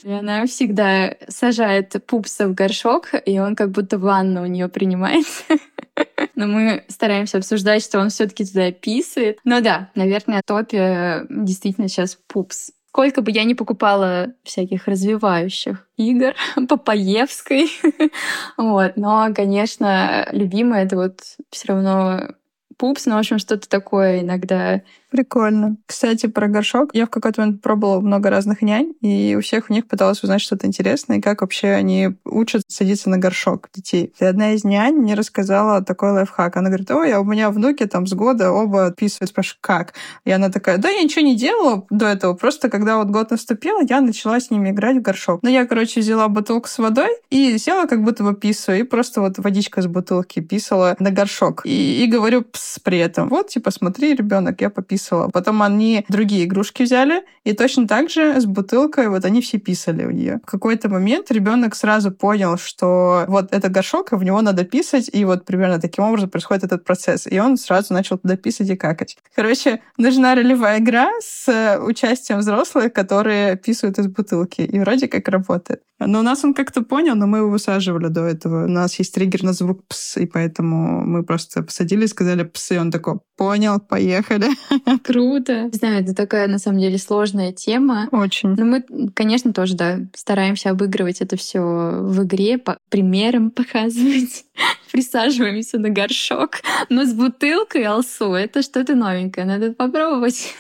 И 0.04 0.12
она 0.12 0.46
всегда 0.46 1.16
сажает 1.28 1.96
пупса 2.06 2.48
в 2.48 2.54
горшок, 2.54 3.10
и 3.26 3.40
он 3.40 3.56
как 3.56 3.72
будто 3.72 3.98
ванну 3.98 4.44
у 4.44 4.46
нее 4.46 4.70
принимает. 4.70 5.26
Но 6.36 6.48
мы 6.48 6.84
стараемся 6.88 7.38
обсуждать, 7.38 7.84
что 7.84 8.00
он 8.00 8.10
все-таки 8.10 8.46
туда 8.46 8.72
писает. 8.72 9.40
Но 9.44 9.62
да, 9.62 9.92
наверное, 9.96 10.42
топе 10.46 11.26
действительно 11.30 11.88
сейчас 11.88 12.18
пупс. 12.28 12.72
Сколько 12.90 13.22
бы 13.22 13.32
я 13.32 13.44
ни 13.44 13.54
покупала 13.54 14.34
всяких 14.44 14.88
развивающих 14.88 15.88
игр 15.98 16.36
по 16.70 16.78
Паевской, 16.78 17.68
вот, 18.58 18.98
но, 18.98 19.34
конечно, 19.34 20.28
любимое 20.32 20.86
это 20.86 20.96
вот 20.96 21.22
все 21.50 21.70
равно 21.70 22.36
пупс, 22.78 23.06
но, 23.06 23.16
в 23.16 23.20
общем, 23.20 23.40
что-то 23.40 23.68
такое 23.68 24.22
иногда 24.22 24.82
Прикольно. 25.14 25.78
Кстати, 25.86 26.26
про 26.26 26.48
горшок. 26.48 26.90
Я 26.96 27.06
в 27.06 27.12
какой-то 27.12 27.42
момент 27.42 27.62
пробовала 27.62 28.00
много 28.00 28.32
разных 28.32 28.64
нянь, 28.64 28.94
и 29.02 29.36
у 29.38 29.42
всех 29.42 29.70
у 29.70 29.74
них 29.74 29.88
пыталась 29.88 30.24
узнать 30.24 30.42
что-то 30.42 30.66
интересное, 30.66 31.20
и 31.20 31.22
как 31.22 31.42
вообще 31.42 31.68
они 31.68 32.16
учат 32.26 32.64
садиться 32.68 33.12
на 33.12 33.20
горшок 33.20 33.70
детей. 33.76 34.12
И 34.20 34.26
одна 34.26 34.54
из 34.54 34.64
нянь 34.64 34.96
мне 34.96 35.14
рассказала 35.14 35.84
такой 35.84 36.14
лайфхак. 36.14 36.58
Она 36.58 36.70
говорит, 36.70 36.90
ой, 36.90 37.14
а 37.14 37.20
у 37.20 37.26
меня 37.26 37.52
внуки 37.52 37.86
там 37.86 38.08
с 38.08 38.14
года 38.14 38.52
оба 38.52 38.88
отписывают. 38.88 39.30
Спрашиваю, 39.30 39.60
как? 39.62 39.94
И 40.26 40.32
она 40.32 40.50
такая, 40.50 40.80
да, 40.80 40.90
я 40.90 41.04
ничего 41.04 41.24
не 41.24 41.36
делала 41.36 41.86
до 41.92 42.08
этого, 42.08 42.34
просто 42.34 42.72
когда 42.72 42.98
вот 42.98 43.10
год 43.10 43.30
наступил, 43.30 43.82
я 43.88 44.02
начала 44.02 44.40
с 44.40 44.50
ними 44.50 44.72
играть 44.72 44.98
в 44.98 45.02
горшок. 45.04 45.44
Ну, 45.44 45.50
я, 45.50 45.68
короче, 45.68 46.00
взяла 46.00 46.28
бутылку 46.28 46.68
с 46.68 46.80
водой 46.80 47.12
и 47.30 47.56
села 47.60 47.86
как 47.86 48.04
будто 48.04 48.24
бы 48.24 48.34
писаю, 48.34 48.80
и 48.80 48.84
просто 48.84 49.22
вот 49.22 49.38
водичка 49.38 49.84
с 49.84 49.86
бутылки 49.86 50.40
писала 50.40 50.96
на 50.98 51.12
горшок. 51.12 51.62
И, 51.68 52.04
и 52.04 52.08
говорю 52.08 52.42
пс 52.42 52.80
при 52.80 52.98
этом. 52.98 53.30
Вот, 53.30 53.50
типа, 53.50 53.70
смотри, 53.70 54.16
ребенок, 54.16 54.60
я 54.60 54.72
пописываю 54.72 55.03
писала. 55.04 55.30
Потом 55.30 55.62
они 55.62 56.06
другие 56.10 56.46
игрушки 56.46 56.84
взяли, 56.84 57.24
и 57.44 57.54
точно 57.54 57.88
так 57.88 58.10
же 58.10 58.40
с 58.40 58.46
бутылкой 58.46 59.10
вот 59.10 59.26
они 59.26 59.42
все 59.42 59.58
писали 59.58 60.06
у 60.06 60.12
нее. 60.12 60.40
В 60.44 60.52
какой-то 60.52 60.90
момент 60.90 61.32
ребенок 61.32 61.76
сразу 61.76 62.12
понял, 62.12 62.58
что 62.58 63.26
вот 63.28 63.54
это 63.54 63.70
горшок, 63.70 64.14
и 64.14 64.16
в 64.16 64.24
него 64.24 64.42
надо 64.42 64.64
писать, 64.64 65.10
и 65.12 65.26
вот 65.26 65.46
примерно 65.46 65.80
таким 65.80 66.06
образом 66.06 66.30
происходит 66.30 66.64
этот 66.64 66.84
процесс. 66.84 67.28
И 67.30 67.40
он 67.40 67.58
сразу 67.58 67.94
начал 67.94 68.18
туда 68.18 68.38
писать 68.38 68.70
и 68.70 68.76
какать. 68.76 69.18
Короче, 69.36 69.82
нужна 69.98 70.36
ролевая 70.36 70.80
игра 70.80 71.10
с 71.20 71.48
э, 71.50 71.80
участием 71.80 72.40
взрослых, 72.40 72.94
которые 72.94 73.58
писают 73.58 74.00
из 74.00 74.08
бутылки. 74.08 74.62
И 74.62 74.80
вроде 74.80 75.08
как 75.08 75.28
работает. 75.28 75.82
Но 76.08 76.20
у 76.20 76.24
нас 76.24 76.44
он 76.44 76.54
как-то 76.54 76.82
понял, 76.82 77.16
но 77.16 77.28
мы 77.28 77.40
его 77.40 77.50
высаживали 77.50 78.08
до 78.08 78.22
этого. 78.22 78.66
У 78.66 78.70
нас 78.70 78.98
есть 79.00 79.14
триггер 79.14 79.44
на 79.44 79.54
звук 79.54 79.88
«пс», 79.88 80.18
и 80.18 80.26
поэтому 80.26 81.06
мы 81.06 81.24
просто 81.24 81.64
посадили 81.64 82.06
и 82.06 82.08
сказали 82.08 82.44
«пс», 82.44 82.72
и 82.72 82.78
он 82.78 82.92
такой 82.92 83.20
«понял, 83.38 83.80
поехали». 83.80 84.48
Круто. 85.04 85.64
Не 85.64 85.78
знаю, 85.78 86.04
это 86.04 86.16
такая, 86.16 86.48
на 86.48 86.60
самом 86.60 86.80
деле, 86.80 86.98
сложная 86.98 87.52
тема. 87.52 88.08
Очень. 88.12 88.56
Но 88.56 88.66
мы, 88.66 88.84
конечно, 89.14 89.54
тоже, 89.54 89.76
да, 89.76 90.00
стараемся 90.16 90.70
обыгрывать 90.70 91.22
это 91.22 91.36
все 91.36 91.60
в 91.60 92.24
игре, 92.24 92.58
по 92.58 92.78
примерам 92.90 93.52
показывать. 93.52 94.46
Присаживаемся 94.92 95.80
на 95.80 95.90
горшок. 95.90 96.58
Но 96.90 97.06
с 97.06 97.14
бутылкой 97.14 97.84
алсу— 97.84 98.34
это 98.34 98.62
что-то 98.62 98.96
новенькое. 98.96 99.46
Надо 99.46 99.74
попробовать. 99.74 100.56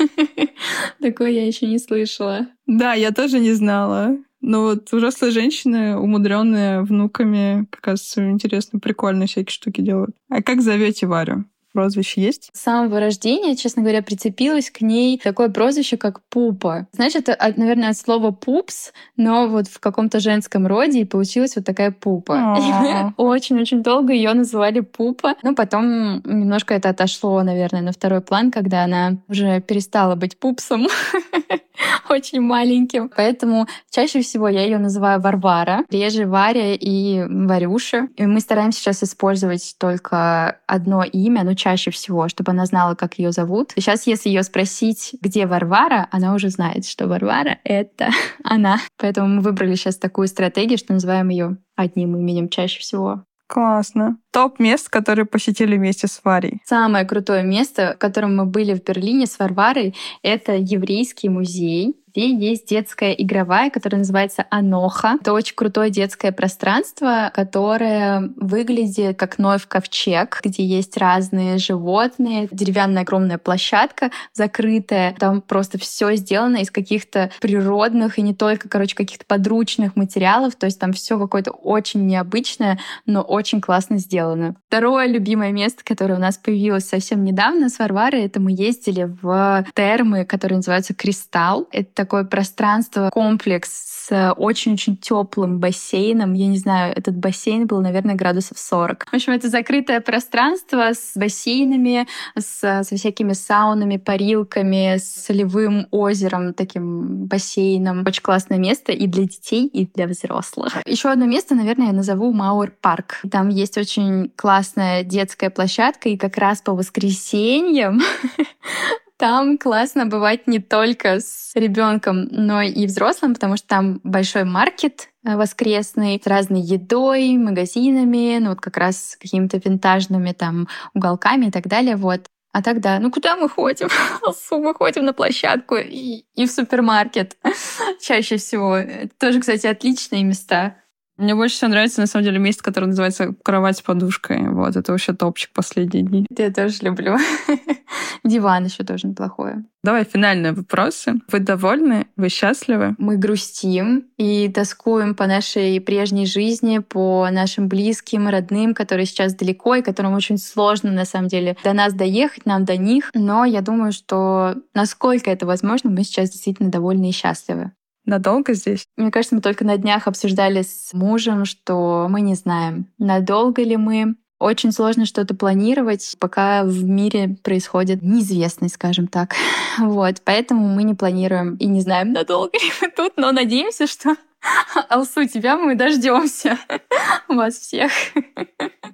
Такое 1.01 1.29
я 1.29 1.45
еще 1.45 1.67
не 1.67 1.79
слышала. 1.79 2.47
Да, 2.65 2.93
я 2.93 3.11
тоже 3.11 3.39
не 3.39 3.53
знала. 3.53 4.17
Но 4.45 4.63
вот 4.63 4.91
взрослые 4.91 5.31
женщины, 5.31 5.95
умудренные 5.97 6.81
внуками, 6.81 7.65
как 7.71 7.87
раз 7.87 8.17
интересно, 8.17 8.77
прикольные 8.77 9.27
всякие 9.27 9.53
штуки 9.53 9.79
делают. 9.79 10.13
А 10.29 10.43
как 10.43 10.61
зовете 10.61 11.07
Варю? 11.07 11.45
Прозвище 11.73 12.21
есть? 12.21 12.49
С 12.53 12.61
самого 12.61 12.99
рождения, 12.99 13.55
честно 13.55 13.81
говоря, 13.81 14.01
прицепилась 14.01 14.69
к 14.69 14.81
ней 14.81 15.19
такое 15.23 15.49
прозвище, 15.49 15.97
как 15.97 16.21
Пупа. 16.29 16.87
Значит, 16.93 17.29
это, 17.29 17.53
наверное, 17.57 17.89
от 17.89 17.97
слова 17.97 18.31
пупс, 18.31 18.91
но 19.17 19.47
вот 19.47 19.67
в 19.67 19.79
каком-то 19.79 20.19
женском 20.19 20.67
роде 20.67 21.01
и 21.01 21.05
получилась 21.05 21.55
вот 21.55 21.65
такая 21.65 21.91
Пупа. 21.91 23.13
Очень-очень 23.17 23.83
долго 23.83 24.13
ее 24.13 24.33
называли 24.33 24.79
Пупа. 24.79 25.35
Ну, 25.43 25.55
потом 25.55 26.21
немножко 26.23 26.73
это 26.73 26.89
отошло, 26.89 27.41
наверное, 27.43 27.81
на 27.81 27.91
второй 27.91 28.21
план, 28.21 28.51
когда 28.51 28.83
она 28.83 29.17
уже 29.27 29.61
перестала 29.61 30.15
быть 30.15 30.37
пупсом. 30.37 30.87
очень 32.09 32.41
маленьким. 32.41 33.09
Поэтому 33.15 33.67
чаще 33.89 34.21
всего 34.21 34.47
я 34.47 34.63
ее 34.63 34.77
называю 34.77 35.19
Варвара, 35.19 35.83
реже 35.89 36.25
Варя 36.25 36.73
и 36.73 37.23
Варюша. 37.27 38.07
И 38.15 38.25
мы 38.25 38.39
стараемся 38.39 38.79
сейчас 38.79 39.03
использовать 39.03 39.75
только 39.79 40.59
одно 40.67 41.03
имя, 41.03 41.43
но 41.43 41.53
чаще 41.63 41.91
всего, 41.91 42.27
чтобы 42.27 42.51
она 42.51 42.65
знала, 42.65 42.95
как 42.95 43.19
ее 43.19 43.31
зовут. 43.31 43.71
Сейчас, 43.75 44.05
если 44.05 44.29
ее 44.29 44.43
спросить, 44.43 45.15
где 45.21 45.45
Варвара, 45.45 46.07
она 46.11 46.33
уже 46.33 46.49
знает, 46.49 46.85
что 46.85 47.07
Варвара— 47.07 47.59
это 47.63 48.09
она. 48.43 48.79
Поэтому 48.97 49.27
мы 49.27 49.41
выбрали 49.41 49.75
сейчас 49.75 49.97
такую 49.97 50.27
стратегию, 50.27 50.77
что 50.77 50.93
называем 50.93 51.29
ее 51.29 51.57
одним 51.75 52.17
именем 52.17 52.49
чаще 52.49 52.79
всего. 52.79 53.23
Классно. 53.47 54.17
Топ 54.31 54.59
мест, 54.59 54.89
которые 54.89 55.25
посетили 55.25 55.77
вместе 55.77 56.07
с 56.07 56.21
Варей. 56.23 56.59
Самое 56.65 57.05
крутое 57.05 57.43
место, 57.43 57.93
в 57.95 57.99
котором 57.99 58.35
мы 58.35 58.45
были 58.45 58.73
в 58.73 58.83
Берлине 58.83 59.27
с 59.27 59.37
Варварой, 59.37 59.95
это 60.23 60.55
еврейский 60.55 61.29
музей 61.29 61.95
где 62.13 62.33
есть 62.33 62.67
детская 62.69 63.11
игровая, 63.13 63.69
которая 63.69 63.99
называется 63.99 64.45
Аноха. 64.49 65.17
Это 65.19 65.33
очень 65.33 65.55
крутое 65.55 65.89
детское 65.89 66.31
пространство, 66.31 67.31
которое 67.33 68.31
выглядит 68.35 69.17
как 69.17 69.39
Ноев 69.39 69.67
ковчег, 69.67 70.39
где 70.43 70.63
есть 70.63 70.97
разные 70.97 71.57
животные, 71.57 72.47
деревянная 72.51 73.03
огромная 73.03 73.37
площадка 73.37 74.11
закрытая. 74.33 75.15
Там 75.19 75.41
просто 75.41 75.77
все 75.77 76.15
сделано 76.15 76.57
из 76.57 76.71
каких-то 76.71 77.31
природных 77.41 78.19
и 78.19 78.21
не 78.21 78.33
только, 78.33 78.69
короче, 78.69 78.95
каких-то 78.95 79.25
подручных 79.25 79.95
материалов. 79.95 80.55
То 80.55 80.65
есть 80.65 80.79
там 80.79 80.93
все 80.93 81.19
какое-то 81.19 81.51
очень 81.51 82.05
необычное, 82.05 82.79
но 83.05 83.21
очень 83.21 83.61
классно 83.61 83.97
сделано. 83.97 84.55
Второе 84.67 85.07
любимое 85.07 85.51
место, 85.51 85.83
которое 85.83 86.15
у 86.15 86.19
нас 86.19 86.37
появилось 86.37 86.87
совсем 86.87 87.23
недавно 87.23 87.69
с 87.69 87.79
Варварой, 87.79 88.23
это 88.23 88.39
мы 88.39 88.51
ездили 88.51 89.09
в 89.21 89.65
термы, 89.73 90.25
которые 90.25 90.57
называются 90.57 90.93
Кристалл. 90.93 91.67
Это 91.71 92.02
такое 92.03 92.25
пространство, 92.25 93.09
комплекс 93.13 93.93
с 94.09 94.33
очень-очень 94.33 94.97
теплым 94.97 95.59
бассейном. 95.59 96.33
Я 96.33 96.47
не 96.47 96.57
знаю, 96.57 96.93
этот 96.93 97.15
бассейн 97.15 97.65
был, 97.65 97.79
наверное, 97.79 98.15
градусов 98.15 98.59
40. 98.59 99.05
В 99.09 99.13
общем, 99.13 99.31
это 99.31 99.47
закрытое 99.47 100.01
пространство 100.01 100.89
с 100.91 101.13
бассейнами, 101.15 102.05
с, 102.37 102.83
со 102.83 102.95
всякими 102.95 103.31
саунами, 103.31 103.95
парилками, 103.95 104.97
с 104.97 105.25
солевым 105.25 105.87
озером, 105.91 106.53
таким 106.53 107.25
бассейном. 107.27 108.03
Очень 108.05 108.23
классное 108.23 108.57
место 108.57 108.91
и 108.91 109.07
для 109.07 109.23
детей, 109.23 109.67
и 109.67 109.85
для 109.85 110.07
взрослых. 110.07 110.79
Еще 110.85 111.09
одно 111.09 111.25
место, 111.25 111.55
наверное, 111.55 111.87
я 111.87 111.93
назову 111.93 112.33
Мауэр 112.33 112.73
парк. 112.81 113.21
Там 113.31 113.47
есть 113.47 113.77
очень 113.77 114.29
классная 114.35 115.05
детская 115.05 115.49
площадка, 115.49 116.09
и 116.09 116.17
как 116.17 116.37
раз 116.37 116.61
по 116.61 116.73
воскресеньям 116.73 118.01
Там 119.23 119.57
классно 119.57 120.05
бывать 120.05 120.47
не 120.47 120.59
только 120.59 121.21
с 121.21 121.51
ребенком, 121.55 122.27
но 122.29 122.61
и 122.61 122.85
взрослым, 122.85 123.35
потому 123.35 123.55
что 123.55 123.65
там 123.69 124.01
большой 124.03 124.43
маркет 124.43 125.07
э, 125.25 125.37
воскресный 125.37 126.21
с 126.21 126.27
разной 126.27 126.59
едой, 126.59 127.37
магазинами, 127.37 128.39
ну 128.39 128.49
вот 128.49 128.59
как 128.59 128.75
раз 128.75 129.15
какими-то 129.17 129.61
винтажными 129.63 130.33
там 130.33 130.67
уголками 130.93 131.45
и 131.45 131.51
так 131.51 131.67
далее. 131.67 131.95
Вот. 131.95 132.25
А 132.51 132.61
тогда, 132.61 132.99
ну 132.99 133.11
куда 133.11 133.37
мы 133.37 133.47
ходим? 133.47 133.87
Мы 134.51 134.73
ходим 134.73 135.05
на 135.05 135.13
площадку 135.13 135.75
и, 135.75 136.25
и 136.35 136.45
в 136.45 136.51
супермаркет 136.51 137.37
чаще 138.01 138.35
всего. 138.35 138.75
Это 138.75 139.15
тоже, 139.17 139.39
кстати, 139.39 139.67
отличные 139.67 140.25
места. 140.25 140.82
Мне 141.17 141.35
больше 141.35 141.55
всего 141.55 141.69
нравится, 141.69 142.01
на 142.01 142.07
самом 142.07 142.25
деле, 142.25 142.39
место, 142.39 142.63
которое 142.63 142.87
называется 142.87 143.35
«Кровать 143.43 143.77
с 143.77 143.81
подушкой». 143.81 144.49
Вот, 144.49 144.75
это 144.75 144.91
вообще 144.91 145.13
топчик 145.13 145.51
последние 145.53 146.03
дни. 146.03 146.25
Это 146.31 146.43
я 146.43 146.51
тоже 146.51 146.77
люблю. 146.81 147.17
Диван 148.23 148.65
еще 148.65 148.83
тоже 148.83 149.07
неплохое. 149.07 149.63
Давай 149.83 150.05
финальные 150.05 150.53
вопросы. 150.53 151.15
Вы 151.27 151.39
довольны? 151.39 152.07
Вы 152.15 152.29
счастливы? 152.29 152.95
Мы 152.97 153.17
грустим 153.17 154.05
и 154.17 154.49
тоскуем 154.49 155.13
по 155.13 155.27
нашей 155.27 155.79
прежней 155.81 156.25
жизни, 156.25 156.79
по 156.79 157.27
нашим 157.29 157.67
близким, 157.67 158.27
родным, 158.27 158.73
которые 158.73 159.05
сейчас 159.05 159.35
далеко 159.35 159.75
и 159.75 159.81
которым 159.81 160.13
очень 160.13 160.37
сложно, 160.37 160.91
на 160.91 161.05
самом 161.05 161.27
деле, 161.27 161.57
до 161.63 161.73
нас 161.73 161.93
доехать, 161.93 162.45
нам 162.45 162.65
до 162.65 162.77
них. 162.77 163.11
Но 163.13 163.45
я 163.45 163.61
думаю, 163.61 163.91
что 163.91 164.55
насколько 164.73 165.29
это 165.29 165.45
возможно, 165.45 165.89
мы 165.89 166.03
сейчас 166.03 166.31
действительно 166.31 166.71
довольны 166.71 167.09
и 167.09 167.13
счастливы. 167.13 167.71
Надолго 168.05 168.53
здесь? 168.53 168.85
Мне 168.97 169.11
кажется, 169.11 169.35
мы 169.35 169.41
только 169.41 169.65
на 169.65 169.77
днях 169.77 170.07
обсуждали 170.07 170.61
с 170.61 170.91
мужем, 170.93 171.45
что 171.45 172.07
мы 172.09 172.21
не 172.21 172.35
знаем, 172.35 172.87
надолго 172.97 173.63
ли 173.63 173.77
мы. 173.77 174.15
Очень 174.39 174.73
сложно 174.73 175.05
что-то 175.05 175.35
планировать, 175.35 176.17
пока 176.19 176.65
в 176.65 176.83
мире 176.83 177.37
происходит 177.43 178.01
неизвестность, 178.01 178.75
скажем 178.75 179.07
так. 179.07 179.33
Вот, 179.79 180.21
поэтому 180.23 180.67
мы 180.67 180.83
не 180.83 180.93
планируем 180.93 181.55
и 181.55 181.65
не 181.65 181.81
знаем, 181.81 182.11
надолго 182.11 182.57
ли 182.57 182.71
мы 182.81 182.91
тут, 182.91 183.13
но 183.17 183.31
надеемся, 183.31 183.87
что 183.87 184.15
Алсу, 184.89 185.27
тебя 185.27 185.57
мы 185.57 185.75
дождемся. 185.75 186.57
Вас 187.27 187.55
всех. 187.55 187.91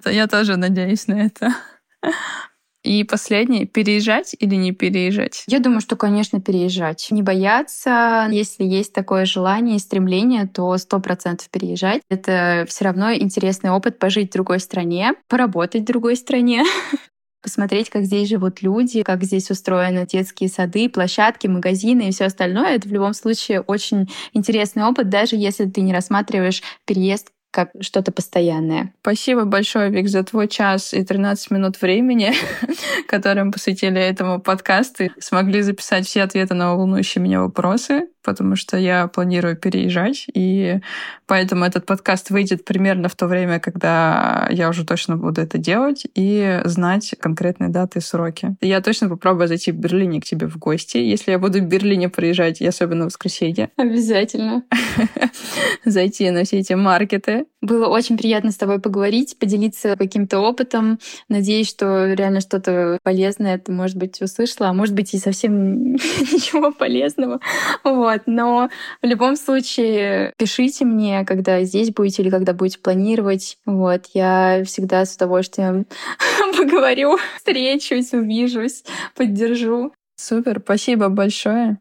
Я 0.04 0.26
тоже 0.26 0.56
надеюсь 0.56 1.06
на 1.06 1.26
это. 1.26 1.54
И 2.82 3.04
последнее, 3.04 3.66
переезжать 3.66 4.34
или 4.38 4.54
не 4.54 4.72
переезжать? 4.72 5.44
Я 5.46 5.58
думаю, 5.58 5.80
что, 5.80 5.96
конечно, 5.96 6.40
переезжать. 6.40 7.08
Не 7.10 7.22
бояться. 7.22 8.26
Если 8.30 8.64
есть 8.64 8.94
такое 8.94 9.26
желание 9.26 9.76
и 9.76 9.80
стремление, 9.80 10.46
то 10.46 10.76
сто 10.78 10.98
процентов 10.98 11.50
переезжать. 11.50 12.00
Это 12.08 12.64
все 12.68 12.84
равно 12.84 13.12
интересный 13.12 13.70
опыт 13.70 13.98
пожить 13.98 14.30
в 14.30 14.32
другой 14.32 14.60
стране, 14.60 15.12
поработать 15.28 15.82
в 15.82 15.86
другой 15.86 16.16
стране 16.16 16.64
посмотреть, 17.42 17.90
как 17.90 18.04
здесь 18.04 18.28
живут 18.28 18.62
люди, 18.62 19.02
как 19.02 19.24
здесь 19.24 19.50
устроены 19.50 20.06
детские 20.06 20.48
сады, 20.48 20.88
площадки, 20.88 21.46
магазины 21.46 22.08
и 22.08 22.12
все 22.12 22.26
остальное. 22.26 22.76
Это 22.76 22.88
в 22.88 22.92
любом 22.92 23.14
случае 23.14 23.60
очень 23.60 24.10
интересный 24.32 24.84
опыт, 24.84 25.08
даже 25.08 25.36
если 25.36 25.66
ты 25.66 25.80
не 25.80 25.92
рассматриваешь 25.92 26.62
переезд 26.86 27.28
как 27.50 27.70
что-то 27.80 28.12
постоянное. 28.12 28.92
Спасибо 29.00 29.44
большое, 29.44 29.90
Вик, 29.90 30.08
за 30.08 30.22
твой 30.22 30.48
час 30.48 30.94
и 30.94 31.04
13 31.04 31.50
минут 31.50 31.80
времени, 31.80 32.32
которые 33.08 33.44
мы 33.44 33.52
посвятили 33.52 34.00
этому 34.00 34.40
подкасту. 34.40 35.04
Смогли 35.18 35.62
записать 35.62 36.06
все 36.06 36.22
ответы 36.22 36.54
на 36.54 36.74
волнующие 36.74 37.22
меня 37.22 37.40
вопросы 37.40 38.08
потому 38.22 38.56
что 38.56 38.76
я 38.76 39.06
планирую 39.08 39.56
переезжать, 39.56 40.26
и 40.34 40.80
поэтому 41.26 41.64
этот 41.64 41.86
подкаст 41.86 42.30
выйдет 42.30 42.64
примерно 42.64 43.08
в 43.08 43.16
то 43.16 43.26
время, 43.26 43.60
когда 43.60 44.48
я 44.50 44.68
уже 44.68 44.84
точно 44.84 45.16
буду 45.16 45.40
это 45.40 45.58
делать 45.58 46.06
и 46.14 46.60
знать 46.64 47.14
конкретные 47.20 47.70
даты 47.70 47.98
и 47.98 48.02
сроки. 48.02 48.56
Я 48.60 48.80
точно 48.80 49.08
попробую 49.08 49.48
зайти 49.48 49.72
в 49.72 49.76
Берлине 49.76 50.20
к 50.20 50.24
тебе 50.24 50.46
в 50.46 50.58
гости, 50.58 50.98
если 50.98 51.32
я 51.32 51.38
буду 51.38 51.58
в 51.58 51.66
Берлине 51.66 52.08
приезжать, 52.08 52.60
и 52.60 52.66
особенно 52.66 53.04
в 53.04 53.06
воскресенье. 53.06 53.70
Обязательно. 53.76 54.64
Зайти 55.84 56.30
на 56.30 56.44
все 56.44 56.58
эти 56.58 56.72
маркеты 56.74 57.46
Было 57.60 57.88
очень 57.88 58.18
приятно 58.18 58.50
с 58.50 58.56
тобой 58.56 58.80
поговорить, 58.80 59.38
поделиться 59.38 59.96
каким-то 59.96 60.40
опытом. 60.40 60.98
Надеюсь, 61.28 61.68
что 61.68 62.12
реально 62.12 62.40
что-то 62.40 62.98
полезное 63.02 63.58
ты, 63.58 63.72
может 63.72 63.96
быть, 63.96 64.20
услышала, 64.20 64.68
а 64.68 64.72
может 64.72 64.94
быть, 64.94 65.14
и 65.14 65.18
совсем 65.18 65.92
ничего 65.94 66.72
полезного. 66.72 67.40
Вот. 68.10 68.22
Но 68.26 68.68
в 69.02 69.06
любом 69.06 69.36
случае 69.36 70.32
пишите 70.36 70.84
мне, 70.84 71.24
когда 71.24 71.62
здесь 71.62 71.90
будете 71.92 72.22
или 72.22 72.30
когда 72.30 72.52
будете 72.52 72.78
планировать. 72.78 73.58
Вот. 73.66 74.06
Я 74.14 74.62
всегда 74.64 75.04
с 75.04 75.14
удовольствием 75.14 75.86
поговорю, 76.56 77.18
встречусь, 77.36 78.12
увижусь, 78.12 78.84
поддержу. 79.14 79.92
Супер, 80.16 80.60
спасибо 80.62 81.08
большое. 81.08 81.78